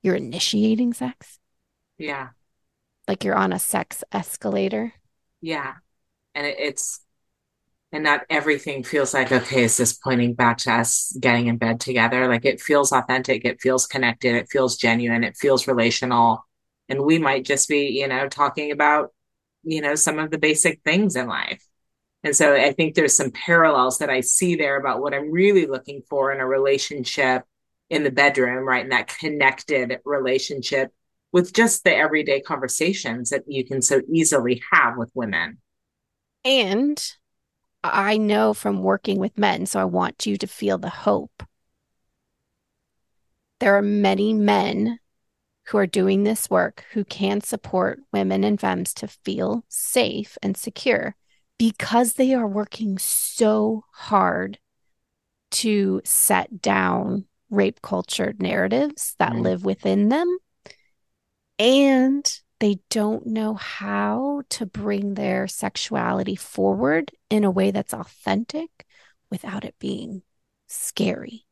you're 0.02 0.16
initiating 0.16 0.94
sex. 0.94 1.38
Yeah. 1.98 2.30
Like 3.06 3.26
you're 3.26 3.36
on 3.36 3.52
a 3.52 3.60
sex 3.60 4.02
escalator. 4.14 4.94
Yeah. 5.42 5.74
And 6.36 6.48
it, 6.48 6.56
it's, 6.58 7.02
and 7.92 8.06
not 8.06 8.22
everything 8.30 8.84
feels 8.84 9.14
like, 9.14 9.32
okay, 9.32 9.66
is 9.66 9.76
this 9.76 9.94
pointing 9.94 10.36
back 10.36 10.60
to 10.60 10.74
us 10.74 11.16
getting 11.20 11.48
in 11.48 11.58
bed 11.58 11.82
together? 11.82 12.28
Like 12.28 12.46
it 12.46 12.62
feels 12.62 12.94
authentic. 12.94 13.44
It 13.44 13.62
feels 13.62 13.88
connected. 13.88 14.36
It 14.36 14.48
feels 14.50 14.78
genuine. 14.78 15.26
It 15.26 15.36
feels 15.36 15.68
relational. 15.68 16.46
And 16.90 17.04
we 17.04 17.18
might 17.20 17.46
just 17.46 17.68
be, 17.68 17.88
you 18.00 18.08
know, 18.08 18.28
talking 18.28 18.72
about, 18.72 19.14
you 19.64 19.82
know, 19.82 19.96
some 19.96 20.20
of 20.20 20.32
the 20.32 20.38
basic 20.38 20.82
things 20.84 21.16
in 21.16 21.28
life. 21.28 21.64
And 22.24 22.36
so 22.36 22.56
I 22.56 22.72
think 22.72 22.96
there's 22.96 23.16
some 23.16 23.32
parallels 23.32 24.00
that 24.00 24.10
I 24.10 24.22
see 24.22 24.56
there 24.56 24.80
about 24.80 25.00
what 25.00 25.14
I'm 25.14 25.32
really 25.32 25.68
looking 25.68 26.02
for 26.10 26.32
in 26.32 26.40
a 26.40 26.48
relationship 26.48 27.44
in 27.90 28.04
the 28.04 28.12
bedroom, 28.12 28.68
right? 28.68 28.84
In 28.84 28.90
that 28.90 29.16
connected 29.20 30.00
relationship 30.06 30.92
with 31.32 31.54
just 31.54 31.84
the 31.84 31.96
everyday 31.96 32.42
conversations 32.42 33.30
that 33.30 33.44
you 33.48 33.66
can 33.66 33.82
so 33.82 34.02
easily 34.12 34.64
have 34.72 34.98
with 34.98 35.12
women. 35.14 35.60
And 36.44 37.04
I 37.84 38.18
know 38.18 38.54
from 38.54 38.82
working 38.82 39.20
with 39.20 39.38
men, 39.38 39.66
so 39.66 39.80
I 39.80 39.86
want 39.86 40.26
you 40.26 40.38
to 40.38 40.48
feel 40.48 40.78
the 40.78 40.90
hope. 40.90 41.44
There 43.60 43.78
are 43.78 43.82
many 43.82 44.34
men 44.34 45.00
who 45.68 45.78
are 45.78 45.88
doing 45.88 46.24
this 46.24 46.49
work 46.49 46.84
who 46.91 47.03
can 47.03 47.41
support 47.41 47.99
women 48.13 48.43
and 48.43 48.59
femmes 48.59 48.93
to 48.93 49.07
feel 49.07 49.63
safe 49.68 50.38
and 50.43 50.55
secure 50.55 51.16
because 51.57 52.13
they 52.13 52.34
are 52.34 52.47
working 52.47 52.97
so 52.97 53.84
hard 53.91 54.59
to 55.51 56.01
set 56.03 56.61
down 56.61 57.26
rape 57.49 57.82
culture 57.82 58.34
narratives 58.39 59.16
that 59.20 59.32
mm. 59.34 59.41
live 59.41 59.63
within 59.63 60.09
them. 60.09 60.38
And 61.57 62.41
they 62.59 62.80
don't 62.89 63.28
know 63.28 63.53
how 63.53 64.43
to 64.49 64.66
bring 64.66 65.13
their 65.13 65.47
sexuality 65.47 66.36
forward 66.36 67.11
in 67.30 67.43
a 67.43 67.51
way 67.51 67.72
that's 67.72 67.93
authentic 67.93 68.86
without 69.30 69.63
it 69.63 69.76
being 69.80 70.22
scary 70.68 71.45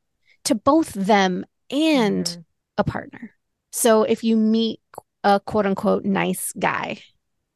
to 0.44 0.56
both 0.56 0.94
them 0.94 1.46
and 1.70 2.26
mm. 2.26 2.46
a 2.78 2.84
partner. 2.84 3.32
So 3.74 4.04
if 4.04 4.24
you 4.24 4.38
meet 4.38 4.80
a 5.24 5.40
quote 5.40 5.66
unquote 5.66 6.06
nice 6.06 6.54
guy, 6.54 7.02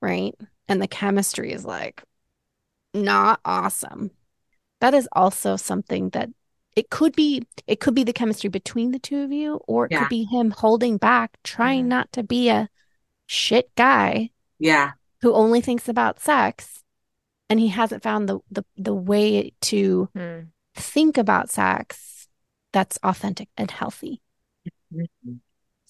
right? 0.01 0.33
And 0.67 0.81
the 0.81 0.87
chemistry 0.87 1.53
is 1.53 1.63
like, 1.63 2.03
not 2.93 3.39
awesome. 3.45 4.09
That 4.81 4.95
is 4.95 5.07
also 5.11 5.55
something 5.55 6.09
that 6.09 6.29
it 6.75 6.89
could 6.89 7.15
be 7.15 7.43
it 7.67 7.79
could 7.79 7.93
be 7.93 8.03
the 8.03 8.13
chemistry 8.13 8.49
between 8.49 8.91
the 8.91 8.99
two 8.99 9.21
of 9.21 9.31
you 9.31 9.59
or 9.67 9.85
it 9.85 9.91
yeah. 9.91 9.99
could 9.99 10.09
be 10.09 10.23
him 10.23 10.51
holding 10.51 10.97
back 10.97 11.37
trying 11.43 11.85
mm. 11.85 11.87
not 11.87 12.11
to 12.11 12.21
be 12.21 12.49
a 12.49 12.69
shit 13.25 13.73
guy 13.75 14.29
yeah 14.59 14.91
who 15.21 15.33
only 15.33 15.59
thinks 15.59 15.89
about 15.89 16.19
sex 16.19 16.83
and 17.49 17.59
he 17.59 17.69
hasn't 17.69 18.03
found 18.03 18.29
the 18.29 18.39
the, 18.51 18.63
the 18.77 18.93
way 18.93 19.51
to 19.59 20.07
mm. 20.15 20.45
think 20.75 21.17
about 21.17 21.49
sex 21.49 22.27
that's 22.71 22.99
authentic 23.01 23.49
and 23.57 23.71
healthy 23.71 24.21
mm-hmm. 24.93 25.33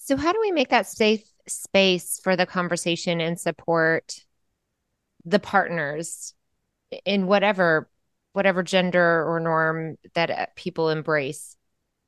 So 0.08 0.16
how 0.16 0.32
do 0.32 0.40
we 0.40 0.52
make 0.52 0.70
that 0.70 0.86
safe 0.86 1.22
space 1.46 2.18
for 2.24 2.34
the 2.34 2.46
conversation 2.46 3.20
and 3.20 3.38
support 3.38 4.24
the 5.26 5.38
partners 5.38 6.32
in 7.04 7.26
whatever 7.26 7.90
whatever 8.32 8.62
gender 8.62 9.22
or 9.26 9.38
norm 9.38 9.98
that 10.14 10.30
uh, 10.30 10.46
people 10.56 10.88
embrace? 10.88 11.58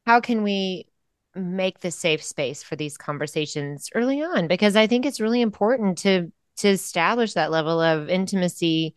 How 0.07 0.20
can 0.20 0.42
we 0.42 0.86
make 1.34 1.80
the 1.80 1.90
safe 1.90 2.22
space 2.22 2.62
for 2.62 2.74
these 2.74 2.96
conversations 2.96 3.90
early 3.94 4.22
on? 4.22 4.48
Because 4.48 4.76
i 4.76 4.86
think 4.86 5.05
it's 5.05 5.20
really 5.20 5.42
important 5.42 5.98
to 5.98 6.32
to 6.57 6.68
establish 6.68 7.34
that 7.34 7.51
level 7.51 7.82
of 7.82 8.09
intimacy 8.09 8.94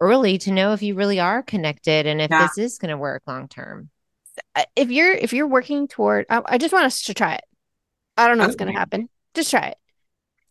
early 0.00 0.36
to 0.38 0.50
know 0.50 0.72
if 0.72 0.82
you 0.82 0.96
really 0.96 1.20
are 1.20 1.44
connected 1.44 2.06
and 2.06 2.20
if 2.20 2.28
yeah. 2.28 2.48
this 2.48 2.58
is 2.58 2.78
going 2.78 2.90
to 2.90 2.98
work 2.98 3.22
long 3.28 3.46
term. 3.46 3.88
Uh, 4.56 4.64
if 4.74 4.90
you're 4.90 5.12
if 5.12 5.32
you're 5.32 5.46
working 5.46 5.86
toward 5.86 6.26
I, 6.28 6.42
I 6.44 6.58
just 6.58 6.72
want 6.72 6.86
us 6.86 7.02
to 7.02 7.14
try 7.14 7.34
it 7.34 7.44
i 8.16 8.28
don't 8.28 8.38
know 8.38 8.44
what's 8.44 8.56
going 8.56 8.72
to 8.72 8.78
happen 8.78 9.08
just 9.34 9.50
try 9.50 9.68
it 9.68 9.78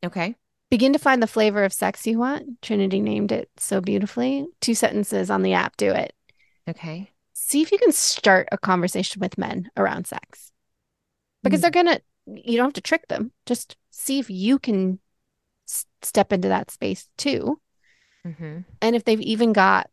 okay 0.03 0.35
Begin 0.71 0.93
to 0.93 0.99
find 0.99 1.21
the 1.21 1.27
flavor 1.27 1.65
of 1.65 1.73
sex 1.73 2.07
you 2.07 2.17
want. 2.17 2.61
Trinity 2.61 3.01
named 3.01 3.33
it 3.33 3.49
so 3.57 3.81
beautifully. 3.81 4.47
Two 4.61 4.73
sentences 4.73 5.29
on 5.29 5.41
the 5.41 5.51
app, 5.51 5.75
do 5.75 5.91
it. 5.91 6.13
Okay. 6.67 7.11
See 7.33 7.61
if 7.61 7.73
you 7.73 7.77
can 7.77 7.91
start 7.91 8.47
a 8.53 8.57
conversation 8.57 9.19
with 9.19 9.37
men 9.37 9.69
around 9.75 10.07
sex. 10.07 10.53
Because 11.43 11.59
mm. 11.59 11.63
they're 11.63 11.71
going 11.71 11.87
to, 11.87 12.01
you 12.25 12.55
don't 12.55 12.67
have 12.67 12.73
to 12.73 12.81
trick 12.81 13.09
them. 13.09 13.33
Just 13.45 13.75
see 13.89 14.17
if 14.19 14.29
you 14.29 14.57
can 14.57 14.99
s- 15.67 15.87
step 16.03 16.31
into 16.31 16.47
that 16.47 16.71
space 16.71 17.09
too. 17.17 17.59
Mm-hmm. 18.25 18.59
And 18.81 18.95
if 18.95 19.03
they've 19.03 19.19
even 19.19 19.51
got 19.51 19.89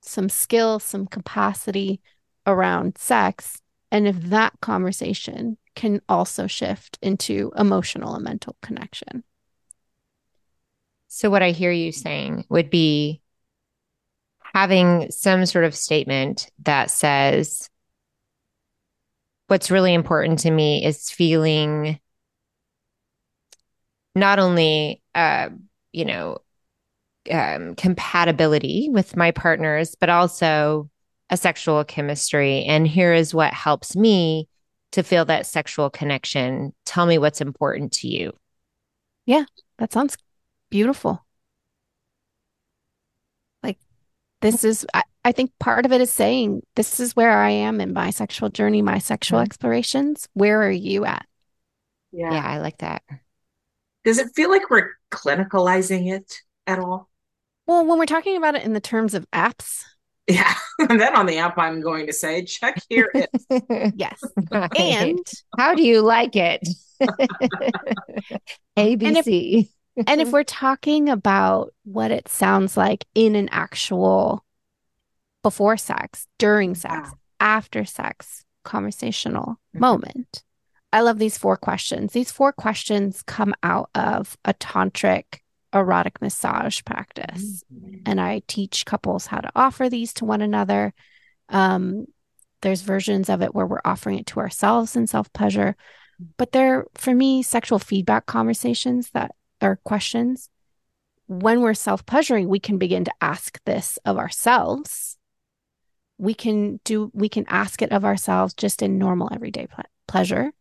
some 0.00 0.30
skill, 0.30 0.78
some 0.78 1.06
capacity 1.06 2.00
around 2.46 2.96
sex, 2.96 3.60
and 3.90 4.08
if 4.08 4.18
that 4.22 4.54
conversation 4.62 5.58
can 5.74 6.00
also 6.08 6.46
shift 6.46 6.98
into 7.02 7.52
emotional 7.56 8.14
and 8.14 8.24
mental 8.24 8.56
connection. 8.62 9.24
So, 11.08 11.30
what 11.30 11.42
I 11.42 11.50
hear 11.50 11.70
you 11.70 11.92
saying 11.92 12.46
would 12.48 12.70
be 12.70 13.20
having 14.54 15.10
some 15.10 15.46
sort 15.46 15.64
of 15.64 15.74
statement 15.74 16.50
that 16.64 16.90
says, 16.90 17.68
What's 19.48 19.70
really 19.70 19.92
important 19.92 20.40
to 20.40 20.50
me 20.50 20.84
is 20.84 21.10
feeling 21.10 22.00
not 24.14 24.38
only, 24.38 25.02
uh, 25.14 25.50
you 25.92 26.06
know, 26.06 26.38
um, 27.30 27.74
compatibility 27.74 28.88
with 28.90 29.16
my 29.16 29.30
partners, 29.30 29.94
but 29.98 30.08
also 30.08 30.90
a 31.30 31.36
sexual 31.36 31.84
chemistry. 31.84 32.64
And 32.64 32.86
here 32.86 33.12
is 33.12 33.34
what 33.34 33.52
helps 33.52 33.94
me 33.96 34.48
to 34.92 35.02
feel 35.02 35.24
that 35.26 35.46
sexual 35.46 35.90
connection. 35.90 36.72
Tell 36.84 37.06
me 37.06 37.18
what's 37.18 37.40
important 37.40 37.92
to 37.94 38.08
you. 38.08 38.32
Yeah, 39.26 39.44
that 39.78 39.92
sounds 39.92 40.16
beautiful. 40.70 41.24
Like 43.62 43.78
this 44.40 44.64
is 44.64 44.86
I, 44.94 45.02
I 45.24 45.32
think 45.32 45.52
part 45.58 45.86
of 45.86 45.92
it 45.92 46.00
is 46.00 46.10
saying 46.10 46.62
this 46.74 47.00
is 47.00 47.16
where 47.16 47.32
I 47.32 47.50
am 47.50 47.80
in 47.80 47.92
my 47.92 48.10
sexual 48.10 48.48
journey, 48.48 48.82
my 48.82 48.98
sexual 48.98 49.38
mm-hmm. 49.38 49.46
explorations. 49.46 50.28
Where 50.34 50.62
are 50.62 50.70
you 50.70 51.04
at? 51.04 51.26
Yeah. 52.10 52.32
Yeah, 52.32 52.46
I 52.46 52.58
like 52.58 52.78
that. 52.78 53.02
Does 54.04 54.18
it 54.18 54.34
feel 54.34 54.50
like 54.50 54.68
we're 54.68 54.90
clinicalizing 55.10 56.12
it 56.12 56.40
at 56.66 56.78
all? 56.78 57.08
Well, 57.66 57.86
when 57.86 57.98
we're 57.98 58.06
talking 58.06 58.36
about 58.36 58.56
it 58.56 58.64
in 58.64 58.72
the 58.72 58.80
terms 58.80 59.14
of 59.14 59.30
apps, 59.30 59.84
yeah. 60.26 60.54
and 60.78 61.00
then 61.00 61.14
on 61.16 61.26
the 61.26 61.38
app, 61.38 61.58
I'm 61.58 61.80
going 61.80 62.06
to 62.06 62.12
say, 62.12 62.44
check 62.44 62.82
here. 62.88 63.10
It. 63.14 63.94
yes. 63.96 64.20
And 64.78 65.26
how 65.58 65.74
do 65.74 65.82
you 65.82 66.02
like 66.02 66.36
it? 66.36 66.66
ABC 68.76 69.68
and 69.96 70.20
if 70.20 70.30
we're 70.30 70.44
talking 70.44 71.08
about 71.08 71.72
what 71.84 72.10
it 72.10 72.28
sounds 72.28 72.76
like 72.76 73.04
in 73.14 73.36
an 73.36 73.48
actual 73.50 74.44
before 75.42 75.76
sex, 75.76 76.26
during 76.38 76.74
sex, 76.74 77.08
yeah. 77.10 77.16
after 77.40 77.84
sex 77.84 78.44
conversational 78.64 79.46
mm-hmm. 79.74 79.80
moment, 79.80 80.42
I 80.92 81.00
love 81.00 81.18
these 81.18 81.38
four 81.38 81.56
questions. 81.56 82.12
These 82.12 82.32
four 82.32 82.52
questions 82.52 83.22
come 83.22 83.54
out 83.62 83.90
of 83.94 84.36
a 84.44 84.54
tantric 84.54 85.40
erotic 85.72 86.20
massage 86.20 86.82
practice. 86.84 87.64
Mm-hmm. 87.72 87.96
And 88.06 88.20
I 88.20 88.42
teach 88.46 88.86
couples 88.86 89.26
how 89.26 89.40
to 89.40 89.50
offer 89.54 89.88
these 89.88 90.12
to 90.14 90.24
one 90.24 90.42
another. 90.42 90.94
Um, 91.48 92.06
there's 92.60 92.82
versions 92.82 93.28
of 93.28 93.42
it 93.42 93.54
where 93.54 93.66
we're 93.66 93.80
offering 93.84 94.18
it 94.18 94.26
to 94.26 94.40
ourselves 94.40 94.96
in 94.96 95.06
self 95.06 95.32
pleasure. 95.32 95.76
But 96.36 96.52
they're, 96.52 96.86
for 96.94 97.14
me, 97.14 97.42
sexual 97.42 97.78
feedback 97.78 98.26
conversations 98.26 99.10
that 99.10 99.32
are 99.60 99.80
questions. 99.84 100.48
When 101.26 101.60
we're 101.60 101.74
self 101.74 102.06
pleasuring, 102.06 102.48
we 102.48 102.60
can 102.60 102.78
begin 102.78 103.04
to 103.04 103.14
ask 103.20 103.62
this 103.64 103.98
of 104.04 104.18
ourselves. 104.18 105.16
We 106.18 106.34
can 106.34 106.78
do, 106.84 107.10
we 107.14 107.28
can 107.28 107.46
ask 107.48 107.82
it 107.82 107.90
of 107.90 108.04
ourselves 108.04 108.54
just 108.54 108.82
in 108.82 108.98
normal 108.98 109.28
everyday 109.32 109.66
ple- 109.66 109.84
pleasure. 110.06 110.52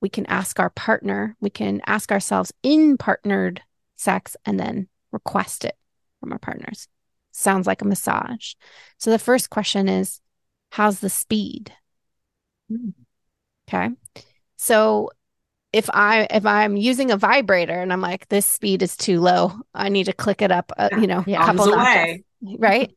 We 0.00 0.08
can 0.08 0.26
ask 0.26 0.60
our 0.60 0.70
partner, 0.70 1.36
we 1.40 1.50
can 1.50 1.82
ask 1.86 2.12
ourselves 2.12 2.52
in 2.62 2.96
partnered 2.96 3.62
sex 3.98 4.36
and 4.46 4.58
then 4.58 4.88
request 5.12 5.64
it 5.64 5.76
from 6.20 6.32
our 6.32 6.38
partners. 6.38 6.88
Sounds 7.32 7.66
like 7.66 7.82
a 7.82 7.86
massage. 7.86 8.54
So 8.98 9.10
the 9.10 9.18
first 9.18 9.50
question 9.50 9.88
is, 9.88 10.20
how's 10.70 11.00
the 11.00 11.10
speed? 11.10 11.72
Mm. 12.72 12.94
Okay. 13.68 13.90
So 14.56 15.10
if 15.72 15.90
I 15.92 16.26
if 16.30 16.46
I'm 16.46 16.76
using 16.76 17.10
a 17.10 17.16
vibrator 17.16 17.74
and 17.74 17.92
I'm 17.92 18.00
like 18.00 18.26
this 18.28 18.46
speed 18.46 18.82
is 18.82 18.96
too 18.96 19.20
low, 19.20 19.52
I 19.74 19.90
need 19.90 20.04
to 20.04 20.12
click 20.14 20.40
it 20.42 20.50
up, 20.50 20.72
uh, 20.78 20.88
you 20.92 21.06
know, 21.06 21.22
Yeah. 21.26 21.42
a 21.42 21.46
couple 21.46 21.66
Thumbs 21.66 21.76
notches, 21.76 22.22
right? 22.58 22.90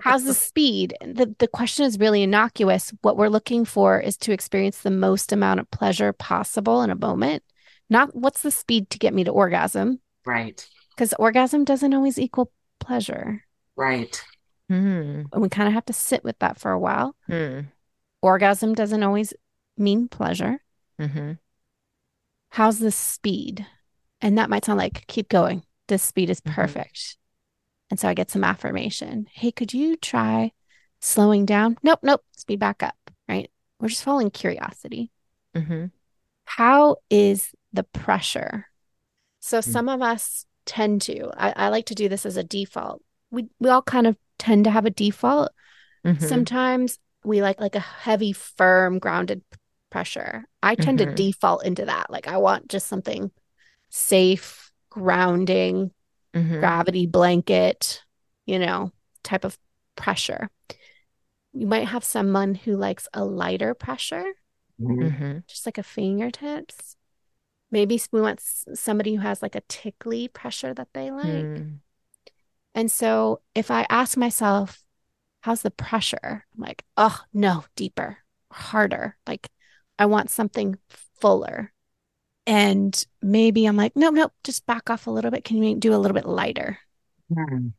How's 0.00 0.24
the 0.24 0.34
speed? 0.34 0.94
The 1.00 1.34
the 1.38 1.46
question 1.48 1.84
is 1.86 1.98
really 1.98 2.22
innocuous. 2.22 2.92
What 3.02 3.16
we're 3.16 3.28
looking 3.28 3.64
for 3.64 4.00
is 4.00 4.16
to 4.18 4.32
experience 4.32 4.82
the 4.82 4.90
most 4.90 5.32
amount 5.32 5.60
of 5.60 5.70
pleasure 5.70 6.12
possible 6.12 6.82
in 6.82 6.90
a 6.90 6.96
moment. 6.96 7.44
Not 7.88 8.14
what's 8.14 8.42
the 8.42 8.50
speed 8.50 8.90
to 8.90 8.98
get 8.98 9.14
me 9.14 9.24
to 9.24 9.30
orgasm, 9.30 10.00
Right. 10.26 10.66
because 10.96 11.12
orgasm 11.18 11.64
doesn't 11.64 11.94
always 11.94 12.18
equal 12.18 12.52
pleasure. 12.78 13.44
Right. 13.76 14.22
Hmm. 14.68 15.22
And 15.32 15.42
we 15.42 15.48
kind 15.48 15.66
of 15.68 15.74
have 15.74 15.86
to 15.86 15.92
sit 15.92 16.22
with 16.24 16.38
that 16.40 16.58
for 16.60 16.70
a 16.70 16.78
while. 16.78 17.16
Hmm. 17.26 17.60
Orgasm 18.22 18.74
doesn't 18.74 19.02
always 19.02 19.32
mean 19.76 20.08
pleasure. 20.08 20.60
Mm-hmm. 21.00 21.32
how's 22.50 22.78
the 22.78 22.90
speed? 22.90 23.66
And 24.20 24.36
that 24.36 24.50
might 24.50 24.64
sound 24.66 24.78
like, 24.78 25.06
keep 25.06 25.28
going. 25.30 25.62
This 25.88 26.02
speed 26.02 26.28
is 26.28 26.40
Mhm. 26.42 26.52
perfect. 26.52 27.16
And 27.90 27.98
so 27.98 28.08
I 28.08 28.14
get 28.14 28.30
some 28.30 28.44
affirmation. 28.44 29.26
Hey, 29.32 29.50
could 29.50 29.72
you 29.72 29.96
try 29.96 30.52
slowing 31.00 31.46
down? 31.46 31.78
Nope, 31.82 32.00
nope. 32.02 32.22
Speed 32.36 32.58
back 32.60 32.82
up, 32.82 32.96
right? 33.28 33.50
We're 33.78 33.88
just 33.88 34.04
following 34.04 34.30
curiosity. 34.30 35.10
Mm-hmm. 35.56 35.86
How 36.44 36.96
is 37.08 37.54
the 37.72 37.84
pressure? 37.84 38.66
So 39.50 39.58
Mm. 39.58 39.64
some 39.64 39.88
of 39.88 40.00
us 40.00 40.46
tend 40.64 41.02
to, 41.02 41.28
I, 41.36 41.52
I 41.56 41.68
like 41.70 41.86
to 41.86 41.94
do 41.96 42.08
this 42.08 42.24
as 42.24 42.36
a 42.36 42.44
default. 42.44 43.02
We 43.32 43.48
we 43.58 43.68
all 43.68 43.82
kind 43.82 44.06
of 44.06 44.16
tend 44.38 44.62
to 44.64 44.70
have 44.70 44.86
a 44.86 44.90
default. 44.90 45.50
Mm-hmm. 46.06 46.24
Sometimes 46.24 47.00
we 47.24 47.42
like 47.42 47.60
like 47.60 47.74
a 47.74 47.80
heavy, 47.80 48.32
firm, 48.32 49.00
grounded 49.00 49.42
pressure. 49.90 50.44
I 50.62 50.76
tend 50.76 50.98
to 50.98 51.06
Mhm. 51.06 51.16
default 51.16 51.64
into 51.66 51.84
that. 51.86 52.12
Like 52.12 52.28
I 52.28 52.36
want 52.36 52.68
just 52.68 52.86
something 52.86 53.32
safe, 53.88 54.70
grounding, 54.88 55.90
Mm-hmm. 56.32 56.60
gravity 56.60 57.06
blanket, 57.06 58.04
you 58.46 58.60
know, 58.60 58.92
type 59.24 59.44
of 59.44 59.58
pressure. 59.96 60.48
You 61.52 61.66
might 61.66 61.88
have 61.88 62.04
someone 62.04 62.54
who 62.54 62.76
likes 62.76 63.08
a 63.12 63.24
lighter 63.24 63.74
pressure, 63.74 64.26
Mm. 64.80 65.02
Mm-hmm. 65.02 65.38
just 65.48 65.66
like 65.66 65.78
a 65.78 65.82
fingertips. 65.82 66.94
Maybe 67.70 68.00
we 68.12 68.20
want 68.20 68.40
somebody 68.40 69.14
who 69.14 69.22
has 69.22 69.42
like 69.42 69.54
a 69.54 69.62
tickly 69.68 70.28
pressure 70.28 70.74
that 70.74 70.88
they 70.92 71.10
like. 71.10 71.24
Mm-hmm. 71.24 71.76
And 72.74 72.90
so 72.90 73.40
if 73.54 73.70
I 73.70 73.86
ask 73.88 74.16
myself, 74.16 74.82
how's 75.42 75.62
the 75.62 75.70
pressure? 75.70 76.46
I'm 76.54 76.60
like, 76.60 76.84
oh, 76.96 77.20
no, 77.32 77.64
deeper, 77.76 78.18
harder. 78.52 79.16
Like 79.26 79.48
I 79.98 80.06
want 80.06 80.30
something 80.30 80.78
fuller. 81.20 81.72
And 82.46 83.06
maybe 83.22 83.66
I'm 83.66 83.76
like, 83.76 83.94
no, 83.94 84.10
no, 84.10 84.30
just 84.42 84.66
back 84.66 84.90
off 84.90 85.06
a 85.06 85.10
little 85.10 85.30
bit. 85.30 85.44
Can 85.44 85.62
you 85.62 85.76
do 85.76 85.94
a 85.94 85.98
little 85.98 86.14
bit 86.14 86.26
lighter? 86.26 86.78
Mm. 87.30 87.72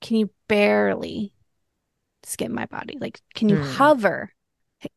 Can 0.00 0.16
you 0.16 0.30
barely 0.48 1.32
skim 2.24 2.52
my 2.52 2.66
body? 2.66 2.98
Like, 3.00 3.20
can 3.34 3.48
you 3.48 3.56
Hmm. 3.56 3.62
hover? 3.62 4.32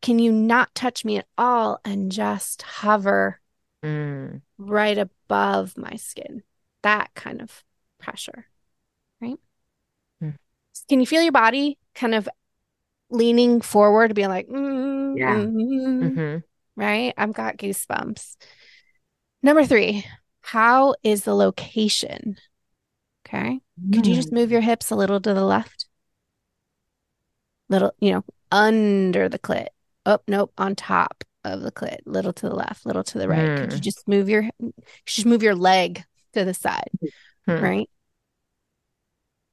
Can 0.01 0.19
you 0.19 0.31
not 0.31 0.73
touch 0.75 1.05
me 1.05 1.17
at 1.17 1.27
all 1.37 1.79
and 1.85 2.11
just 2.11 2.61
hover 2.61 3.39
Mm. 3.83 4.41
right 4.57 4.97
above 4.97 5.77
my 5.77 5.95
skin? 5.95 6.43
That 6.83 7.13
kind 7.13 7.41
of 7.41 7.63
pressure, 7.99 8.45
right? 9.21 9.39
Hmm. 10.21 10.31
Can 10.87 10.99
you 10.99 11.05
feel 11.05 11.21
your 11.21 11.31
body 11.31 11.77
kind 11.95 12.15
of 12.15 12.27
leaning 13.09 13.61
forward, 13.61 14.15
being 14.15 14.29
like, 14.29 14.47
mm, 14.47 15.17
Yeah. 15.17 15.35
mm, 15.35 16.01
Mm-hmm. 16.01 16.37
right? 16.75 17.13
I've 17.17 17.33
got 17.33 17.57
goosebumps. 17.57 18.37
Number 19.41 19.65
three, 19.65 20.05
how 20.41 20.95
is 21.03 21.23
the 21.23 21.35
location? 21.35 22.37
Okay. 23.25 23.59
Could 23.91 24.05
you 24.07 24.15
just 24.15 24.31
move 24.31 24.51
your 24.51 24.61
hips 24.61 24.91
a 24.91 24.95
little 24.95 25.19
to 25.21 25.33
the 25.33 25.43
left? 25.45 25.85
Little, 27.69 27.93
you 27.99 28.11
know, 28.11 28.25
under 28.51 29.29
the 29.29 29.39
clit. 29.39 29.67
Oh, 30.05 30.19
nope, 30.27 30.53
on 30.57 30.75
top 30.75 31.23
of 31.43 31.61
the 31.61 31.71
clit. 31.71 31.99
Little 32.05 32.33
to 32.33 32.49
the 32.49 32.55
left, 32.55 32.85
little 32.85 33.03
to 33.03 33.17
the 33.17 33.27
right. 33.27 33.55
Could 33.57 33.71
you 33.71 33.77
Hmm. 33.77 33.83
just 33.83 34.07
move 34.07 34.29
your 34.29 34.49
just 35.05 35.25
move 35.25 35.43
your 35.43 35.55
leg 35.55 36.03
to 36.33 36.45
the 36.45 36.53
side, 36.53 36.91
Hmm. 37.45 37.61
right? 37.61 37.89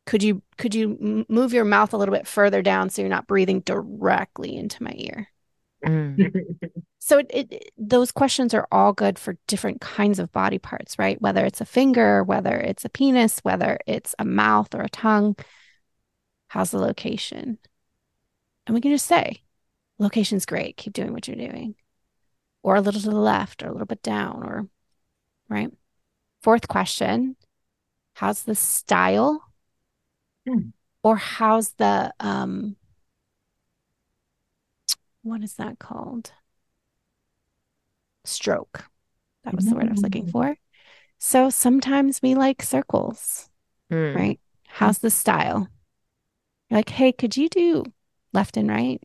Could 0.07 0.22
you 0.22 0.43
could 0.57 0.74
you 0.74 1.24
move 1.28 1.53
your 1.53 1.64
mouth 1.64 1.93
a 1.93 1.97
little 1.97 2.14
bit 2.14 2.26
further 2.26 2.62
down 2.62 2.91
so 2.91 3.03
you're 3.03 3.09
not 3.09 3.26
breathing 3.26 3.61
directly 3.61 4.57
into 4.57 4.82
my 4.82 4.93
ear? 4.95 5.28
Mm. 5.84 6.32
So 6.99 7.18
it, 7.18 7.30
it 7.30 7.72
those 7.78 8.11
questions 8.11 8.53
are 8.53 8.66
all 8.72 8.93
good 8.93 9.16
for 9.16 9.39
different 9.47 9.80
kinds 9.80 10.18
of 10.18 10.32
body 10.32 10.59
parts, 10.59 10.99
right? 10.99 11.20
Whether 11.22 11.45
it's 11.45 11.61
a 11.61 11.64
finger, 11.64 12.24
whether 12.24 12.57
it's 12.57 12.84
a 12.84 12.89
penis, 12.89 13.39
whether 13.45 13.78
it's 13.87 14.16
a 14.18 14.24
mouth 14.24 14.74
or 14.74 14.80
a 14.80 14.89
tongue. 14.89 15.37
How's 16.49 16.72
the 16.72 16.80
location? 16.80 17.59
And 18.66 18.74
we 18.74 18.80
can 18.80 18.91
just 18.91 19.07
say, 19.07 19.45
location's 19.99 20.47
great. 20.47 20.76
Keep 20.76 20.92
doing 20.92 21.12
what 21.12 21.26
you're 21.26 21.36
doing. 21.36 21.74
Or 22.62 22.76
a 22.76 22.80
little 22.80 23.01
to 23.01 23.11
the 23.11 23.16
left 23.16 23.62
or 23.62 23.68
a 23.68 23.72
little 23.72 23.86
bit 23.86 24.03
down 24.03 24.42
or 24.42 24.68
right. 25.49 25.70
Fourth 26.42 26.68
question, 26.68 27.36
how's 28.14 28.42
the 28.42 28.55
style? 28.55 29.42
Hmm. 30.47 30.70
Or 31.03 31.16
how's 31.16 31.70
the 31.74 32.12
um 32.20 32.76
what 35.22 35.42
is 35.42 35.55
that 35.55 35.78
called? 35.78 36.32
Stroke. 38.24 38.84
That 39.44 39.55
was 39.55 39.66
the 39.66 39.74
word 39.76 39.86
I 39.86 39.90
was 39.92 40.03
looking 40.03 40.26
Mm. 40.26 40.32
for. 40.32 40.57
So 41.18 41.51
sometimes 41.51 42.20
we 42.20 42.34
like 42.34 42.62
circles, 42.62 43.49
Mm. 43.90 44.14
right? 44.14 44.40
How's 44.66 44.99
the 44.99 45.11
style? 45.11 45.68
You're 46.68 46.78
like, 46.78 46.90
hey, 46.90 47.12
could 47.12 47.36
you 47.36 47.49
do 47.49 47.84
left 48.32 48.57
and 48.57 48.68
right? 48.68 49.01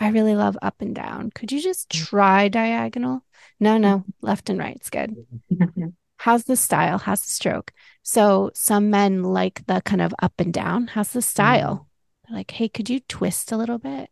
I 0.00 0.08
really 0.08 0.34
love 0.34 0.56
up 0.62 0.80
and 0.80 0.94
down. 0.94 1.30
Could 1.34 1.52
you 1.52 1.60
just 1.60 1.90
mm. 1.90 2.06
try 2.06 2.48
diagonal? 2.48 3.22
No, 3.60 3.76
no, 3.76 3.98
mm. 3.98 4.04
left 4.22 4.48
and 4.48 4.58
right's 4.58 4.88
good. 4.88 5.14
How's 6.16 6.44
the 6.44 6.56
style? 6.56 6.98
How's 6.98 7.20
the 7.20 7.28
stroke? 7.28 7.72
So 8.02 8.50
some 8.54 8.90
men 8.90 9.22
like 9.22 9.64
the 9.66 9.82
kind 9.84 10.00
of 10.00 10.14
up 10.22 10.34
and 10.38 10.52
down. 10.52 10.86
How's 10.88 11.12
the 11.12 11.22
style? 11.22 11.74
Mm. 11.74 12.28
They're 12.28 12.38
like, 12.38 12.50
hey, 12.50 12.68
could 12.68 12.88
you 12.88 13.00
twist 13.00 13.52
a 13.52 13.56
little 13.58 13.78
bit? 13.78 14.10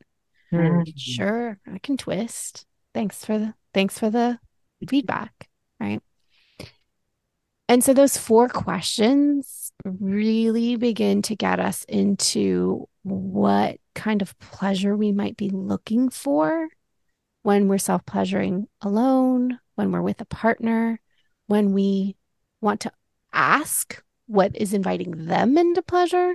Mm. 0.52 0.92
Sure, 0.96 1.58
I 1.66 1.78
can 1.78 1.96
twist. 1.96 2.66
Thanks 2.94 3.24
for 3.24 3.38
the 3.38 3.54
thanks 3.72 3.98
for 3.98 4.10
the 4.10 4.38
feedback, 4.88 5.48
right? 5.80 6.02
And 7.68 7.84
so 7.84 7.92
those 7.92 8.16
four 8.16 8.48
questions 8.48 9.72
really 9.84 10.76
begin 10.76 11.22
to 11.22 11.36
get 11.36 11.60
us 11.60 11.84
into 11.84 12.88
what 13.10 13.78
kind 13.94 14.22
of 14.22 14.38
pleasure 14.38 14.96
we 14.96 15.12
might 15.12 15.36
be 15.36 15.50
looking 15.50 16.08
for 16.08 16.68
when 17.42 17.68
we're 17.68 17.78
self-pleasuring 17.78 18.66
alone, 18.80 19.58
when 19.74 19.90
we're 19.92 20.02
with 20.02 20.20
a 20.20 20.26
partner, 20.26 21.00
when 21.46 21.72
we 21.72 22.16
want 22.60 22.80
to 22.80 22.92
ask 23.32 24.02
what 24.26 24.56
is 24.56 24.74
inviting 24.74 25.26
them 25.26 25.56
into 25.56 25.82
pleasure, 25.82 26.34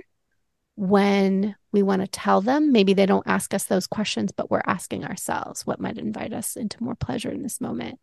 when 0.76 1.54
we 1.70 1.82
want 1.82 2.02
to 2.02 2.08
tell 2.08 2.40
them, 2.40 2.72
maybe 2.72 2.94
they 2.94 3.06
don't 3.06 3.26
ask 3.26 3.54
us 3.54 3.64
those 3.64 3.86
questions, 3.86 4.32
but 4.32 4.50
we're 4.50 4.62
asking 4.66 5.04
ourselves 5.04 5.64
what 5.64 5.80
might 5.80 5.98
invite 5.98 6.32
us 6.32 6.56
into 6.56 6.82
more 6.82 6.96
pleasure 6.96 7.30
in 7.30 7.42
this 7.42 7.60
moment. 7.60 8.00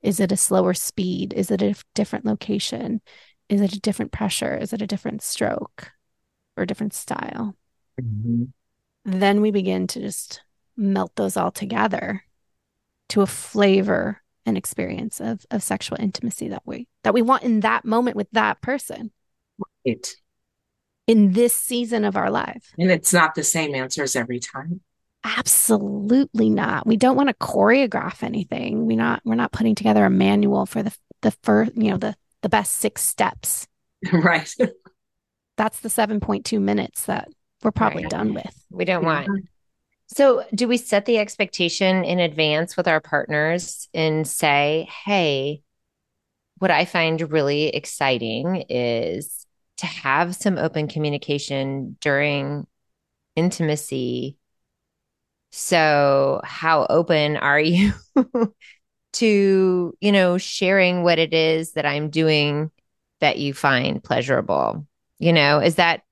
Is 0.00 0.20
it 0.20 0.32
a 0.32 0.36
slower 0.36 0.74
speed? 0.74 1.32
Is 1.34 1.50
it 1.50 1.60
a 1.60 1.74
different 1.94 2.24
location? 2.24 3.00
Is 3.48 3.60
it 3.60 3.74
a 3.74 3.80
different 3.80 4.12
pressure? 4.12 4.56
Is 4.56 4.72
it 4.72 4.80
a 4.80 4.86
different 4.86 5.22
stroke 5.22 5.92
or 6.56 6.62
a 6.62 6.66
different 6.66 6.94
style? 6.94 7.56
Mhm. 8.00 8.52
Then 9.04 9.40
we 9.40 9.50
begin 9.50 9.86
to 9.88 10.00
just 10.00 10.42
melt 10.76 11.14
those 11.16 11.36
all 11.36 11.50
together 11.50 12.24
to 13.10 13.20
a 13.20 13.26
flavor 13.26 14.22
and 14.46 14.56
experience 14.58 15.20
of, 15.20 15.44
of 15.50 15.62
sexual 15.62 15.98
intimacy 16.00 16.48
that 16.48 16.62
we 16.66 16.88
that 17.02 17.14
we 17.14 17.22
want 17.22 17.42
in 17.42 17.60
that 17.60 17.84
moment 17.84 18.16
with 18.16 18.28
that 18.32 18.60
person 18.60 19.10
Right. 19.86 20.06
in 21.06 21.32
this 21.32 21.54
season 21.54 22.04
of 22.04 22.16
our 22.16 22.30
life. 22.30 22.72
and 22.78 22.90
it's 22.90 23.12
not 23.12 23.34
the 23.34 23.42
same 23.44 23.74
answers 23.74 24.16
every 24.16 24.40
time. 24.40 24.80
Absolutely 25.22 26.50
not. 26.50 26.86
We 26.86 26.96
don't 26.96 27.16
want 27.16 27.28
to 27.30 27.34
choreograph 27.34 28.22
anything. 28.22 28.86
We 28.86 28.96
not 28.96 29.22
we're 29.24 29.34
not 29.36 29.52
putting 29.52 29.74
together 29.74 30.04
a 30.04 30.10
manual 30.10 30.66
for 30.66 30.82
the 30.82 30.94
the 31.22 31.30
first, 31.42 31.72
you 31.76 31.90
know, 31.90 31.96
the 31.98 32.14
the 32.42 32.48
best 32.50 32.74
six 32.74 33.02
steps. 33.02 33.66
right. 34.12 34.52
That's 35.56 35.80
the 35.80 35.88
7.2 35.88 36.60
minutes 36.60 37.04
that 37.06 37.28
we're 37.64 37.72
probably 37.72 38.02
Right. 38.02 38.10
done 38.10 38.34
with. 38.34 38.66
We 38.70 38.84
don't 38.84 39.04
want. 39.04 39.48
So, 40.08 40.44
do 40.54 40.68
we 40.68 40.76
set 40.76 41.06
the 41.06 41.18
expectation 41.18 42.04
in 42.04 42.20
advance 42.20 42.76
with 42.76 42.86
our 42.86 43.00
partners 43.00 43.88
and 43.94 44.28
say, 44.28 44.88
hey, 45.06 45.62
what 46.58 46.70
I 46.70 46.84
find 46.84 47.20
really 47.32 47.68
exciting 47.68 48.64
is 48.68 49.46
to 49.78 49.86
have 49.86 50.36
some 50.36 50.58
open 50.58 50.88
communication 50.88 51.96
during 52.00 52.66
intimacy. 53.34 54.36
So, 55.52 56.40
how 56.44 56.86
open 56.90 57.36
are 57.36 57.60
you 57.60 57.92
to, 59.14 59.96
you 60.00 60.12
know, 60.12 60.38
sharing 60.38 61.02
what 61.02 61.18
it 61.18 61.32
is 61.32 61.72
that 61.72 61.86
I'm 61.86 62.10
doing 62.10 62.70
that 63.20 63.38
you 63.38 63.54
find 63.54 64.02
pleasurable? 64.02 64.86
You 65.18 65.32
know, 65.32 65.60
is 65.60 65.76
that, 65.76 66.02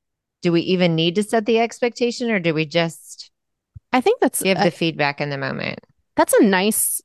do 0.43 0.53
we 0.53 0.61
even 0.63 0.95
need 0.95 1.15
to 1.15 1.23
set 1.23 1.47
the 1.47 1.59
expectation 1.61 2.31
or 2.31 2.39
do 2.41 2.53
we 2.55 2.67
just 2.67 3.31
I 3.93 4.01
think 4.01 4.21
that's 4.21 4.43
give 4.43 4.59
a- 4.59 4.65
the 4.65 4.71
feedback 4.71 5.21
in 5.21 5.31
the 5.31 5.39
moment? 5.39 5.81
that's 6.17 6.35
a 6.35 6.45
nice 6.45 7.01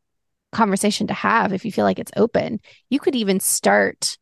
conversation 0.52 1.08
to 1.08 1.14
have 1.14 1.54
if 1.54 1.64
you 1.64 1.72
feel 1.72 1.86
like 1.86 2.00
it's 2.00 2.12
open. 2.18 2.60
You 2.90 3.00
could 3.00 3.16
even 3.16 3.40
start 3.40 4.18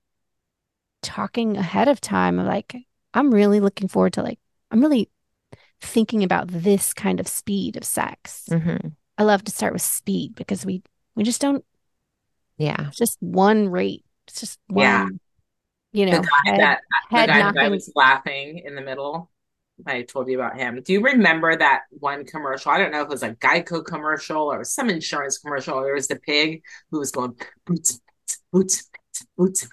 talking 1.01 1.57
ahead 1.57 1.88
of 1.88 2.01
time 2.01 2.39
of 2.39 2.45
like, 2.47 2.76
I'm 3.13 3.32
really 3.34 3.59
looking 3.59 3.88
forward 3.88 4.13
to 4.13 4.24
like, 4.24 4.39
I'm 4.72 4.82
really 4.82 5.09
thinking 5.82 6.24
about 6.24 6.47
this 6.47 6.93
kind 6.93 7.20
of 7.20 7.28
speed 7.28 7.78
of 7.78 7.84
sex. 7.84 8.43
hmm 8.49 8.78
I 9.18 9.24
love 9.24 9.43
to 9.45 9.51
start 9.51 9.72
with 9.74 9.82
speed 9.82 10.36
because 10.36 10.66
we 10.66 10.84
we 11.16 11.24
just 11.24 11.39
don't 11.41 11.63
Yeah. 12.57 12.88
it's 12.89 12.97
just 12.97 13.18
one 13.22 13.70
rate. 13.70 14.03
It's 14.28 14.39
just 14.41 14.59
one, 14.68 14.84
Yeah. 14.84 15.07
You 15.96 16.06
know, 16.06 16.18
uh, 16.18 16.22
the 16.22 16.28
guy 16.46 16.52
head, 16.52 16.60
that 16.62 16.82
the 16.89 17.18
head 17.18 17.28
guy 17.28 17.52
that 17.52 17.58
I 17.58 17.70
was 17.70 17.91
laughing 17.96 18.60
in 18.66 18.76
the 18.76 18.82
middle. 18.82 19.32
I 19.86 20.04
told 20.04 20.30
you 20.30 20.39
about 20.39 20.58
him. 20.58 20.82
Do 20.84 20.93
you 20.93 21.02
remember 21.02 21.56
that 21.56 21.82
one 21.89 22.26
commercial? 22.26 22.72
I 22.72 22.78
don't 22.78 22.91
know 22.91 23.02
if 23.02 23.08
it 23.08 23.10
was 23.10 23.24
a 23.24 23.36
Geico 23.36 23.84
commercial 23.86 24.43
or 24.43 24.64
some 24.64 24.89
insurance 24.89 25.38
commercial. 25.39 25.82
There 25.82 25.93
was 25.96 26.08
the 26.08 26.16
pig 26.16 26.62
who 26.91 27.00
was 27.00 27.12
going 27.12 27.36
boots, 27.66 28.00
boots, 28.54 28.89
boots, 29.38 29.68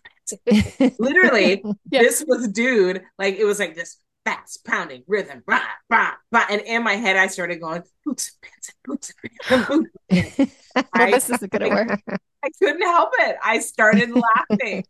boots. 0.59 0.99
Literally, 0.99 1.63
Yeah. 1.91 2.03
this 2.03 2.25
was 2.27 2.49
dude. 2.49 3.03
Like 3.19 3.37
it 3.37 3.45
was 3.45 3.61
like 3.61 3.75
this 3.77 3.99
fast 4.25 4.65
pounding 4.65 5.05
rhythm. 5.07 5.43
Rah, 5.47 5.61
rah, 5.89 6.13
rah. 6.33 6.47
And 6.51 6.61
in 6.63 6.83
my 6.83 6.95
head, 6.95 7.17
I 7.17 7.29
started 7.29 7.61
going 7.61 7.83
boots, 8.05 8.37
boots, 8.85 9.13
boots, 9.49 9.69
boots. 9.69 10.53
Well, 10.75 10.85
I- 10.95 11.11
this 11.11 11.29
isn't 11.31 11.53
gonna 11.53 11.69
work. 11.69 12.01
I 12.45 12.49
couldn't 12.59 12.83
help 12.83 13.11
it. 13.21 13.37
I 13.45 13.59
started 13.61 14.11
laughing. 14.11 14.85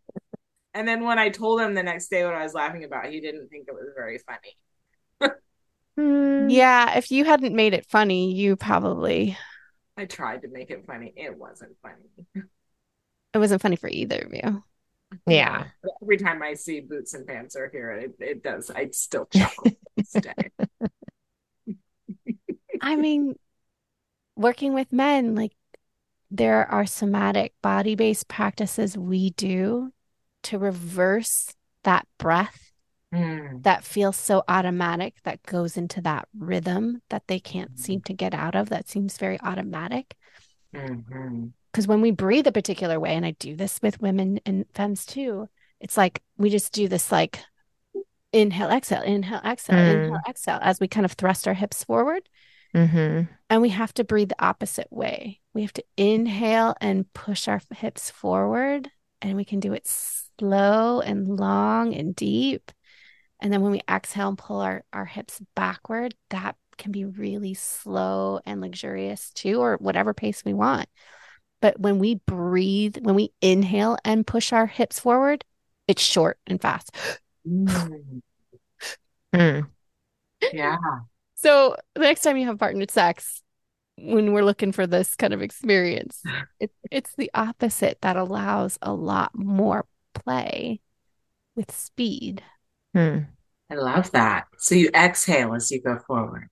And 0.73 0.87
then 0.87 1.03
when 1.03 1.19
I 1.19 1.29
told 1.29 1.61
him 1.61 1.73
the 1.73 1.83
next 1.83 2.09
day 2.09 2.25
what 2.25 2.33
I 2.33 2.43
was 2.43 2.53
laughing 2.53 2.83
about, 2.83 3.05
he 3.05 3.21
didn't 3.21 3.49
think 3.49 3.67
it 3.67 3.73
was 3.73 3.89
very 3.95 4.19
funny. 4.19 4.57
Hmm. 5.95 6.49
Yeah, 6.49 6.97
if 6.97 7.11
you 7.11 7.23
hadn't 7.23 7.55
made 7.55 7.75
it 7.75 7.85
funny, 7.85 8.33
you 8.33 8.55
probably 8.55 9.37
I 9.95 10.05
tried 10.05 10.41
to 10.41 10.47
make 10.47 10.71
it 10.71 10.85
funny. 10.85 11.13
It 11.15 11.37
wasn't 11.37 11.75
funny. 11.81 12.47
it 13.33 13.37
wasn't 13.37 13.61
funny 13.61 13.75
for 13.75 13.89
either 13.89 14.19
of 14.19 14.33
you. 14.33 14.63
Yeah. 15.27 15.67
But 15.83 15.91
Every 16.01 16.17
time 16.17 16.41
I 16.41 16.55
see 16.55 16.79
boots 16.79 17.13
and 17.13 17.27
pants 17.27 17.55
are 17.55 17.69
here, 17.69 17.91
it, 17.91 18.15
it 18.19 18.43
does. 18.43 18.71
I 18.71 18.89
still 18.91 19.27
chuckle 19.27 19.71
this 19.95 20.13
day. 20.13 20.49
I 22.81 22.95
mean, 22.95 23.35
working 24.35 24.73
with 24.73 24.91
men, 24.91 25.35
like 25.35 25.53
there 26.31 26.69
are 26.71 26.87
somatic 26.87 27.53
body-based 27.61 28.27
practices 28.27 28.97
we 28.97 29.29
do 29.31 29.91
to 30.43 30.59
reverse 30.59 31.53
that 31.83 32.07
breath 32.17 32.71
Mm, 33.13 33.61
that 33.63 33.83
feels 33.83 34.17
so 34.17 34.43
automatic 34.47 35.15
that 35.23 35.43
goes 35.43 35.77
into 35.77 36.01
that 36.01 36.27
rhythm 36.37 37.01
that 37.09 37.27
they 37.27 37.39
can't 37.39 37.71
seem 37.75 38.01
to 38.01 38.13
get 38.13 38.33
out 38.33 38.55
of 38.55 38.69
that 38.69 38.89
seems 38.89 39.17
very 39.17 39.39
automatic. 39.41 40.15
Because 41.71 41.87
when 41.87 42.01
we 42.01 42.11
breathe 42.11 42.47
a 42.47 42.51
particular 42.51 42.99
way, 42.99 43.15
and 43.15 43.25
I 43.25 43.31
do 43.31 43.55
this 43.55 43.79
with 43.81 44.01
women 44.01 44.39
and 44.45 44.65
femmes 44.73 45.05
too, 45.05 45.49
it's 45.79 45.97
like 45.97 46.21
we 46.37 46.49
just 46.49 46.71
do 46.73 46.87
this 46.87 47.11
like 47.11 47.39
inhale, 48.33 48.69
exhale, 48.71 49.03
inhale, 49.03 49.41
exhale, 49.45 49.79
inhale, 49.79 50.19
exhale 50.29 50.59
as 50.61 50.79
we 50.79 50.87
kind 50.87 51.05
of 51.05 51.13
thrust 51.13 51.47
our 51.47 51.53
hips 51.55 51.83
forward. 51.83 52.29
hmm 52.73 53.27
And 53.49 53.61
we 53.61 53.69
have 53.69 53.93
to 53.95 54.03
breathe 54.03 54.29
the 54.29 54.43
opposite 54.43 54.87
way. 54.91 55.39
We 55.53 55.61
have 55.61 55.73
to 55.73 55.83
inhale 55.97 56.75
and 56.81 57.11
push 57.13 57.47
our 57.47 57.61
hips 57.75 58.09
forward, 58.09 58.89
and 59.23 59.35
we 59.35 59.45
can 59.45 59.59
do 59.59 59.73
it 59.73 59.87
slow 59.87 60.99
and 61.01 61.27
long 61.39 61.95
and 61.95 62.15
deep. 62.15 62.71
And 63.39 63.51
then 63.51 63.61
when 63.61 63.71
we 63.71 63.81
exhale 63.89 64.29
and 64.29 64.37
pull 64.37 64.59
our, 64.59 64.83
our 64.93 65.05
hips 65.05 65.41
backward, 65.55 66.13
that 66.29 66.55
can 66.77 66.91
be 66.91 67.05
really 67.05 67.53
slow 67.53 68.39
and 68.45 68.61
luxurious 68.61 69.31
too, 69.31 69.59
or 69.59 69.77
whatever 69.77 70.13
pace 70.13 70.43
we 70.45 70.53
want. 70.53 70.87
But 71.61 71.79
when 71.79 71.99
we 71.99 72.15
breathe, 72.27 72.97
when 73.01 73.15
we 73.15 73.31
inhale 73.41 73.97
and 74.03 74.27
push 74.27 74.51
our 74.51 74.65
hips 74.65 74.99
forward, 74.99 75.45
it's 75.87 76.01
short 76.01 76.37
and 76.47 76.61
fast. 76.61 76.91
Mm, 77.47 78.21
Mm. 79.33 79.67
yeah. 80.53 80.77
So 81.35 81.75
the 81.95 82.01
next 82.01 82.21
time 82.21 82.37
you 82.37 82.45
have 82.47 82.59
partnered 82.59 82.91
sex, 82.91 83.42
when 83.97 84.33
we're 84.33 84.43
looking 84.43 84.71
for 84.71 84.87
this 84.87 85.15
kind 85.15 85.33
of 85.33 85.41
experience, 85.41 86.23
it, 86.59 86.71
it's 86.91 87.13
the 87.15 87.29
opposite 87.33 87.99
that 88.01 88.15
allows 88.15 88.77
a 88.81 88.93
lot 88.93 89.31
more 89.33 89.85
play 90.13 90.81
with 91.55 91.71
speed. 91.71 92.43
Mm. 92.95 93.27
I 93.69 93.75
love 93.75 94.11
that. 94.11 94.45
So 94.57 94.75
you 94.75 94.89
exhale 94.93 95.53
as 95.53 95.71
you 95.71 95.81
go 95.81 95.99
forward. 96.05 96.49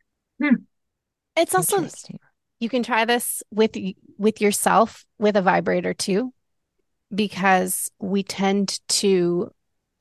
It's 1.35 1.55
also 1.55 1.77
Interesting. 1.77 2.19
you 2.59 2.69
can 2.69 2.83
try 2.83 3.05
this 3.05 3.43
with 3.51 3.75
with 4.17 4.41
yourself 4.41 5.05
with 5.19 5.35
a 5.35 5.41
vibrator 5.41 5.93
too, 5.93 6.33
because 7.13 7.91
we 7.99 8.23
tend 8.23 8.79
to 8.89 9.51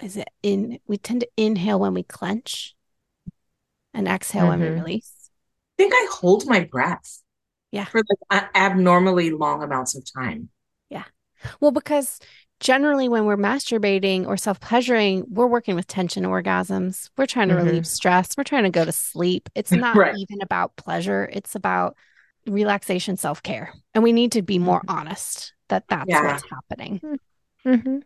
is 0.03 0.17
it 0.17 0.29
in 0.43 0.79
we 0.87 0.97
tend 0.97 1.21
to 1.21 1.29
inhale 1.37 1.79
when 1.79 1.95
we 1.95 2.03
clench 2.03 2.75
and 3.93 4.09
exhale 4.09 4.49
when 4.49 4.61
we 4.61 4.69
Mhm. 4.69 4.77
release. 4.77 5.31
I 5.79 5.83
think 5.83 5.95
I 5.95 6.09
hold 6.11 6.47
my 6.47 6.61
breath. 6.61 7.23
Yeah. 7.73 7.85
For 7.85 8.03
like 8.31 8.51
abnormally 8.55 9.31
long 9.31 9.63
amounts 9.63 9.95
of 9.95 10.05
time. 10.13 10.49
Yeah. 10.89 11.05
Well, 11.61 11.71
because 11.71 12.19
generally 12.59 13.09
when 13.09 13.25
we're 13.25 13.37
masturbating 13.37 14.27
or 14.27 14.37
self-pleasuring, 14.37 15.25
we're 15.29 15.47
working 15.47 15.75
with 15.77 15.87
tension 15.87 16.25
orgasms. 16.25 17.11
We're 17.17 17.27
trying 17.27 17.49
to 17.49 17.55
Mhm. 17.55 17.65
relieve 17.65 17.87
stress. 17.87 18.37
We're 18.37 18.45
trying 18.45 18.65
to 18.65 18.71
go 18.71 18.85
to 18.85 18.93
sleep. 18.93 19.49
It's 19.55 19.73
not 19.73 19.97
Right. 19.97 20.17
even 20.17 20.43
about 20.43 20.77
pleasure. 20.77 21.31
It's 21.33 21.55
about 21.55 21.97
relaxation, 22.47 23.17
self-care. 23.17 23.73
And 23.95 24.03
we 24.03 24.13
need 24.13 24.33
to 24.33 24.43
be 24.43 24.59
more 24.59 24.83
honest 24.89 25.55
that 25.69 25.85
that's 25.89 26.09
Yeah. 26.09 26.33
what's 26.33 26.45
happening. 26.51 27.19
Mhm. 27.65 28.03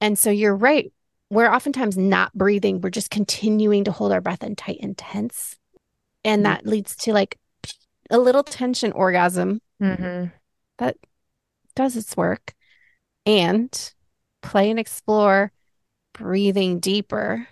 And 0.00 0.18
so 0.18 0.30
you're 0.30 0.56
right. 0.56 0.92
We're 1.30 1.52
oftentimes 1.52 1.96
not 1.96 2.32
breathing. 2.34 2.80
We're 2.80 2.90
just 2.90 3.10
continuing 3.10 3.84
to 3.84 3.92
hold 3.92 4.12
our 4.12 4.20
breath 4.20 4.42
in 4.42 4.56
tight 4.56 4.78
and 4.82 4.96
tense. 4.96 5.56
And 6.24 6.44
that 6.46 6.66
leads 6.66 6.96
to 6.96 7.12
like 7.12 7.38
a 8.12 8.18
little 8.18 8.44
tension 8.44 8.92
orgasm 8.92 9.60
Mhm. 9.80 10.32
that 10.78 10.96
does 11.74 11.96
its 11.96 12.16
work 12.16 12.54
and 13.26 13.92
play 14.42 14.70
and 14.70 14.78
explore 14.78 15.50
breathing 16.12 16.78
deeper 16.78 17.48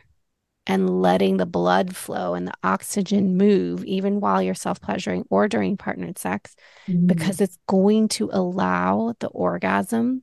and 0.67 1.01
letting 1.03 1.39
the 1.39 1.47
blood 1.47 1.97
flow 1.97 2.35
and 2.35 2.47
the 2.47 2.53
oxygen 2.63 3.37
move 3.37 3.85
even 3.85 4.21
while 4.21 4.43
you're 4.43 4.55
self-pleasuring 4.55 5.25
or 5.31 5.49
during 5.49 5.77
partnered 5.77 6.19
sex 6.19 6.55
because 7.07 7.41
it's 7.41 7.59
going 7.67 8.09
to 8.09 8.29
allow 8.33 9.15
the 9.21 9.29
orgasm 9.29 10.23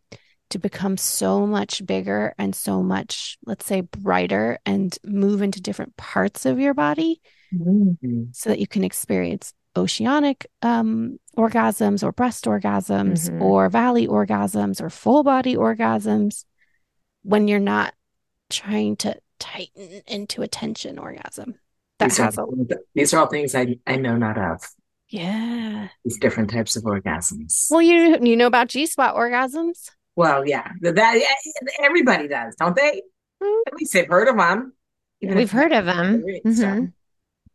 to 0.51 0.59
become 0.59 0.95
so 0.95 1.45
much 1.47 1.85
bigger 1.85 2.33
and 2.38 2.55
so 2.55 2.83
much 2.83 3.38
let's 3.45 3.65
say 3.65 3.81
brighter 3.81 4.59
and 4.65 4.97
move 5.03 5.41
into 5.41 5.59
different 5.61 5.97
parts 5.97 6.45
of 6.45 6.59
your 6.59 6.73
body 6.73 7.19
Mhm. 7.53 7.97
so 8.35 8.49
that 8.49 8.59
you 8.59 8.67
can 8.67 8.83
experience 8.83 9.53
oceanic 9.78 10.47
um, 10.61 11.19
orgasms 11.38 12.03
or 12.03 12.11
breast 12.11 12.45
orgasms 12.45 13.30
Mhm. 13.30 13.41
or 13.41 13.69
valley 13.69 14.07
orgasms 14.07 14.82
or 14.82 14.89
full 14.89 15.23
body 15.23 15.55
orgasms 15.55 16.43
when 17.23 17.47
you're 17.47 17.59
not 17.59 17.93
trying 18.49 18.95
to 18.97 19.15
tighten 19.39 20.01
into 20.07 20.41
a 20.41 20.47
tension 20.47 20.97
orgasm. 20.97 21.55
That 21.99 22.09
These 22.09 22.17
has 22.17 22.38
are, 22.38 22.45
a 22.45 22.75
these 22.95 23.13
are 23.13 23.19
all 23.19 23.28
things 23.28 23.55
I, 23.55 23.78
I 23.88 23.95
know 23.97 24.17
not 24.17 24.38
of. 24.38 24.61
yeah. 25.09 25.88
These 26.03 26.19
different 26.19 26.49
types 26.51 26.75
of 26.75 26.84
orgasms. 26.84 27.67
Well, 27.71 27.82
you 27.82 28.17
you 28.21 28.36
know 28.36 28.47
about 28.47 28.67
G 28.69 28.86
spot 28.86 29.15
orgasms? 29.15 29.89
Well, 30.15 30.47
yeah, 30.47 30.71
that, 30.82 31.21
everybody 31.80 32.28
does, 32.28 32.55
don't 32.55 32.75
they? 32.75 33.01
Mm. 33.43 33.61
At 33.67 33.73
least 33.75 33.93
they've 33.93 34.07
heard 34.07 34.28
of 34.28 34.38
them. 34.38 34.73
We've 35.21 35.51
heard 35.51 35.71
of 35.71 35.86
them. 35.86 36.23
Mhm. 36.45 36.57
them. 36.57 36.93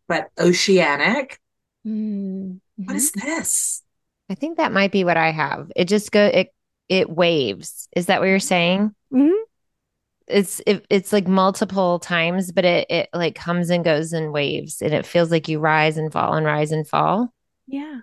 But 0.09 0.29
oceanic, 0.39 1.39
Mm, 1.87 2.61
what 2.77 2.97
is 2.97 3.13
this? 3.13 3.83
I 4.31 4.35
think 4.35 4.57
that 4.57 4.73
might 4.73 4.93
be 4.93 5.05
what 5.05 5.17
I 5.17 5.31
have. 5.31 5.71
It 5.77 5.87
just 5.89 6.13
go 6.13 6.25
it 6.27 6.55
it 6.89 7.11
waves. 7.11 7.89
Is 7.97 8.07
that 8.07 8.21
what 8.21 8.29
you're 8.29 8.39
saying? 8.39 8.95
mhm. 9.13 9.33
it's 10.29 10.61
it, 10.67 10.87
it's 10.89 11.13
like 11.13 11.27
multiple 11.27 11.99
times, 11.99 12.53
but 12.53 12.65
it 12.65 12.87
it 12.91 13.09
like 13.13 13.35
comes 13.35 13.71
and 13.71 13.85
goes 13.85 14.13
in 14.13 14.33
waves, 14.33 14.81
and 14.81 14.95
it 14.95 15.05
feels 15.07 15.31
like 15.31 15.49
you 15.49 15.59
rise 15.59 15.97
and 15.99 16.13
fall 16.13 16.35
and 16.35 16.47
rise 16.47 16.73
and 16.73 16.87
fall. 16.87 17.33
Yeah. 17.67 18.01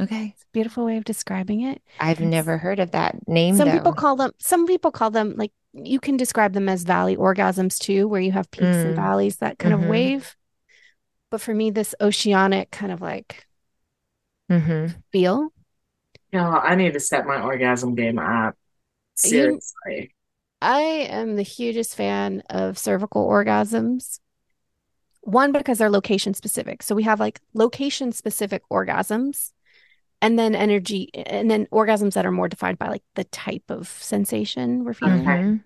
Okay, 0.00 0.32
It's 0.34 0.44
a 0.44 0.52
beautiful 0.52 0.84
way 0.84 0.96
of 0.96 1.02
describing 1.04 1.62
it. 1.62 1.82
I've 1.98 2.18
It's- 2.18 2.30
never 2.30 2.56
heard 2.56 2.78
of 2.78 2.92
that 2.92 3.26
name. 3.26 3.56
Some 3.56 3.66
though. 3.68 3.74
people 3.74 3.92
call 3.92 4.14
them, 4.14 4.30
some 4.38 4.64
people 4.64 4.92
call 4.92 5.10
them 5.10 5.34
like 5.36 5.50
you 5.72 5.98
can 5.98 6.16
describe 6.16 6.52
them 6.52 6.68
as 6.68 6.84
valley 6.84 7.16
orgasms 7.16 7.78
too, 7.78 8.06
where 8.06 8.20
you 8.20 8.30
have 8.32 8.48
peaks 8.52 8.64
and 8.76 8.92
Mm. 8.94 8.96
valleys, 8.96 9.36
that 9.38 9.58
kind 9.58 9.74
Mhm. 9.74 9.82
of 9.82 9.88
wave. 9.90 10.36
But 11.30 11.40
for 11.40 11.54
me, 11.54 11.70
this 11.70 11.94
oceanic 12.00 12.70
kind 12.70 12.92
of 12.92 13.00
like 13.00 13.46
Mhm. 14.50 15.02
feel, 15.12 15.52
No, 16.32 16.40
I 16.40 16.74
need 16.74 16.92
to 16.92 17.00
set 17.00 17.26
my 17.26 17.40
orgasm 17.40 17.94
game 17.94 18.18
up. 18.18 18.54
You- 19.24 19.30
Seriously. 19.30 20.14
I 20.60 20.80
am 20.80 21.36
the 21.36 21.42
hugest 21.42 21.94
fan 21.94 22.42
of 22.50 22.78
cervical 22.78 23.26
orgasms. 23.26 24.20
One, 25.22 25.52
because 25.52 25.78
they're 25.78 25.90
location 25.90 26.34
specific. 26.34 26.82
So 26.82 26.94
we 26.94 27.04
have 27.04 27.18
like 27.20 27.40
location 27.54 28.12
specific 28.12 28.62
orgasms 28.70 29.52
and 30.20 30.38
then 30.38 30.54
energy 30.54 31.10
and 31.14 31.50
then 31.50 31.66
orgasms 31.66 32.12
that 32.14 32.26
are 32.26 32.32
more 32.32 32.48
defined 32.48 32.78
by 32.78 32.88
like 32.88 33.04
the 33.14 33.24
type 33.24 33.64
of 33.70 33.88
sensation 33.88 34.84
we're 34.84 34.94
feeling. 34.94 35.20
Okay. 35.22 35.30
Mhm. 35.42 35.64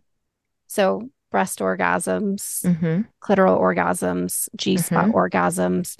So 0.68 1.10
breast 1.32 1.58
orgasms, 1.58 2.62
Mhm. 2.64 3.06
clitoral 3.20 3.58
orgasms, 3.58 4.48
G 4.56 4.76
spot 4.76 5.06
Mhm. 5.06 5.14
orgasms, 5.14 5.96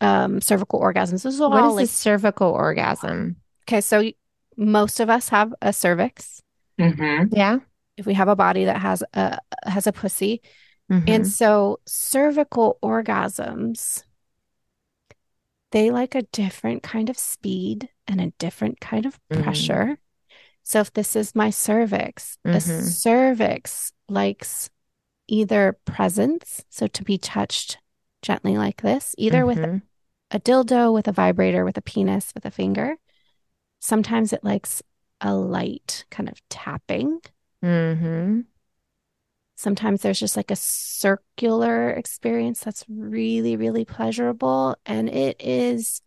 um, 0.00 0.40
cervical 0.40 0.80
orgasms. 0.80 1.22
This 1.22 1.34
is 1.34 1.40
all 1.40 1.50
What 1.50 1.64
is 1.66 1.74
like 1.74 1.84
a 1.84 1.88
cervical 1.88 2.48
orgasm? 2.48 3.36
okay. 3.68 3.80
So 3.80 4.10
most 4.56 4.98
of 5.00 5.08
us 5.10 5.28
have 5.28 5.54
a 5.62 5.72
cervix. 5.72 6.40
hmm 6.78 7.24
Yeah. 7.30 7.58
If 7.96 8.06
we 8.06 8.14
have 8.14 8.26
a 8.28 8.34
body 8.34 8.64
that 8.64 8.80
has 8.80 9.04
a 9.14 9.38
has 9.64 9.86
a 9.86 9.92
pussy, 9.92 10.42
Mhm. 10.90 11.04
and 11.08 11.26
so 11.26 11.78
cervical 11.86 12.78
orgasms, 12.82 14.02
they 15.70 15.90
like 15.90 16.14
a 16.14 16.22
different 16.22 16.82
kind 16.82 17.08
of 17.10 17.18
speed 17.18 17.88
and 18.06 18.20
a 18.20 18.32
different 18.38 18.80
kind 18.80 19.06
of 19.06 19.18
Mm. 19.30 19.42
pressure. 19.42 19.98
So 20.64 20.80
if 20.80 20.92
this 20.92 21.14
is 21.14 21.34
my 21.34 21.50
cervix, 21.50 22.38
a 22.44 22.56
Mhm. 22.56 22.90
cervix 22.90 23.92
likes 24.08 24.70
either 25.28 25.78
presence, 25.84 26.64
so 26.70 26.86
to 26.88 27.04
be 27.04 27.18
touched 27.18 27.78
gently 28.22 28.56
like 28.56 28.80
this, 28.82 29.14
either 29.18 29.44
with 29.46 29.58
Mhm. 29.58 29.82
a 30.30 30.40
dildo, 30.40 30.92
with 30.92 31.06
a 31.06 31.12
vibrator, 31.12 31.64
with 31.64 31.76
a 31.76 31.82
penis, 31.82 32.32
with 32.34 32.46
a 32.46 32.50
finger. 32.50 32.96
Sometimes 33.80 34.32
it 34.32 34.42
likes 34.42 34.82
a 35.20 35.34
light 35.34 36.06
kind 36.10 36.28
of 36.28 36.40
tapping. 36.48 37.20
Mhm. 37.62 38.46
Sometimes 39.56 40.02
there's 40.02 40.18
just 40.18 40.36
like 40.36 40.50
a 40.50 40.56
circular 40.56 41.90
experience 41.90 42.60
that's 42.60 42.84
really, 42.88 43.56
really 43.56 43.84
pleasurable. 43.84 44.76
And 44.84 45.08
it 45.08 45.40
is 45.40 46.00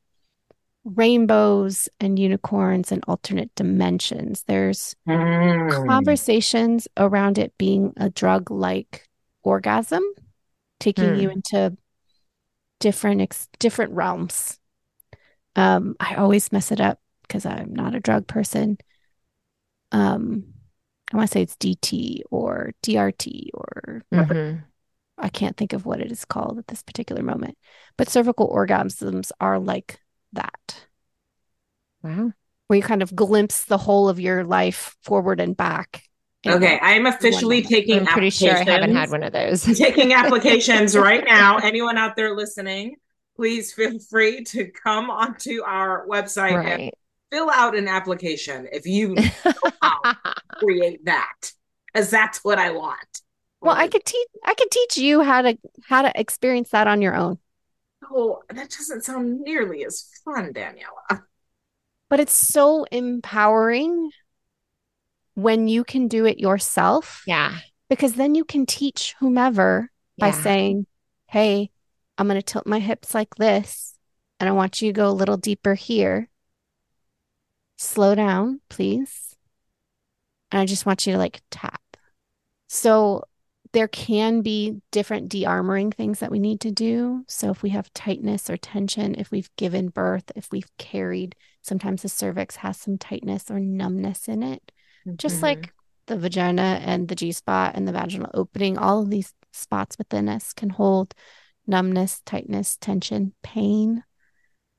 rainbows 0.95 1.89
and 1.99 2.17
unicorns 2.17 2.91
and 2.91 3.03
alternate 3.07 3.53
dimensions. 3.55 4.43
There's 4.43 4.95
Mm. 5.07 5.87
conversations 5.87 6.87
around 6.97 7.37
it 7.37 7.57
being 7.57 7.93
a 7.97 8.09
drug 8.09 8.51
like 8.51 9.07
orgasm, 9.43 10.03
taking 10.79 11.15
you 11.15 11.29
Hmm. 11.29 11.35
into 11.35 11.77
different 12.79 13.21
ex 13.21 13.47
different 13.59 13.93
realms. 13.93 14.59
Um, 15.55 15.95
I 15.99 16.15
always 16.15 16.51
mess 16.51 16.71
it 16.71 16.79
up 16.79 16.99
because 17.23 17.45
I'm 17.45 17.73
not 17.73 17.95
a 17.95 17.99
drug 17.99 18.27
person. 18.27 18.77
Um, 19.91 20.53
I 21.11 21.17
want 21.17 21.29
to 21.29 21.33
say 21.33 21.41
it's 21.41 21.55
DT 21.55 22.21
or 22.29 22.71
DRT 22.83 23.49
or 23.53 24.03
Mhm. 24.13 24.63
I 25.17 25.29
can't 25.29 25.57
think 25.57 25.73
of 25.73 25.85
what 25.85 25.99
it 26.01 26.11
is 26.11 26.25
called 26.25 26.59
at 26.59 26.67
this 26.67 26.83
particular 26.83 27.23
moment. 27.23 27.57
But 27.97 28.09
cervical 28.09 28.49
orgasms 28.49 29.31
are 29.39 29.57
like 29.57 29.99
that, 30.37 30.85
Wow. 32.03 32.31
where 32.67 32.77
you 32.77 32.83
kind 32.83 33.01
of 33.01 33.15
glimpse 33.15 33.65
the 33.65 33.77
whole 33.77 34.09
of 34.09 34.19
your 34.19 34.43
life 34.43 34.95
forward 35.03 35.39
and 35.39 35.55
back. 35.57 36.03
Okay, 36.45 36.79
I 36.81 36.91
am 36.93 37.05
officially 37.05 37.61
taking 37.61 37.99
I'm 37.99 38.05
pretty 38.05 38.29
sure 38.29 38.55
I 38.55 38.63
haven't 38.63 38.95
had 38.95 39.09
applications. 39.09 39.11
one 39.11 39.23
of 39.23 39.33
those. 39.33 39.63
taking 39.77 40.13
applications 40.13 40.95
right 40.97 41.25
now. 41.25 41.57
Anyone 41.57 41.97
out 41.97 42.15
there 42.15 42.35
listening, 42.35 42.95
please 43.35 43.73
feel 43.73 43.99
free 43.99 44.43
to 44.45 44.71
come 44.71 45.09
onto 45.09 45.61
our 45.63 46.07
website 46.07 46.63
and 46.65 46.91
fill 47.31 47.49
out 47.49 47.75
an 47.75 47.87
application 47.89 48.67
if 48.71 48.85
you 48.85 49.09
know 49.15 49.29
how 49.81 49.99
to 50.03 50.17
create 50.59 51.03
that, 51.05 51.51
because 51.91 52.09
that's 52.09 52.43
what 52.45 52.57
I 52.59 52.71
want. 52.71 53.21
Well, 53.59 53.75
I 53.75 53.87
could 53.89 54.05
teach 54.05 54.27
I 54.45 54.53
could 54.53 54.71
teach 54.71 54.97
you 54.97 55.23
how 55.23 55.41
to 55.41 55.57
how 55.83 56.03
to 56.03 56.11
experience 56.17 56.69
that 56.69 56.87
on 56.87 57.01
your 57.01 57.15
own. 57.15 57.39
Oh, 58.11 58.41
that 58.49 58.69
doesn't 58.69 59.03
sound 59.03 59.41
nearly 59.41 59.83
as 59.85 60.09
fun, 60.23 60.53
Daniela. 60.53 61.23
But 62.09 62.19
it's 62.19 62.33
so 62.33 62.85
empowering 62.85 64.11
when 65.33 65.67
you 65.67 65.83
can 65.83 66.07
do 66.07 66.25
it 66.25 66.39
yourself 66.39 67.23
Yeah. 67.27 67.59
because 67.89 68.13
then 68.13 68.33
you 68.35 68.45
can 68.45 68.65
teach 68.65 69.15
whomever 69.19 69.91
by 70.17 70.31
saying, 70.31 70.87
"Hey, 71.27 71.69
I'm 72.17 72.27
going 72.27 72.39
to 72.39 72.43
tilt 72.43 72.65
my 72.65 72.79
hips 72.79 73.13
like 73.13 73.35
this 73.35 73.95
and 74.39 74.49
I 74.49 74.53
want 74.53 74.81
you 74.81 74.89
to 74.89 74.93
go 74.93 75.09
a 75.09 75.11
little 75.11 75.37
deeper 75.37 75.75
here. 75.75 76.29
Slow 77.77 78.15
down, 78.15 78.61
please. 78.69 79.35
And 80.51 80.61
I 80.61 80.65
just 80.65 80.85
want 80.85 81.05
you 81.05 81.13
to 81.13 81.19
like 81.19 81.41
tap." 81.51 81.81
So 82.67 83.25
there 83.73 83.87
can 83.87 84.41
be 84.41 84.81
different 84.91 85.29
de-armoring 85.29 85.93
things 85.93 86.19
that 86.19 86.31
we 86.31 86.39
need 86.39 86.61
to 86.61 86.71
do. 86.71 87.23
So 87.27 87.49
if 87.49 87.63
we 87.63 87.69
have 87.71 87.93
tightness 87.93 88.49
or 88.49 88.57
tension, 88.57 89.15
if 89.15 89.31
we've 89.31 89.49
given 89.55 89.89
birth, 89.89 90.31
if 90.35 90.51
we've 90.51 90.69
carried, 90.77 91.35
sometimes 91.61 92.01
the 92.01 92.09
cervix 92.09 92.57
has 92.57 92.77
some 92.77 92.97
tightness 92.97 93.49
or 93.49 93.59
numbness 93.59 94.27
in 94.27 94.43
it. 94.43 94.71
Just 95.17 95.39
Mhm. 95.39 95.43
like 95.43 95.73
the 96.05 96.17
vagina 96.17 96.79
and 96.83 97.07
the 97.07 97.15
G 97.15 97.31
spot 97.31 97.73
and 97.75 97.87
the 97.87 97.91
vaginal 97.91 98.31
opening, 98.33 98.77
all 98.77 99.01
of 99.01 99.09
these 99.09 99.33
spots 99.51 99.97
within 99.97 100.29
us 100.29 100.53
can 100.53 100.69
hold 100.69 101.13
numbness, 101.65 102.21
tightness, 102.25 102.77
tension, 102.77 103.33
pain. 103.43 104.03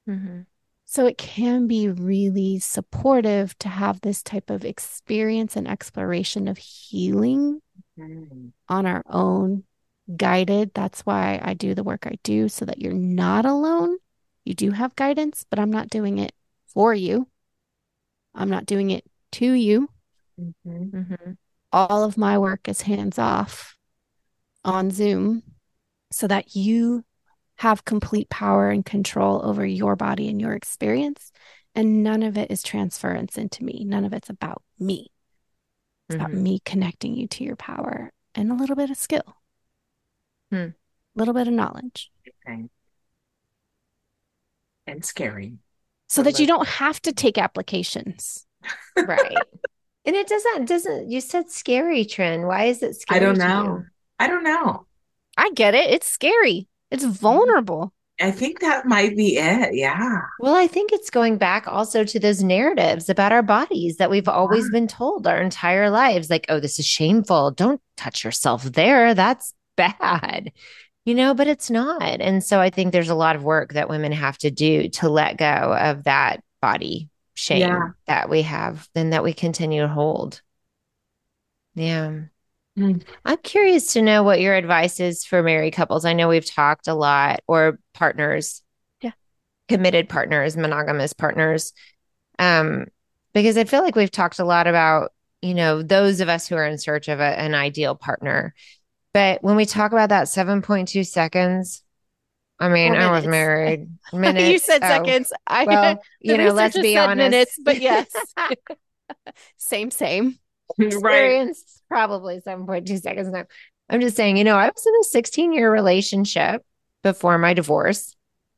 Mhm. 0.09 0.47
So 0.87 1.07
it 1.07 1.19
can 1.19 1.67
be 1.67 1.89
really 1.89 2.59
supportive 2.61 3.59
to 3.59 3.69
have 3.69 4.01
this 4.01 4.23
type 4.23 4.49
of 4.49 4.65
experience 4.65 5.55
and 5.55 5.69
exploration 5.69 6.49
of 6.49 6.57
healing 6.57 7.61
Mm. 7.99 8.53
on 8.69 8.87
our 8.87 9.03
own, 9.09 9.65
guided. 10.17 10.73
That's 10.75 11.01
why 11.01 11.41
I 11.43 11.55
do 11.55 11.75
the 11.75 11.83
work 11.83 12.07
I 12.07 12.19
do, 12.23 12.49
so 12.49 12.65
that 12.65 12.79
you're 12.79 12.93
not 12.93 13.45
alone. 13.45 13.99
You 14.45 14.55
do 14.55 14.71
have 14.71 14.97
guidance, 14.97 15.45
but 15.51 15.59
I'm 15.59 15.71
not 15.71 15.91
doing 15.91 16.19
it 16.19 16.33
for 16.69 16.95
you. 16.95 17.29
I'm 18.35 18.49
not 18.49 18.67
doing 18.67 18.91
it 18.91 19.05
to 19.33 19.53
you. 19.53 19.89
Mhm. 20.39 20.91
Mhm. 20.91 21.37
All 21.73 22.05
of 22.05 22.17
my 22.17 22.39
work 22.39 22.69
is 22.69 22.83
hands 22.83 23.19
off 23.19 23.77
on 24.65 24.91
Zoom 24.91 25.43
so 26.13 26.27
that 26.29 26.55
you 26.55 27.05
have 27.57 27.85
complete 27.85 28.31
power 28.31 28.71
and 28.71 28.85
control 28.85 29.45
over 29.45 29.67
your 29.67 29.97
body 29.97 30.29
and 30.29 30.41
your 30.41 30.55
experience. 30.55 31.33
And 31.75 32.03
none 32.03 32.23
of 32.23 32.39
it 32.39 32.51
is 32.51 32.63
transference 32.63 33.37
into 33.37 33.65
me. 33.65 33.85
None 33.85 34.05
of 34.05 34.13
it's 34.13 34.31
about 34.31 34.63
me. 34.79 35.11
It's 36.09 36.15
about 36.17 36.31
Mhm. 36.31 36.41
me 36.43 36.61
connecting 36.65 37.15
you 37.15 37.27
to 37.29 37.45
your 37.45 37.57
power 37.57 38.13
and 38.35 38.51
a 38.51 38.55
little 38.55 38.77
bit 38.77 38.91
of 38.91 38.97
skill, 38.97 39.37
Hmm. 40.51 40.57
a 40.57 40.75
little 41.15 41.35
bit 41.35 41.47
of 41.49 41.53
knowledge, 41.55 42.11
Okay. 42.47 42.69
And 44.87 45.05
scary. 45.05 45.59
so 46.09 46.23
I 46.23 46.25
that 46.25 46.39
you 46.39 46.47
don't 46.47 46.67
have 46.67 47.01
to 47.03 47.13
take 47.13 47.39
applications. 47.39 48.47
Right. 48.97 49.37
And 50.05 50.17
it 50.17 50.27
doesn't 50.27 50.65
doesn't 50.65 51.11
you 51.11 51.21
said 51.21 51.51
scary, 51.51 52.05
Trin. 52.05 52.47
Why 52.47 52.65
is 52.65 52.83
it 52.83 52.97
scary? 52.97 53.21
I 53.21 53.23
don't 53.25 53.35
to 53.39 53.47
know. 53.47 53.65
you? 53.65 53.87
I 54.19 54.27
don't 54.27 54.43
know. 54.43 54.87
I 55.37 55.51
get 55.53 55.75
it. 55.75 55.91
It's 55.91 56.09
scary. 56.09 56.67
It's 56.91 57.05
vulnerable. 57.05 57.93
I 58.21 58.31
think 58.33 58.61
that 58.61 58.85
might 58.87 59.17
be 59.17 59.37
it. 59.37 59.75
Yeah. 59.75 60.21
Well, 60.41 60.55
I 60.55 60.67
think 60.67 60.93
it's 60.93 61.11
going 61.11 61.37
back 61.39 61.69
also 61.69 62.03
to 62.05 62.19
those 62.19 62.43
narratives 62.43 63.09
about 63.09 63.31
our 63.33 63.43
bodies 63.43 63.97
that 63.99 64.11
we've 64.11 64.29
always 64.29 64.65
Yeah. 64.65 64.73
been 64.73 64.89
told 64.89 65.27
our 65.27 65.41
entire 65.41 65.89
lives. 65.91 66.29
Like, 66.29 66.47
oh, 66.49 66.59
this 66.61 66.79
is 66.79 66.87
shameful. 66.87 67.53
Don't 67.53 67.81
touch 67.97 68.25
yourself 68.25 68.65
there. 68.65 69.15
That's 69.15 69.55
bad. 69.77 70.51
You 71.05 71.15
know, 71.15 71.33
but 71.33 71.47
it's 71.47 71.71
not. 71.71 72.21
And 72.21 72.43
so 72.43 72.61
I 72.61 72.71
think 72.71 72.93
there's 72.93 73.09
a 73.09 73.15
lot 73.15 73.37
of 73.37 73.45
work 73.45 73.75
that 73.75 73.89
women 73.89 74.13
have 74.13 74.37
to 74.39 74.51
do 74.51 74.89
to 74.91 75.09
let 75.09 75.39
go 75.39 75.47
of 75.79 76.05
that 76.05 76.43
body 76.61 77.09
shame 77.35 77.61
Yeah. 77.61 77.89
that 78.09 78.29
we 78.29 78.43
have 78.43 78.89
and 78.95 79.13
that 79.13 79.23
we 79.23 79.33
continue 79.33 79.83
to 79.83 79.89
hold. 79.89 80.43
Yeah. 81.75 82.23
Mm. 82.79 83.03
I'm 83.25 83.39
curious 83.39 83.93
to 83.95 84.03
know 84.03 84.23
what 84.23 84.41
your 84.41 84.55
advice 84.55 85.01
is 85.01 85.25
for 85.25 85.43
married 85.43 85.75
couples. 85.75 86.05
I 86.05 86.13
know 86.13 86.29
we've 86.29 86.49
talked 86.49 86.87
a 86.89 86.95
lot, 86.95 87.41
or 87.49 87.79
partners, 87.93 88.63
Yeah. 89.03 89.13
committed 89.69 90.09
partners, 90.09 90.57
monogamous 90.57 91.13
partners, 91.13 91.73
um, 92.39 92.87
because 93.35 93.59
I 93.59 93.65
feel 93.65 93.83
like 93.83 93.97
we've 93.97 94.11
talked 94.11 94.39
a 94.39 94.45
lot 94.45 94.67
about 94.67 95.13
you 95.43 95.55
know, 95.55 95.83
those 95.83 96.21
of 96.21 96.29
us 96.29 96.49
who 96.49 96.57
are 96.57 96.67
in 96.67 96.79
search 96.79 97.09
of 97.09 97.21
a, 97.21 97.23
an 97.23 97.55
ideal 97.55 97.95
partner. 97.95 98.55
But 99.13 99.43
when 99.43 99.57
we 99.57 99.65
talk 99.67 99.93
about 99.93 100.11
that 100.11 100.25
7.2 100.25 101.07
seconds, 101.07 101.83
I 102.61 102.69
mean, 102.69 102.95
I 102.95 103.11
was 103.13 103.27
married. 103.27 103.89
Minutes. 104.13 104.49
you 104.51 104.59
said 104.59 104.83
oh, 104.83 104.89
seconds. 104.89 105.33
I 105.47 105.65
Well, 105.65 106.03
you 106.21 106.37
know, 106.37 106.53
let's 106.53 106.77
be 106.77 106.97
honest. 106.97 107.17
Minutes, 107.17 107.59
but 107.63 107.81
yes, 107.81 108.09
same, 109.57 109.91
same. 109.93 110.39
right. 110.77 110.93
Experienced 110.93 111.78
probably 111.89 112.41
7.2 112.41 112.99
seconds 112.99 113.29
now. 113.29 113.45
I'm 113.89 114.01
just 114.01 114.17
saying, 114.17 114.37
you 114.37 114.45
know, 114.45 114.57
I 114.57 114.67
was 114.67 114.87
in 114.87 114.95
a 115.01 115.05
16 115.05 115.53
year 115.53 115.73
relationship 115.73 116.65
before 117.03 117.39
my 117.39 117.55
divorce. 117.55 118.15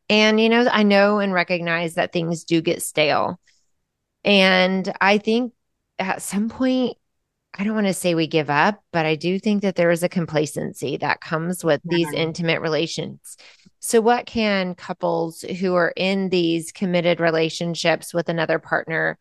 And, 0.08 0.40
you 0.40 0.48
know, 0.48 0.68
I 0.70 0.82
know 0.82 1.20
and 1.20 1.32
recognize 1.32 1.94
that 1.94 2.12
things 2.12 2.44
do 2.44 2.60
get 2.60 2.82
stale. 2.82 3.38
And 4.24 4.92
I 5.00 5.18
think 5.18 5.52
at 5.98 6.22
some 6.22 6.48
point, 6.48 6.96
I 7.58 7.64
don't 7.64 7.74
want 7.74 7.86
to 7.88 7.94
say 7.94 8.14
we 8.14 8.26
give 8.26 8.50
up, 8.50 8.82
but 8.92 9.06
I 9.06 9.16
do 9.16 9.38
think 9.38 9.62
that 9.62 9.74
there 9.76 9.90
is 9.90 10.02
a 10.02 10.08
complacency 10.08 10.96
that 10.98 11.20
comes 11.20 11.64
with 11.64 11.80
these 11.84 12.08
Mhm. 12.08 12.14
intimate 12.14 12.60
relations. 12.60 13.36
So, 13.80 14.00
what 14.00 14.26
can 14.26 14.74
couples 14.74 15.42
who 15.42 15.74
are 15.74 15.92
in 15.96 16.28
these 16.28 16.70
committed 16.70 17.18
relationships 17.18 18.14
with 18.14 18.28
another 18.28 18.58
partner 18.58 19.18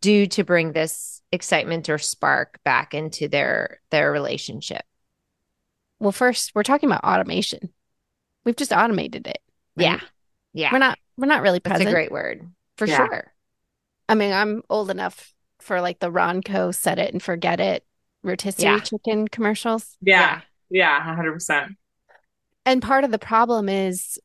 do 0.00 0.26
to 0.26 0.44
bring 0.44 0.72
this 0.72 1.19
excitement 1.32 1.88
or 1.88 1.98
spark 1.98 2.58
back 2.64 2.94
into 2.94 3.28
their 3.28 3.80
their 3.90 4.10
relationship? 4.12 4.82
Well, 5.98 6.12
first, 6.12 6.52
we're 6.54 6.62
talking 6.62 6.88
about 6.88 7.04
automation. 7.04 7.70
We've 8.44 8.56
just 8.56 8.72
automated 8.72 9.26
it. 9.26 9.38
right? 9.76 9.84
Yeah, 9.84 10.00
yeah, 10.52 10.72
We're 10.72 10.78
not 10.78 10.98
we're 11.16 11.26
not 11.26 11.42
really 11.42 11.60
that's 11.62 11.72
present. 11.74 11.88
a 11.88 11.92
great 11.92 12.10
word 12.10 12.48
for 12.76 12.86
Yeah. 12.86 12.96
sure. 12.96 13.32
I 14.08 14.14
mean, 14.14 14.32
I'm 14.32 14.62
old 14.70 14.90
enough 14.90 15.34
for 15.60 15.80
like 15.80 16.00
the 16.00 16.10
Ronco 16.10 16.74
set 16.74 16.98
it 16.98 17.12
and 17.12 17.22
forget 17.22 17.60
it 17.60 17.84
rotisserie 18.22 18.64
Yeah. 18.76 18.80
chicken 18.80 19.28
commercials. 19.28 19.96
Yeah. 20.00 20.40
Yeah. 20.70 20.98
100%. 21.00 21.76
And 22.64 22.82
part 22.82 23.04
of 23.04 23.10
the 23.10 23.18
problem 23.18 23.68
is 23.68 24.18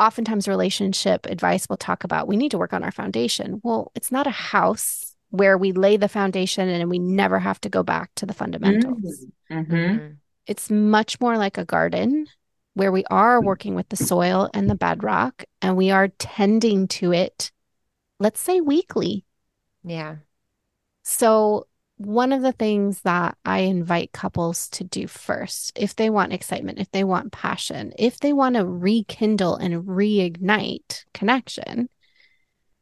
oftentimes 0.00 0.46
relationship 0.48 1.26
advice 1.26 1.68
will 1.68 1.76
talk 1.76 2.04
about 2.04 2.28
we 2.28 2.36
need 2.36 2.52
to 2.52 2.58
work 2.58 2.72
on 2.72 2.84
our 2.84 2.92
foundation. 2.92 3.60
Well, 3.64 3.90
it's 3.96 4.12
not 4.12 4.26
a 4.28 4.30
house 4.30 5.07
where 5.30 5.58
we 5.58 5.72
lay 5.72 5.96
the 5.96 6.08
foundation 6.08 6.68
and 6.68 6.90
we 6.90 6.98
never 6.98 7.38
have 7.38 7.60
to 7.60 7.68
go 7.68 7.82
back 7.82 8.10
to 8.16 8.26
the 8.26 8.34
fundamentals. 8.34 9.26
Mm-hmm. 9.50 9.74
Mhm. 9.74 10.16
It's 10.46 10.70
much 10.70 11.20
more 11.20 11.36
like 11.36 11.58
a 11.58 11.64
garden 11.64 12.26
where 12.74 12.92
we 12.92 13.04
are 13.10 13.42
working 13.42 13.74
with 13.74 13.88
the 13.88 13.96
soil 13.96 14.48
and 14.54 14.70
the 14.70 14.74
bedrock 14.74 15.44
and 15.60 15.76
we 15.76 15.90
are 15.90 16.08
tending 16.08 16.88
to 16.88 17.12
it, 17.12 17.50
let's 18.18 18.40
say 18.40 18.60
weekly. 18.60 19.24
Yeah, 19.84 20.16
So, 21.02 21.66
one 21.96 22.32
of 22.32 22.42
the 22.42 22.52
things 22.52 23.00
that 23.02 23.36
I 23.44 23.60
invite 23.60 24.12
couples 24.12 24.68
to 24.70 24.84
do 24.84 25.08
first, 25.08 25.72
if 25.74 25.96
they 25.96 26.10
want 26.10 26.32
excitement, 26.32 26.78
if 26.78 26.90
they 26.92 27.02
want 27.02 27.32
passion, 27.32 27.92
if 27.98 28.18
they 28.20 28.32
want 28.32 28.54
to 28.54 28.64
rekindle 28.64 29.56
and 29.56 29.84
reignite 29.84 31.04
connection, 31.12 31.88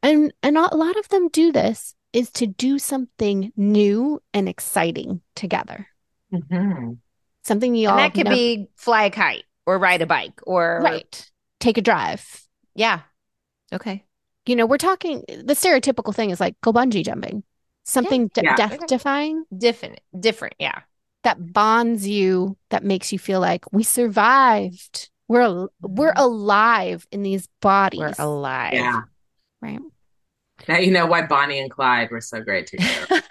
and 0.03 0.31
and 0.43 0.57
a 0.57 0.75
lot 0.75 0.97
of 0.97 1.09
them 1.09 1.29
do 1.29 1.51
this, 1.51 1.95
is 2.17 2.31
to 2.31 2.47
do 2.47 2.79
something 2.79 3.51
new 3.55 4.19
and 4.33 4.49
exciting 4.49 5.21
together. 5.35 5.87
Mm-hmm. 6.33 6.93
Something 7.43 7.75
you 7.75 7.89
all 7.89 7.97
that 7.97 8.13
could 8.13 8.25
nev- 8.25 8.33
be 8.33 8.67
fly 8.75 9.03
a 9.05 9.09
kite 9.11 9.43
or 9.67 9.77
ride 9.77 10.01
a 10.01 10.07
bike 10.07 10.39
or 10.47 10.81
right. 10.83 11.31
Take 11.59 11.77
a 11.77 11.81
drive. 11.81 12.23
Yeah. 12.73 13.01
Okay. 13.71 14.03
You 14.47 14.55
know, 14.55 14.65
we're 14.65 14.77
talking 14.77 15.23
the 15.27 15.53
stereotypical 15.53 16.13
thing 16.15 16.31
is 16.31 16.39
like 16.39 16.59
go 16.61 16.73
bungee 16.73 17.05
jumping, 17.05 17.43
something 17.83 18.29
de- 18.33 18.43
Yeah. 18.43 18.55
death 18.55 18.79
defying. 18.87 19.43
Different. 19.55 19.99
Different. 20.19 20.55
Yeah. 20.59 20.79
that 21.23 21.53
bonds 21.53 22.07
you 22.07 22.57
that 22.69 22.83
makes 22.83 23.11
you 23.11 23.19
feel 23.19 23.39
like 23.41 23.65
we 23.71 23.83
survived 23.83 25.09
we're 25.27 25.41
al- 25.41 25.71
we're 25.81 26.13
alive 26.15 27.05
in 27.11 27.21
these 27.21 27.47
bodies 27.61 27.99
We're 27.99 28.13
alive. 28.17 28.73
Yeah. 28.73 29.01
right 29.61 29.79
Now 30.67 30.77
you 30.77 30.91
know 30.91 31.05
why 31.05 31.25
Bonnie 31.25 31.59
and 31.59 31.69
Clyde 31.71 32.11
were 32.11 32.21
so 32.21 32.41
great 32.41 32.67
together. 32.67 33.21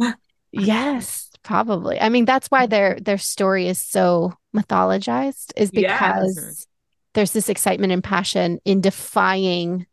yes 0.52 1.30
probably 1.42 2.00
i 2.00 2.08
mean 2.08 2.24
that's 2.24 2.48
why 2.48 2.66
their 2.66 2.98
their 3.00 3.18
story 3.18 3.66
is 3.66 3.78
so 3.80 4.32
mythologized 4.54 5.52
is 5.56 5.70
Yes. 5.72 5.98
because 5.98 6.66
there's 7.14 7.32
this 7.32 7.48
excitement 7.48 7.92
and 7.92 8.04
passion 8.04 8.60
in 8.64 8.80
defying 8.80 9.86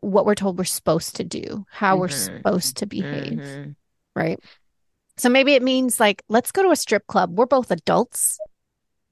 what 0.00 0.24
we're 0.24 0.34
told 0.34 0.56
we're 0.58 0.64
supposed 0.64 1.16
to 1.16 1.24
do 1.24 1.66
how 1.70 1.96
we're 1.96 2.08
Mhm. 2.08 2.12
supposed 2.12 2.76
to 2.78 2.86
behave 2.86 3.38
Mhm. 3.40 3.74
right? 4.14 4.38
So 5.18 5.28
maybe 5.28 5.54
it 5.54 5.62
means 5.62 5.98
like, 5.98 6.22
let's 6.28 6.52
go 6.52 6.62
to 6.62 6.70
a 6.70 6.76
strip 6.76 7.06
club. 7.06 7.38
We're 7.38 7.46
both 7.46 7.70
adults, 7.70 8.38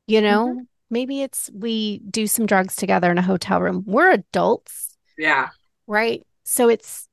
you 0.07 0.21
know? 0.21 0.67
Maybe 0.95 1.23
it's 1.23 1.51
we 1.53 1.99
do 2.09 2.29
some 2.29 2.47
drugs 2.47 2.77
together 2.77 3.11
in 3.11 3.19
a 3.19 3.23
hotel 3.23 3.61
room. 3.61 3.83
We're 3.85 4.13
adults, 4.13 4.97
Yeah. 5.19 5.49
right? 5.89 6.25
So 6.45 6.69
it's 6.69 7.09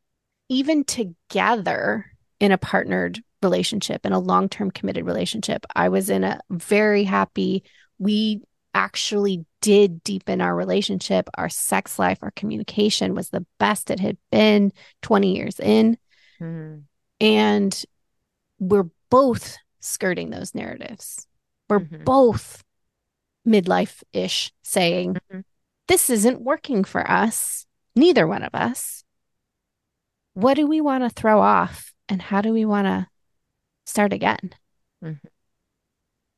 even 0.50 0.84
together 0.84 2.06
in 2.40 2.52
a 2.52 2.60
partnered 2.60 3.24
relationship, 3.42 4.06
in 4.06 4.14
a 4.14 4.20
long 4.20 4.50
term 4.50 4.70
committed 4.70 5.04
relationship. 5.04 5.66
I 5.76 5.90
was 5.90 6.12
in 6.12 6.24
a 6.24 6.40
very 6.52 7.04
happy, 7.06 7.64
we 7.98 8.42
actually 8.76 9.46
did 9.62 10.04
deepen 10.04 10.42
our 10.42 10.56
relationship. 10.56 11.28
Our 11.34 11.50
sex 11.50 11.98
life, 11.98 12.20
our 12.22 12.32
communication 12.32 13.16
was 13.16 13.32
the 13.32 13.48
best 13.58 13.90
it 13.90 14.00
had 14.00 14.18
been 14.32 14.72
20 15.02 15.36
years 15.36 15.60
in 15.60 15.98
Mhm. 16.40 16.84
and 17.20 17.84
we're 18.60 18.90
both 19.10 19.58
skirting 19.80 20.30
those 20.30 20.54
narratives. 20.54 21.26
We're 21.68 21.80
Mhm. 21.80 22.06
both 22.06 22.64
midlife 23.48 24.04
ish 24.14 24.52
saying, 24.64 25.18
Mhm. 25.32 25.44
this 25.88 26.10
isn't 26.10 26.42
working 26.42 26.84
for 26.84 27.10
us, 27.10 27.66
neither 27.96 28.28
one 28.28 28.44
of 28.44 28.54
us. 28.54 29.04
What 30.34 30.54
do 30.56 30.66
we 30.68 30.80
want 30.82 31.04
to 31.04 31.10
throw 31.10 31.42
off 31.42 31.94
and 32.08 32.22
how 32.22 32.42
do 32.42 32.54
we 32.54 32.66
want 32.66 32.86
to 32.86 33.08
start 33.86 34.14
again? 34.14 34.52
Mhm. 35.04 35.20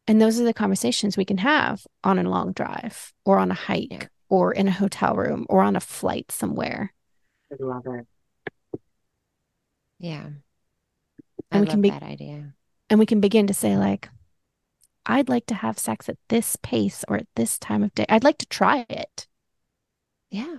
And 0.08 0.22
those 0.22 0.40
are 0.40 0.44
the 0.44 0.54
conversations 0.54 1.16
we 1.16 1.26
can 1.26 1.38
have 1.40 1.86
on 2.04 2.18
a 2.20 2.24
long 2.30 2.52
drive 2.54 3.14
or 3.26 3.38
on 3.38 3.52
a 3.52 3.56
hike 3.56 3.88
Yeah. 3.92 4.08
or 4.30 4.52
in 4.54 4.68
a 4.68 4.72
hotel 4.72 5.16
room 5.16 5.46
or 5.50 5.62
on 5.62 5.76
a 5.76 5.80
flight 5.80 6.32
somewhere. 6.32 6.94
I 7.52 7.56
love 7.64 7.86
it. 7.86 8.08
Yeah. 10.00 10.26
And 10.26 10.42
I 11.52 11.60
we 11.62 11.68
can 11.68 11.82
be- 11.82 11.90
that 11.92 12.04
idea. 12.04 12.54
And 12.90 13.00
we 13.00 13.06
can 13.06 13.22
begin 13.22 13.48
to 13.48 13.54
say, 13.54 13.78
like, 13.78 14.10
I'd 15.06 15.30
like 15.30 15.46
to 15.48 15.56
have 15.56 15.78
sex 15.80 16.08
at 16.10 16.18
this 16.30 16.56
pace 16.62 17.04
or 17.08 17.18
at 17.18 17.28
this 17.36 17.60
time 17.60 17.84
of 17.84 17.94
day. 17.94 18.06
I'd 18.10 18.24
like 18.24 18.38
to 18.40 18.46
try 18.46 18.86
it. 18.90 19.28
Yeah. 20.32 20.58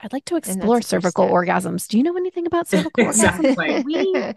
I'd 0.00 0.12
like 0.12 0.24
to 0.26 0.36
explore 0.36 0.80
cervical 0.80 1.26
step. 1.26 1.34
orgasms. 1.34 1.86
Do 1.88 1.98
you 1.98 2.02
know 2.04 2.16
anything 2.16 2.46
about 2.46 2.68
cervical 2.68 3.04
orgasms? 3.04 3.44
Exactly. 3.44 3.82
We, 3.84 4.34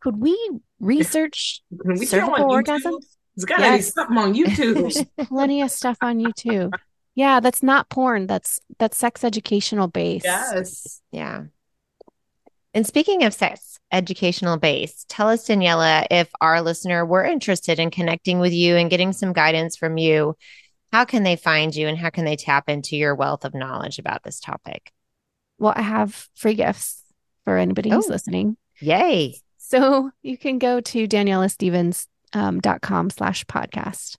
could 0.00 0.16
we 0.20 0.50
research 0.80 1.62
we 1.70 1.94
go 2.00 2.04
cervical 2.04 2.34
on 2.34 2.40
orgasm? 2.42 2.96
There's 3.36 3.44
got 3.44 3.56
to 3.56 3.62
be 3.62 3.68
Yes. 3.68 3.92
something 3.92 4.16
on 4.18 4.34
YouTube. 4.34 4.74
There's 5.16 5.28
plenty 5.28 5.60
of 5.62 5.70
stuff 5.70 5.98
on 6.00 6.18
YouTube. 6.18 6.72
Yeah, 7.14 7.40
that's 7.40 7.62
not 7.62 7.88
porn. 7.90 8.26
That's 8.26 8.60
that's 8.78 8.96
sex 8.96 9.24
educational 9.24 9.88
base. 9.88 10.22
yes. 10.24 11.00
Yeah. 11.12 11.44
And 12.74 12.86
speaking 12.86 13.24
of 13.24 13.32
sex 13.32 13.75
educational 13.92 14.56
base, 14.58 15.04
tell 15.08 15.28
us, 15.28 15.46
Daniela, 15.46 16.06
if 16.10 16.28
our 16.40 16.60
listener 16.62 17.04
were 17.04 17.24
interested 17.24 17.78
in 17.78 17.90
connecting 17.90 18.38
with 18.40 18.52
you 18.52 18.76
and 18.76 18.90
getting 18.90 19.12
some 19.12 19.32
guidance 19.32 19.76
from 19.76 19.96
you, 19.98 20.36
how 20.92 21.04
can 21.04 21.22
they 21.22 21.36
find 21.36 21.74
you 21.74 21.88
and 21.88 21.98
how 21.98 22.10
can 22.10 22.24
they 22.24 22.36
tap 22.36 22.68
into 22.68 22.96
your 22.96 23.14
wealth 23.14 23.44
of 23.44 23.54
knowledge 23.54 23.98
about 23.98 24.22
this 24.22 24.40
topic? 24.40 24.92
Well, 25.58 25.72
I 25.76 25.82
have 25.82 26.28
free 26.34 26.54
gifts 26.54 27.02
for 27.44 27.56
anybody 27.56 27.90
who's 27.90 28.06
Oh. 28.06 28.12
listening. 28.12 28.56
Yay. 28.80 29.36
So 29.58 30.10
you 30.22 30.36
can 30.38 30.58
go 30.58 30.80
to 30.80 31.08
danielastevens.com 31.08 32.06
um, 32.96 33.10
slash 33.10 33.44
podcast. 33.46 34.16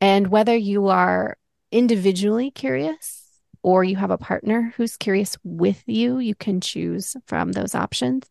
And 0.00 0.28
whether 0.28 0.56
you 0.56 0.88
are 0.88 1.36
individually 1.72 2.50
curious 2.50 3.22
or 3.62 3.82
you 3.84 3.96
have 3.96 4.10
a 4.10 4.18
partner 4.18 4.72
who's 4.76 4.96
curious 4.96 5.36
with 5.42 5.82
you, 5.86 6.18
you 6.18 6.34
can 6.34 6.60
choose 6.60 7.16
from 7.26 7.52
those 7.52 7.74
options. 7.74 8.24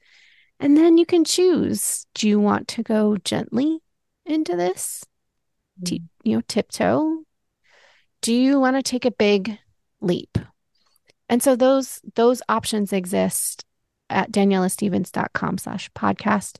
And 0.63 0.77
then 0.77 0.97
you 0.97 1.05
can 1.05 1.25
choose 1.25 2.05
do 2.13 2.27
you 2.27 2.39
want 2.39 2.69
to 2.69 2.83
go 2.83 3.17
gently 3.17 3.79
into 4.25 4.55
this? 4.55 5.03
Mm-hmm. 5.77 5.83
T- 5.83 6.03
you 6.23 6.37
know, 6.37 6.41
tiptoe? 6.47 7.23
Do 8.21 8.33
you 8.33 8.61
want 8.61 8.77
to 8.77 8.81
take 8.81 9.03
a 9.03 9.11
big 9.11 9.57
leap? 9.99 10.37
And 11.27 11.43
so 11.43 11.57
those 11.57 11.99
those 12.15 12.41
options 12.47 12.93
exist 12.93 13.65
at 14.09 14.31
danielastevens.com 14.31 15.57
slash 15.57 15.89
podcast. 15.91 16.59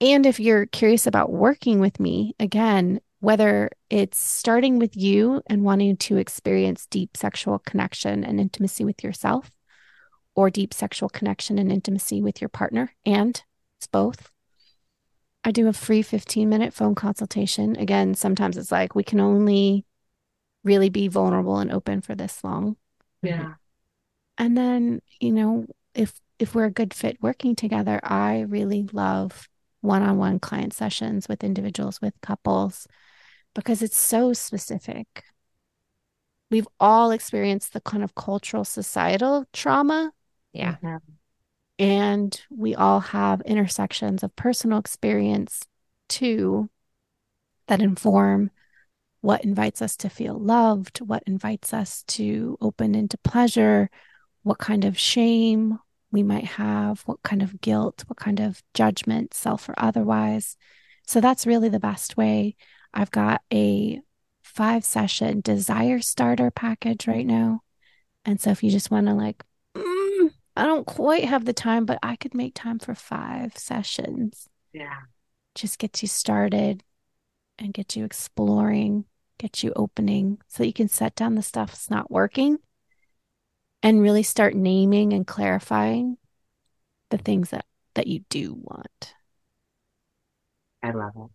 And 0.00 0.24
if 0.24 0.40
you're 0.40 0.64
curious 0.64 1.06
about 1.06 1.30
working 1.30 1.80
with 1.80 2.00
me, 2.00 2.34
again, 2.40 3.00
whether 3.20 3.70
it's 3.90 4.18
starting 4.18 4.78
with 4.78 4.96
you 4.96 5.42
and 5.48 5.64
wanting 5.64 5.98
to 5.98 6.16
experience 6.16 6.86
deep 6.86 7.14
sexual 7.14 7.58
connection 7.58 8.24
and 8.24 8.40
intimacy 8.40 8.84
with 8.84 9.04
yourself, 9.04 9.50
or 10.34 10.50
deep 10.50 10.74
sexual 10.74 11.08
connection 11.08 11.58
and 11.58 11.70
intimacy 11.70 12.20
with 12.20 12.40
your 12.40 12.48
partner, 12.48 12.94
and 13.06 13.42
it's 13.78 13.86
both. 13.86 14.30
I 15.44 15.50
do 15.50 15.68
a 15.68 15.72
free 15.72 16.02
15 16.02 16.48
minute 16.48 16.72
phone 16.72 16.94
consultation. 16.94 17.76
Again, 17.76 18.14
sometimes 18.14 18.56
it's 18.56 18.72
like 18.72 18.94
we 18.94 19.04
can 19.04 19.20
only 19.20 19.84
really 20.64 20.88
be 20.88 21.08
vulnerable 21.08 21.58
and 21.58 21.70
open 21.70 22.00
for 22.00 22.14
this 22.14 22.42
long. 22.42 22.76
Yeah. 23.22 23.54
And 24.38 24.56
then, 24.56 25.00
you 25.20 25.32
know, 25.32 25.66
if 25.94 26.18
if 26.38 26.54
we're 26.54 26.64
a 26.64 26.70
good 26.70 26.92
fit 26.92 27.18
working 27.20 27.54
together, 27.54 28.00
I 28.02 28.40
really 28.40 28.88
love 28.92 29.48
one-on-one 29.82 30.40
client 30.40 30.72
sessions 30.72 31.28
with 31.28 31.44
individuals, 31.44 32.00
with 32.00 32.14
couples, 32.22 32.88
because 33.54 33.82
it's 33.82 33.96
so 33.96 34.32
specific. 34.32 35.24
We've 36.50 36.66
all 36.80 37.10
experienced 37.10 37.72
the 37.72 37.80
kind 37.80 38.02
of 38.02 38.14
cultural 38.14 38.64
societal 38.64 39.44
trauma. 39.52 40.12
Yeah. 40.54 40.76
Mhm. 40.82 41.00
And 41.78 42.42
we 42.50 42.74
all 42.74 43.00
have 43.00 43.42
intersections 43.42 44.22
of 44.22 44.36
personal 44.36 44.78
experience 44.78 45.62
too 46.08 46.70
that 47.66 47.82
inform 47.82 48.50
what 49.22 49.44
invites 49.44 49.82
us 49.82 49.96
to 49.98 50.10
feel 50.10 50.38
loved, 50.38 51.00
what 51.00 51.22
invites 51.26 51.72
us 51.74 52.02
to 52.04 52.58
open 52.60 52.94
into 52.94 53.18
pleasure, 53.18 53.90
what 54.42 54.58
kind 54.58 54.84
of 54.84 54.98
shame 54.98 55.78
we 56.12 56.22
might 56.22 56.44
have, 56.44 57.02
what 57.02 57.22
kind 57.22 57.42
of 57.42 57.60
guilt, 57.60 58.04
what 58.08 58.18
kind 58.18 58.40
of 58.40 58.62
judgment, 58.74 59.34
self 59.34 59.68
or 59.68 59.74
otherwise. 59.78 60.56
So 61.06 61.20
that's 61.20 61.46
really 61.46 61.70
the 61.70 61.80
best 61.80 62.16
way. 62.16 62.56
I've 62.94 63.10
got 63.10 63.42
a 63.52 64.00
five 64.42 64.84
session 64.84 65.40
desire 65.42 66.00
starter 66.00 66.50
package 66.50 67.08
right 67.08 67.26
now. 67.26 67.62
And 68.24 68.40
so 68.40 68.50
if 68.50 68.62
you 68.62 68.70
just 68.70 68.90
want 68.90 69.06
to 69.06 69.14
like, 69.14 69.42
I 70.56 70.64
don't 70.64 70.86
quite 70.86 71.24
have 71.24 71.44
the 71.44 71.52
time, 71.52 71.84
but 71.84 71.98
I 72.02 72.16
could 72.16 72.34
make 72.34 72.54
time 72.54 72.78
for 72.78 72.94
five 72.94 73.56
sessions. 73.56 74.48
Yeah. 74.72 75.00
Just 75.54 75.78
get 75.78 76.02
you 76.02 76.08
started 76.08 76.82
and 77.58 77.74
get 77.74 77.96
you 77.96 78.04
exploring, 78.04 79.04
get 79.38 79.62
you 79.62 79.72
opening 79.74 80.38
so 80.48 80.62
you 80.62 80.72
can 80.72 80.88
set 80.88 81.14
down 81.14 81.34
the 81.34 81.42
stuff 81.42 81.70
that's 81.70 81.90
not 81.90 82.10
working 82.10 82.58
and 83.82 84.00
really 84.00 84.22
start 84.22 84.54
naming 84.54 85.12
and 85.12 85.26
clarifying 85.26 86.16
the 87.10 87.18
things 87.18 87.50
that 87.50 87.66
that 87.94 88.06
you 88.06 88.20
do 88.28 88.54
want. 88.54 89.14
I 90.82 90.90
love 90.90 91.12
it. 91.16 91.30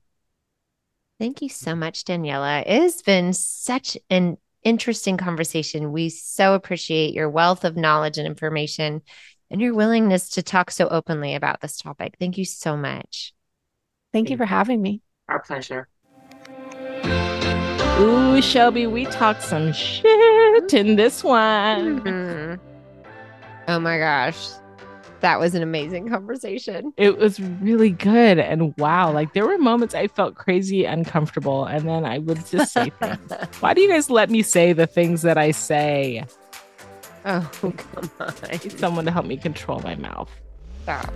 Thank 1.19 1.41
you 1.41 1.49
so 1.49 1.75
much, 1.75 2.03
Daniela. 2.05 2.61
It 2.61 2.81
has 2.81 3.01
been 3.01 3.33
such 3.33 3.97
an 4.09 4.37
interesting 4.63 5.17
conversation. 5.17 5.91
We 5.91 6.09
so 6.09 6.53
appreciate 6.53 7.13
your 7.13 7.29
wealth 7.29 7.63
of 7.63 7.75
knowledge 7.75 8.17
and 8.17 8.27
information 8.27 9.01
and 9.51 9.61
your 9.61 9.73
willingness 9.73 10.29
to 10.31 10.43
talk 10.43 10.71
so 10.71 10.87
openly 10.87 11.35
about 11.35 11.61
this 11.61 11.77
topic. 11.77 12.15
Thank 12.19 12.37
you 12.37 12.45
so 12.45 12.77
much. 12.77 13.33
Thank 14.13 14.29
you 14.29 14.37
for 14.37 14.45
having 14.45 14.81
me. 14.81 15.01
Our 15.27 15.39
pleasure. 15.39 15.87
Ooh, 17.99 18.41
Shelby, 18.41 18.87
we 18.87 19.05
talked 19.05 19.43
some 19.43 19.73
shit 19.73 20.73
in 20.73 20.95
this 20.95 21.23
one. 21.23 22.01
Mhm. 22.01 22.59
Oh 23.67 23.79
my 23.79 23.99
gosh. 23.99 24.49
That 25.21 25.39
was 25.39 25.53
an 25.55 25.61
amazing 25.61 26.09
conversation. 26.09 26.93
It 26.97 27.17
was 27.17 27.39
really 27.39 27.89
good. 27.89 28.39
And 28.39 28.75
wow, 28.77 29.11
like 29.11 29.33
there 29.33 29.45
were 29.45 29.57
moments 29.57 29.93
I 29.93 30.07
felt 30.07 30.35
crazy 30.35 30.85
uncomfortable. 30.85 31.65
And 31.65 31.87
then 31.87 32.05
I 32.05 32.19
would 32.19 32.45
just 32.45 32.73
say 32.73 32.89
things. 33.01 33.31
Why 33.59 33.73
do 33.73 33.81
you 33.81 33.89
guys 33.89 34.09
let 34.09 34.29
me 34.29 34.41
say 34.41 34.73
the 34.73 34.87
things 34.87 35.21
that 35.23 35.37
I 35.37 35.51
say? 35.51 36.25
oh, 37.25 37.49
come 37.61 38.11
on. 38.19 38.33
I 38.43 38.51
need 38.51 38.79
someone 38.79 39.05
to 39.05 39.11
help 39.11 39.25
me 39.25 39.37
control 39.37 39.79
my 39.81 39.95
mouth. 39.95 40.31
Stop. 40.83 41.13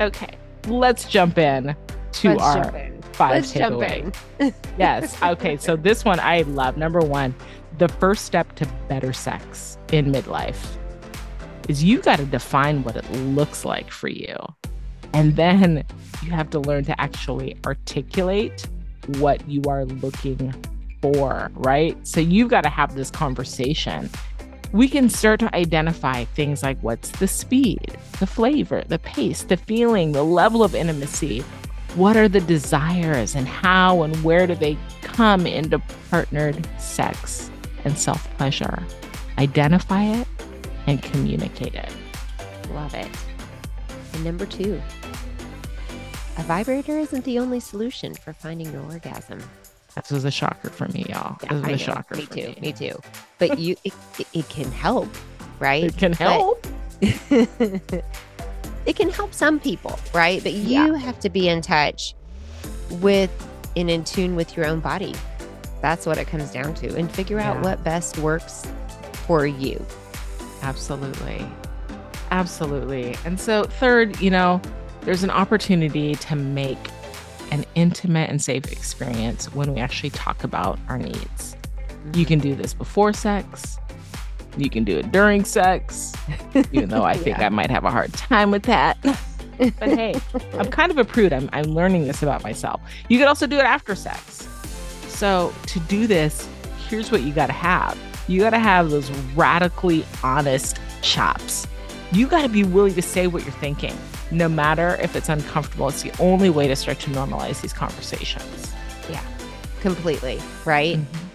Okay, 0.00 0.38
let's 0.66 1.04
jump 1.04 1.36
in 1.36 1.76
to 2.12 2.28
Let's 2.30 2.42
our 2.42 2.76
in. 2.76 3.02
5 3.02 3.30
Let's 3.30 3.52
takeaways. 3.52 4.16
yes. 4.78 5.22
Okay. 5.22 5.56
So 5.58 5.76
this 5.76 6.04
one 6.04 6.18
I 6.20 6.42
love. 6.42 6.78
Number 6.78 7.00
one, 7.00 7.34
the 7.78 7.88
first 7.88 8.24
step 8.24 8.54
to 8.56 8.66
better 8.88 9.12
sex 9.12 9.76
in 9.92 10.06
midlife 10.06 10.79
is 11.68 11.82
you 11.84 12.00
got 12.00 12.18
to 12.18 12.24
define 12.24 12.82
what 12.82 12.96
it 12.96 13.10
looks 13.12 13.64
like 13.64 13.90
for 13.90 14.08
you. 14.08 14.36
And 15.12 15.36
then 15.36 15.84
you 16.22 16.30
have 16.30 16.50
to 16.50 16.60
learn 16.60 16.84
to 16.84 17.00
actually 17.00 17.56
articulate 17.66 18.66
what 19.18 19.46
you 19.48 19.62
are 19.68 19.84
looking 19.84 20.54
for, 21.02 21.50
right? 21.54 21.96
So 22.06 22.20
you've 22.20 22.48
got 22.48 22.62
to 22.62 22.68
have 22.68 22.94
this 22.94 23.10
conversation. 23.10 24.10
We 24.72 24.88
can 24.88 25.08
start 25.08 25.40
to 25.40 25.54
identify 25.54 26.24
things 26.26 26.62
like 26.62 26.78
what's 26.80 27.10
the 27.10 27.26
speed, 27.26 27.96
the 28.20 28.26
flavor, 28.26 28.84
the 28.86 29.00
pace, 29.00 29.42
the 29.42 29.56
feeling, 29.56 30.12
the 30.12 30.22
level 30.22 30.62
of 30.62 30.74
intimacy, 30.74 31.44
what 31.96 32.16
are 32.16 32.28
the 32.28 32.40
desires 32.40 33.34
and 33.34 33.48
how 33.48 34.02
and 34.02 34.14
where 34.22 34.46
do 34.46 34.54
they 34.54 34.78
come 35.02 35.44
into 35.44 35.80
partnered 36.08 36.64
sex 36.78 37.50
and 37.84 37.98
self 37.98 38.32
pleasure? 38.36 38.80
Identify 39.38 40.04
it 40.04 40.28
and 40.90 41.02
communicate 41.02 41.74
it. 41.74 41.88
Love 42.72 42.94
it. 42.94 43.08
And 44.12 44.24
number 44.24 44.44
two, 44.44 44.80
a 46.36 46.42
vibrator 46.42 46.98
isn't 46.98 47.24
the 47.24 47.38
only 47.38 47.60
solution 47.60 48.14
for 48.14 48.32
finding 48.32 48.72
your 48.72 48.82
orgasm. 48.82 49.40
This 49.94 50.10
was 50.10 50.24
a 50.24 50.30
shocker 50.30 50.68
for 50.70 50.88
me, 50.88 51.06
y'all. 51.08 51.36
Yeah, 51.42 51.54
this 51.54 51.62
was 51.62 51.64
I 51.64 51.68
a 51.68 51.70
know. 51.72 51.76
shocker 51.76 52.16
Me 52.16 52.26
too. 52.26 52.48
me. 52.48 52.58
Me 52.60 52.72
too. 52.72 53.00
But 53.38 53.58
you, 53.58 53.76
it, 53.84 53.92
it, 54.18 54.26
it 54.32 54.48
can 54.48 54.70
help, 54.72 55.08
right? 55.60 55.84
It 55.84 55.96
can 55.96 56.12
help. 56.12 56.66
it 57.00 58.02
can 58.96 59.10
help 59.10 59.32
some 59.32 59.60
people, 59.60 59.98
right? 60.12 60.42
But 60.42 60.52
you 60.52 60.94
have 60.94 61.20
to 61.20 61.30
be 61.30 61.48
in 61.48 61.62
touch 61.62 62.14
with 63.00 63.30
and 63.76 63.88
in 63.88 64.02
tune 64.02 64.34
with 64.34 64.56
your 64.56 64.66
own 64.66 64.80
body. 64.80 65.14
That's 65.82 66.04
what 66.04 66.18
it 66.18 66.26
comes 66.26 66.50
down 66.50 66.74
to, 66.74 66.96
and 66.96 67.10
figure 67.10 67.38
out 67.38 67.62
what 67.62 67.82
best 67.84 68.18
works 68.18 68.66
for 69.26 69.46
you. 69.46 69.84
Absolutely. 70.62 71.46
Absolutely. 72.30 73.16
And 73.24 73.38
so, 73.40 73.64
third, 73.64 74.20
you 74.20 74.30
know, 74.30 74.60
there's 75.02 75.22
an 75.24 75.30
opportunity 75.30 76.14
to 76.14 76.36
make 76.36 76.78
an 77.50 77.64
intimate 77.74 78.30
and 78.30 78.40
safe 78.40 78.70
experience 78.70 79.52
when 79.54 79.74
we 79.74 79.80
actually 79.80 80.10
talk 80.10 80.44
about 80.44 80.78
our 80.88 80.98
needs. 80.98 81.56
You 82.14 82.24
can 82.24 82.38
do 82.38 82.54
this 82.54 82.72
before 82.74 83.12
sex. 83.12 83.78
You 84.56 84.70
can 84.70 84.84
do 84.84 84.98
it 84.98 85.10
during 85.12 85.44
sex, 85.44 86.12
even 86.72 86.88
though 86.88 87.04
I 87.04 87.14
think 87.16 87.38
Yeah. 87.38 87.46
I 87.46 87.48
might 87.48 87.70
have 87.70 87.84
a 87.84 87.90
hard 87.90 88.12
time 88.12 88.50
with 88.50 88.64
that. 88.64 88.98
but 89.02 89.74
hey, 89.88 90.14
I'm 90.54 90.70
kind 90.70 90.90
of 90.90 90.98
a 90.98 91.04
prude. 91.04 91.32
I'm, 91.32 91.48
I'm 91.52 91.64
learning 91.64 92.06
this 92.06 92.22
about 92.22 92.42
myself. 92.42 92.80
You 93.08 93.18
could 93.18 93.28
also 93.28 93.46
do 93.46 93.56
it 93.58 93.64
after 93.64 93.94
sex. 93.94 94.46
So, 95.08 95.52
to 95.66 95.80
do 95.80 96.06
this, 96.06 96.48
here's 96.88 97.10
what 97.12 97.22
you 97.22 97.32
got 97.32 97.46
to 97.48 97.52
have 97.52 97.98
you 98.30 98.40
got 98.40 98.50
to 98.50 98.58
have 98.60 98.90
those 98.90 99.10
radically 99.34 100.06
honest 100.22 100.78
chops. 101.02 101.66
You 102.12 102.28
got 102.28 102.42
to 102.42 102.48
be 102.48 102.62
willing 102.62 102.94
to 102.94 103.02
say 103.02 103.26
what 103.26 103.42
you're 103.42 103.52
thinking, 103.52 103.96
no 104.30 104.48
matter 104.48 104.96
if 105.02 105.16
it's 105.16 105.28
uncomfortable. 105.28 105.88
It's 105.88 106.02
the 106.02 106.16
only 106.20 106.48
way 106.48 106.68
to 106.68 106.76
start 106.76 107.00
to 107.00 107.10
normalize 107.10 107.60
these 107.60 107.72
conversations. 107.72 108.72
Yeah, 109.08 109.22
completely, 109.80 110.40
right? 110.64 110.96
Mm-hmm. 110.96 111.26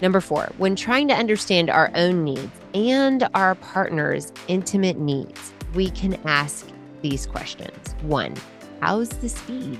Number 0.00 0.20
four, 0.22 0.50
when 0.56 0.74
trying 0.74 1.06
to 1.08 1.14
understand 1.14 1.68
our 1.68 1.90
own 1.94 2.24
needs 2.24 2.50
and 2.72 3.28
our 3.34 3.54
partner's 3.56 4.32
intimate 4.48 4.98
needs, 4.98 5.52
we 5.74 5.90
can 5.90 6.18
ask 6.24 6.66
these 7.02 7.26
questions. 7.26 7.94
One, 8.00 8.34
how's 8.80 9.10
the 9.10 9.28
speed? 9.28 9.78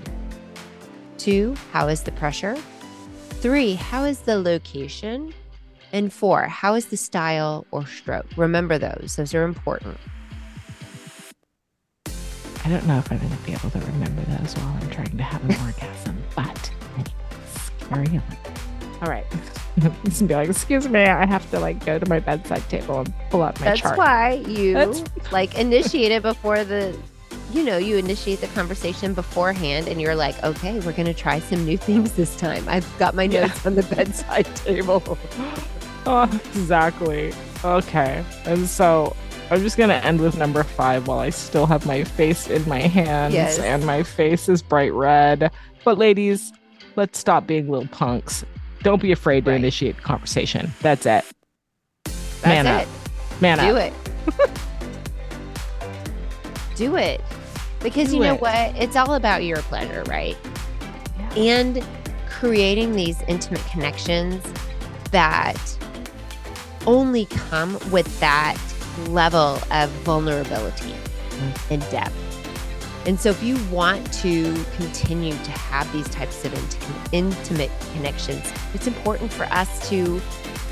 Two, 1.17 1.57
how 1.73 1.89
is 1.89 2.03
the 2.03 2.13
pressure? 2.13 2.57
Three, 3.41 3.75
how 3.75 4.05
is 4.05 4.21
the 4.21 4.39
location? 4.39 5.35
And 5.93 6.13
four, 6.13 6.45
how 6.45 6.75
is 6.75 6.87
the 6.87 6.97
style 6.97 7.67
or 7.71 7.87
stroke? 7.87 8.27
Remember 8.37 8.79
those, 8.79 9.17
those 9.17 9.35
are 9.35 9.45
important. 9.45 9.99
I 12.65 12.69
don't 12.69 12.87
know 12.87 12.97
if 12.99 13.11
I'm 13.11 13.19
going 13.19 13.31
to 13.31 13.37
be 13.45 13.53
able 13.53 13.71
to 13.71 13.79
remember 13.81 14.23
those 14.23 14.55
while 14.55 14.79
I'm 14.81 14.89
trying 14.91 15.17
to 15.17 15.23
have 15.23 15.43
an 15.45 15.55
orgasm, 15.67 16.23
but 16.37 16.71
anyways, 16.95 17.71
carry 17.89 18.07
on. 18.19 18.23
All 19.03 19.09
right. 19.09 19.27
It's 20.05 20.21
gonna 20.21 20.29
be 20.29 20.35
like, 20.35 20.49
excuse 20.51 20.87
me, 20.87 21.01
I 21.01 21.25
have 21.25 21.51
to 21.51 21.59
like 21.59 21.85
go 21.87 21.99
to 21.99 22.07
my 22.07 22.21
bedside 22.21 22.69
table 22.69 23.01
and 23.01 23.13
pull 23.31 23.43
out 23.43 23.59
my 23.59 23.65
chart. 23.69 23.79
That's 23.79 23.81
chart. 23.81 23.99
why 23.99 24.33
you 24.47 24.75
That's- 24.75 25.03
like 25.33 25.59
initiate 25.59 26.13
it 26.13 26.21
before 26.23 26.63
the 26.63 26.95
you 27.53 27.65
know 27.65 27.79
you 27.79 27.97
initiate 27.97 28.43
the 28.43 28.49
conversation 28.49 29.15
beforehand 29.15 29.89
and 29.89 29.99
you're 29.99 30.15
like 30.15 30.41
okay 30.45 30.79
we're 30.81 30.93
going 30.93 31.07
to 31.07 31.15
try 31.15 31.39
some 31.41 31.65
new 31.65 31.77
things 31.79 32.13
this 32.13 32.37
time 32.37 32.67
i've 32.69 32.87
got 32.99 33.15
my 33.15 33.23
Yeah. 33.25 33.47
notes 33.47 33.65
on 33.67 33.75
the 33.75 33.83
bedside 33.85 34.45
table 34.57 35.01
Oh, 36.07 36.25
exactly. 36.55 37.33
Okay. 37.65 38.25
And 38.45 38.67
so 38.69 39.17
I'm 39.51 39.61
just 39.61 39.77
going 39.77 39.91
to 39.91 40.05
end 40.05 40.21
with 40.21 40.37
number 40.37 40.63
five 40.65 41.07
while 41.07 41.19
I 41.21 41.31
still 41.31 41.67
have 41.67 41.87
my 41.87 42.05
face 42.05 42.49
in 42.49 42.67
my 42.69 42.81
hands 42.81 43.35
Yes. 43.35 43.59
and 43.59 43.85
my 43.87 44.03
face 44.03 44.49
is 44.49 44.63
bright 44.63 44.93
red. 44.93 45.51
But, 45.85 45.99
ladies, 45.99 46.53
let's 46.97 47.19
stop 47.19 47.47
being 47.47 47.69
little 47.69 47.89
punks. 47.89 48.45
Don't 48.83 49.01
be 49.01 49.13
afraid 49.13 49.45
to 49.45 49.53
initiate 49.53 49.97
the 49.97 50.03
conversation. 50.03 50.73
That's 50.81 51.07
it. 51.07 51.25
that's 52.05 52.45
Man 52.45 52.67
it 52.67 52.83
up. 52.83 52.89
Man 53.41 53.59
Do 53.59 53.77
up. 53.77 53.93
it. 53.93 54.51
Do 56.77 56.97
it. 56.97 57.21
Because 57.81 58.09
Do 58.11 58.17
you 58.17 58.23
know 58.23 58.35
it. 58.35 58.41
what? 58.41 58.75
It's 58.77 58.97
all 58.97 59.15
about 59.15 59.45
your 59.45 59.59
pleasure, 59.59 60.03
right? 60.09 60.37
And 61.37 61.85
creating 62.29 62.93
these 62.93 63.21
intimate 63.29 63.65
connections 63.71 64.43
that 65.11 65.57
only 66.87 67.27
come 67.27 67.79
with 67.91 68.21
that 68.21 68.57
level 69.09 69.59
of 69.71 69.91
vulnerability 70.05 70.95
and 71.71 71.81
depth. 71.91 72.15
And 73.05 73.19
so, 73.19 73.31
if 73.31 73.43
you 73.43 73.57
want 73.71 74.13
to 74.15 74.55
continue 74.77 75.33
to 75.33 75.51
have 75.51 75.93
these 75.93 76.09
types 76.11 76.45
of 76.45 76.55
int- 76.55 76.79
intimate 77.13 77.71
connections, 77.95 78.53
it's 78.75 78.87
important 78.87 79.33
for 79.33 79.45
us 79.47 79.89
to 79.89 80.21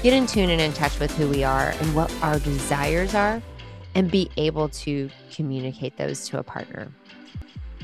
get 0.03 0.13
in 0.13 0.27
tune 0.27 0.49
and 0.49 0.61
in 0.61 0.73
touch 0.73 0.99
with 1.01 1.15
who 1.17 1.29
we 1.29 1.43
are 1.43 1.71
and 1.81 1.95
what 1.95 2.13
our 2.23 2.39
desires 2.39 3.15
are 3.15 3.43
and 3.97 4.11
be 4.11 4.31
able 4.37 4.69
to 4.69 5.11
communicate 5.35 5.97
those 5.97 6.29
to 6.29 6.39
a 6.39 6.43
partner. 6.43 6.89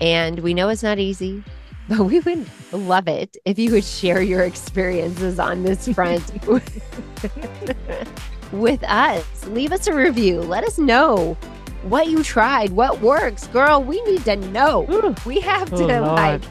And 0.00 0.40
we 0.40 0.54
know 0.54 0.68
it's 0.68 0.82
not 0.82 0.98
easy, 0.98 1.42
but 1.88 2.00
we 2.00 2.20
would 2.20 2.46
love 2.72 3.08
it 3.08 3.36
if 3.44 3.58
you 3.58 3.72
would 3.72 3.84
share 3.84 4.20
your 4.20 4.42
experiences 4.42 5.38
on 5.38 5.62
this 5.62 5.88
front 5.88 6.22
with 8.52 8.82
us. 8.84 9.46
Leave 9.46 9.72
us 9.72 9.86
a 9.86 9.94
review. 9.94 10.40
Let 10.40 10.64
us 10.64 10.78
know 10.78 11.34
what 11.82 12.08
you 12.08 12.22
tried, 12.24 12.70
what 12.70 13.00
works. 13.00 13.46
Girl, 13.48 13.82
we 13.82 14.02
need 14.02 14.24
to 14.24 14.36
know. 14.36 14.86
Ooh. 14.90 15.14
We 15.24 15.40
have 15.40 15.72
oh, 15.72 15.86
to 15.86 15.98
Oh, 15.98 16.14
like 16.14 16.42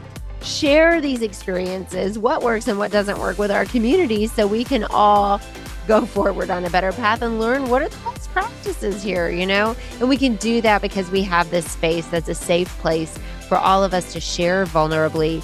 share 0.41 1.01
these 1.01 1.21
experiences, 1.21 2.17
what 2.17 2.41
works 2.41 2.67
and 2.67 2.77
what 2.77 2.91
doesn't 2.91 3.19
work 3.19 3.37
with 3.37 3.51
our 3.51 3.65
community 3.65 4.27
so 4.27 4.47
we 4.47 4.63
can 4.63 4.85
all 4.85 5.41
go 5.87 6.05
forward 6.05 6.49
on 6.49 6.65
a 6.65 6.69
better 6.69 6.91
path 6.93 7.21
and 7.21 7.39
learn 7.39 7.69
what 7.69 7.81
are 7.81 7.89
the 7.89 7.97
best 7.97 8.31
practices 8.31 9.03
here, 9.03 9.29
you 9.29 9.45
know? 9.45 9.75
And 9.99 10.07
we 10.07 10.17
can 10.17 10.35
do 10.37 10.61
that 10.61 10.81
because 10.81 11.09
we 11.11 11.21
have 11.23 11.49
this 11.51 11.69
space 11.69 12.07
that's 12.07 12.29
a 12.29 12.35
safe 12.35 12.69
place 12.79 13.17
for 13.47 13.57
all 13.57 13.83
of 13.83 13.93
us 13.93 14.13
to 14.13 14.19
share 14.19 14.65
vulnerably 14.65 15.43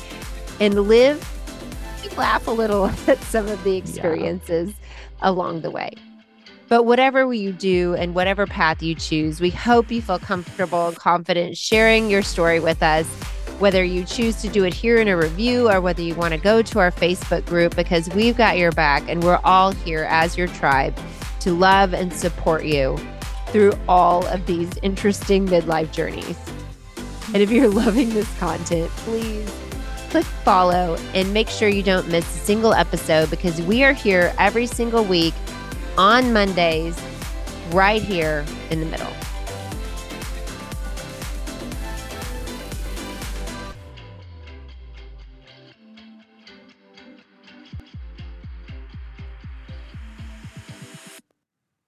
and 0.60 0.88
live, 0.88 1.20
laugh 2.18 2.48
a 2.48 2.52
little 2.52 2.86
at 3.08 3.22
some 3.24 3.48
of 3.48 3.64
the 3.64 3.78
experiences 3.78 4.74
along 5.22 5.62
the 5.62 5.72
way. 5.72 5.92
But 6.68 6.84
whatever 6.84 7.34
you 7.34 7.52
do 7.52 7.96
and 7.96 8.16
whatever 8.16 8.46
path 8.46 8.82
you 8.82 8.96
choose, 8.96 9.42
we 9.42 9.50
hope 9.50 9.92
you 9.92 10.02
feel 10.02 10.20
comfortable 10.20 10.88
and 10.88 10.96
confident 10.96 11.58
sharing 11.58 12.10
your 12.10 12.22
story 12.22 12.60
with 12.60 12.82
us 12.82 13.06
whether 13.62 13.84
you 13.84 14.04
choose 14.04 14.42
to 14.42 14.50
do 14.50 14.64
it 14.64 14.74
here 14.74 14.98
in 14.98 15.08
a 15.08 15.16
review 15.16 15.70
or 15.70 15.80
whether 15.80 16.02
you 16.02 16.16
want 16.16 16.34
to 16.34 16.40
go 16.40 16.64
to 16.64 16.80
our 16.80 16.92
Facebook 16.92 17.46
group, 17.46 17.76
because 17.76 18.10
we've 18.10 18.36
got 18.36 18.58
your 18.58 18.72
back 18.72 19.08
and 19.08 19.24
we're 19.24 19.40
all 19.44 19.72
here 19.72 20.08
as 20.10 20.36
your 20.36 20.48
tribe 20.48 20.98
to 21.42 21.54
love 21.54 21.94
and 21.94 22.12
support 22.12 22.66
you 22.66 22.98
through 23.50 23.72
all 23.88 24.26
of 24.28 24.48
these 24.48 24.72
interesting 24.82 25.48
midlife 25.48 25.92
journeys. 25.92 26.38
And 27.34 27.42
if 27.42 27.50
you're 27.50 27.70
loving 27.70 28.10
this 28.10 28.30
content, 28.40 28.92
please 28.98 29.50
click 30.10 30.26
follow 30.44 30.98
and 31.14 31.34
make 31.34 31.48
sure 31.48 31.70
you 31.70 31.82
don't 31.82 32.10
miss 32.10 32.26
a 32.26 32.40
single 32.40 32.74
episode 32.74 33.30
because 33.30 33.62
we 33.62 33.86
are 33.86 33.94
here 33.94 34.34
every 34.38 34.68
single 34.68 35.06
week 35.06 35.34
on 35.98 36.34
Mondays, 36.34 37.00
right 37.72 38.02
here 38.02 38.46
in 38.70 38.82
the 38.82 38.86
middle. 38.86 39.14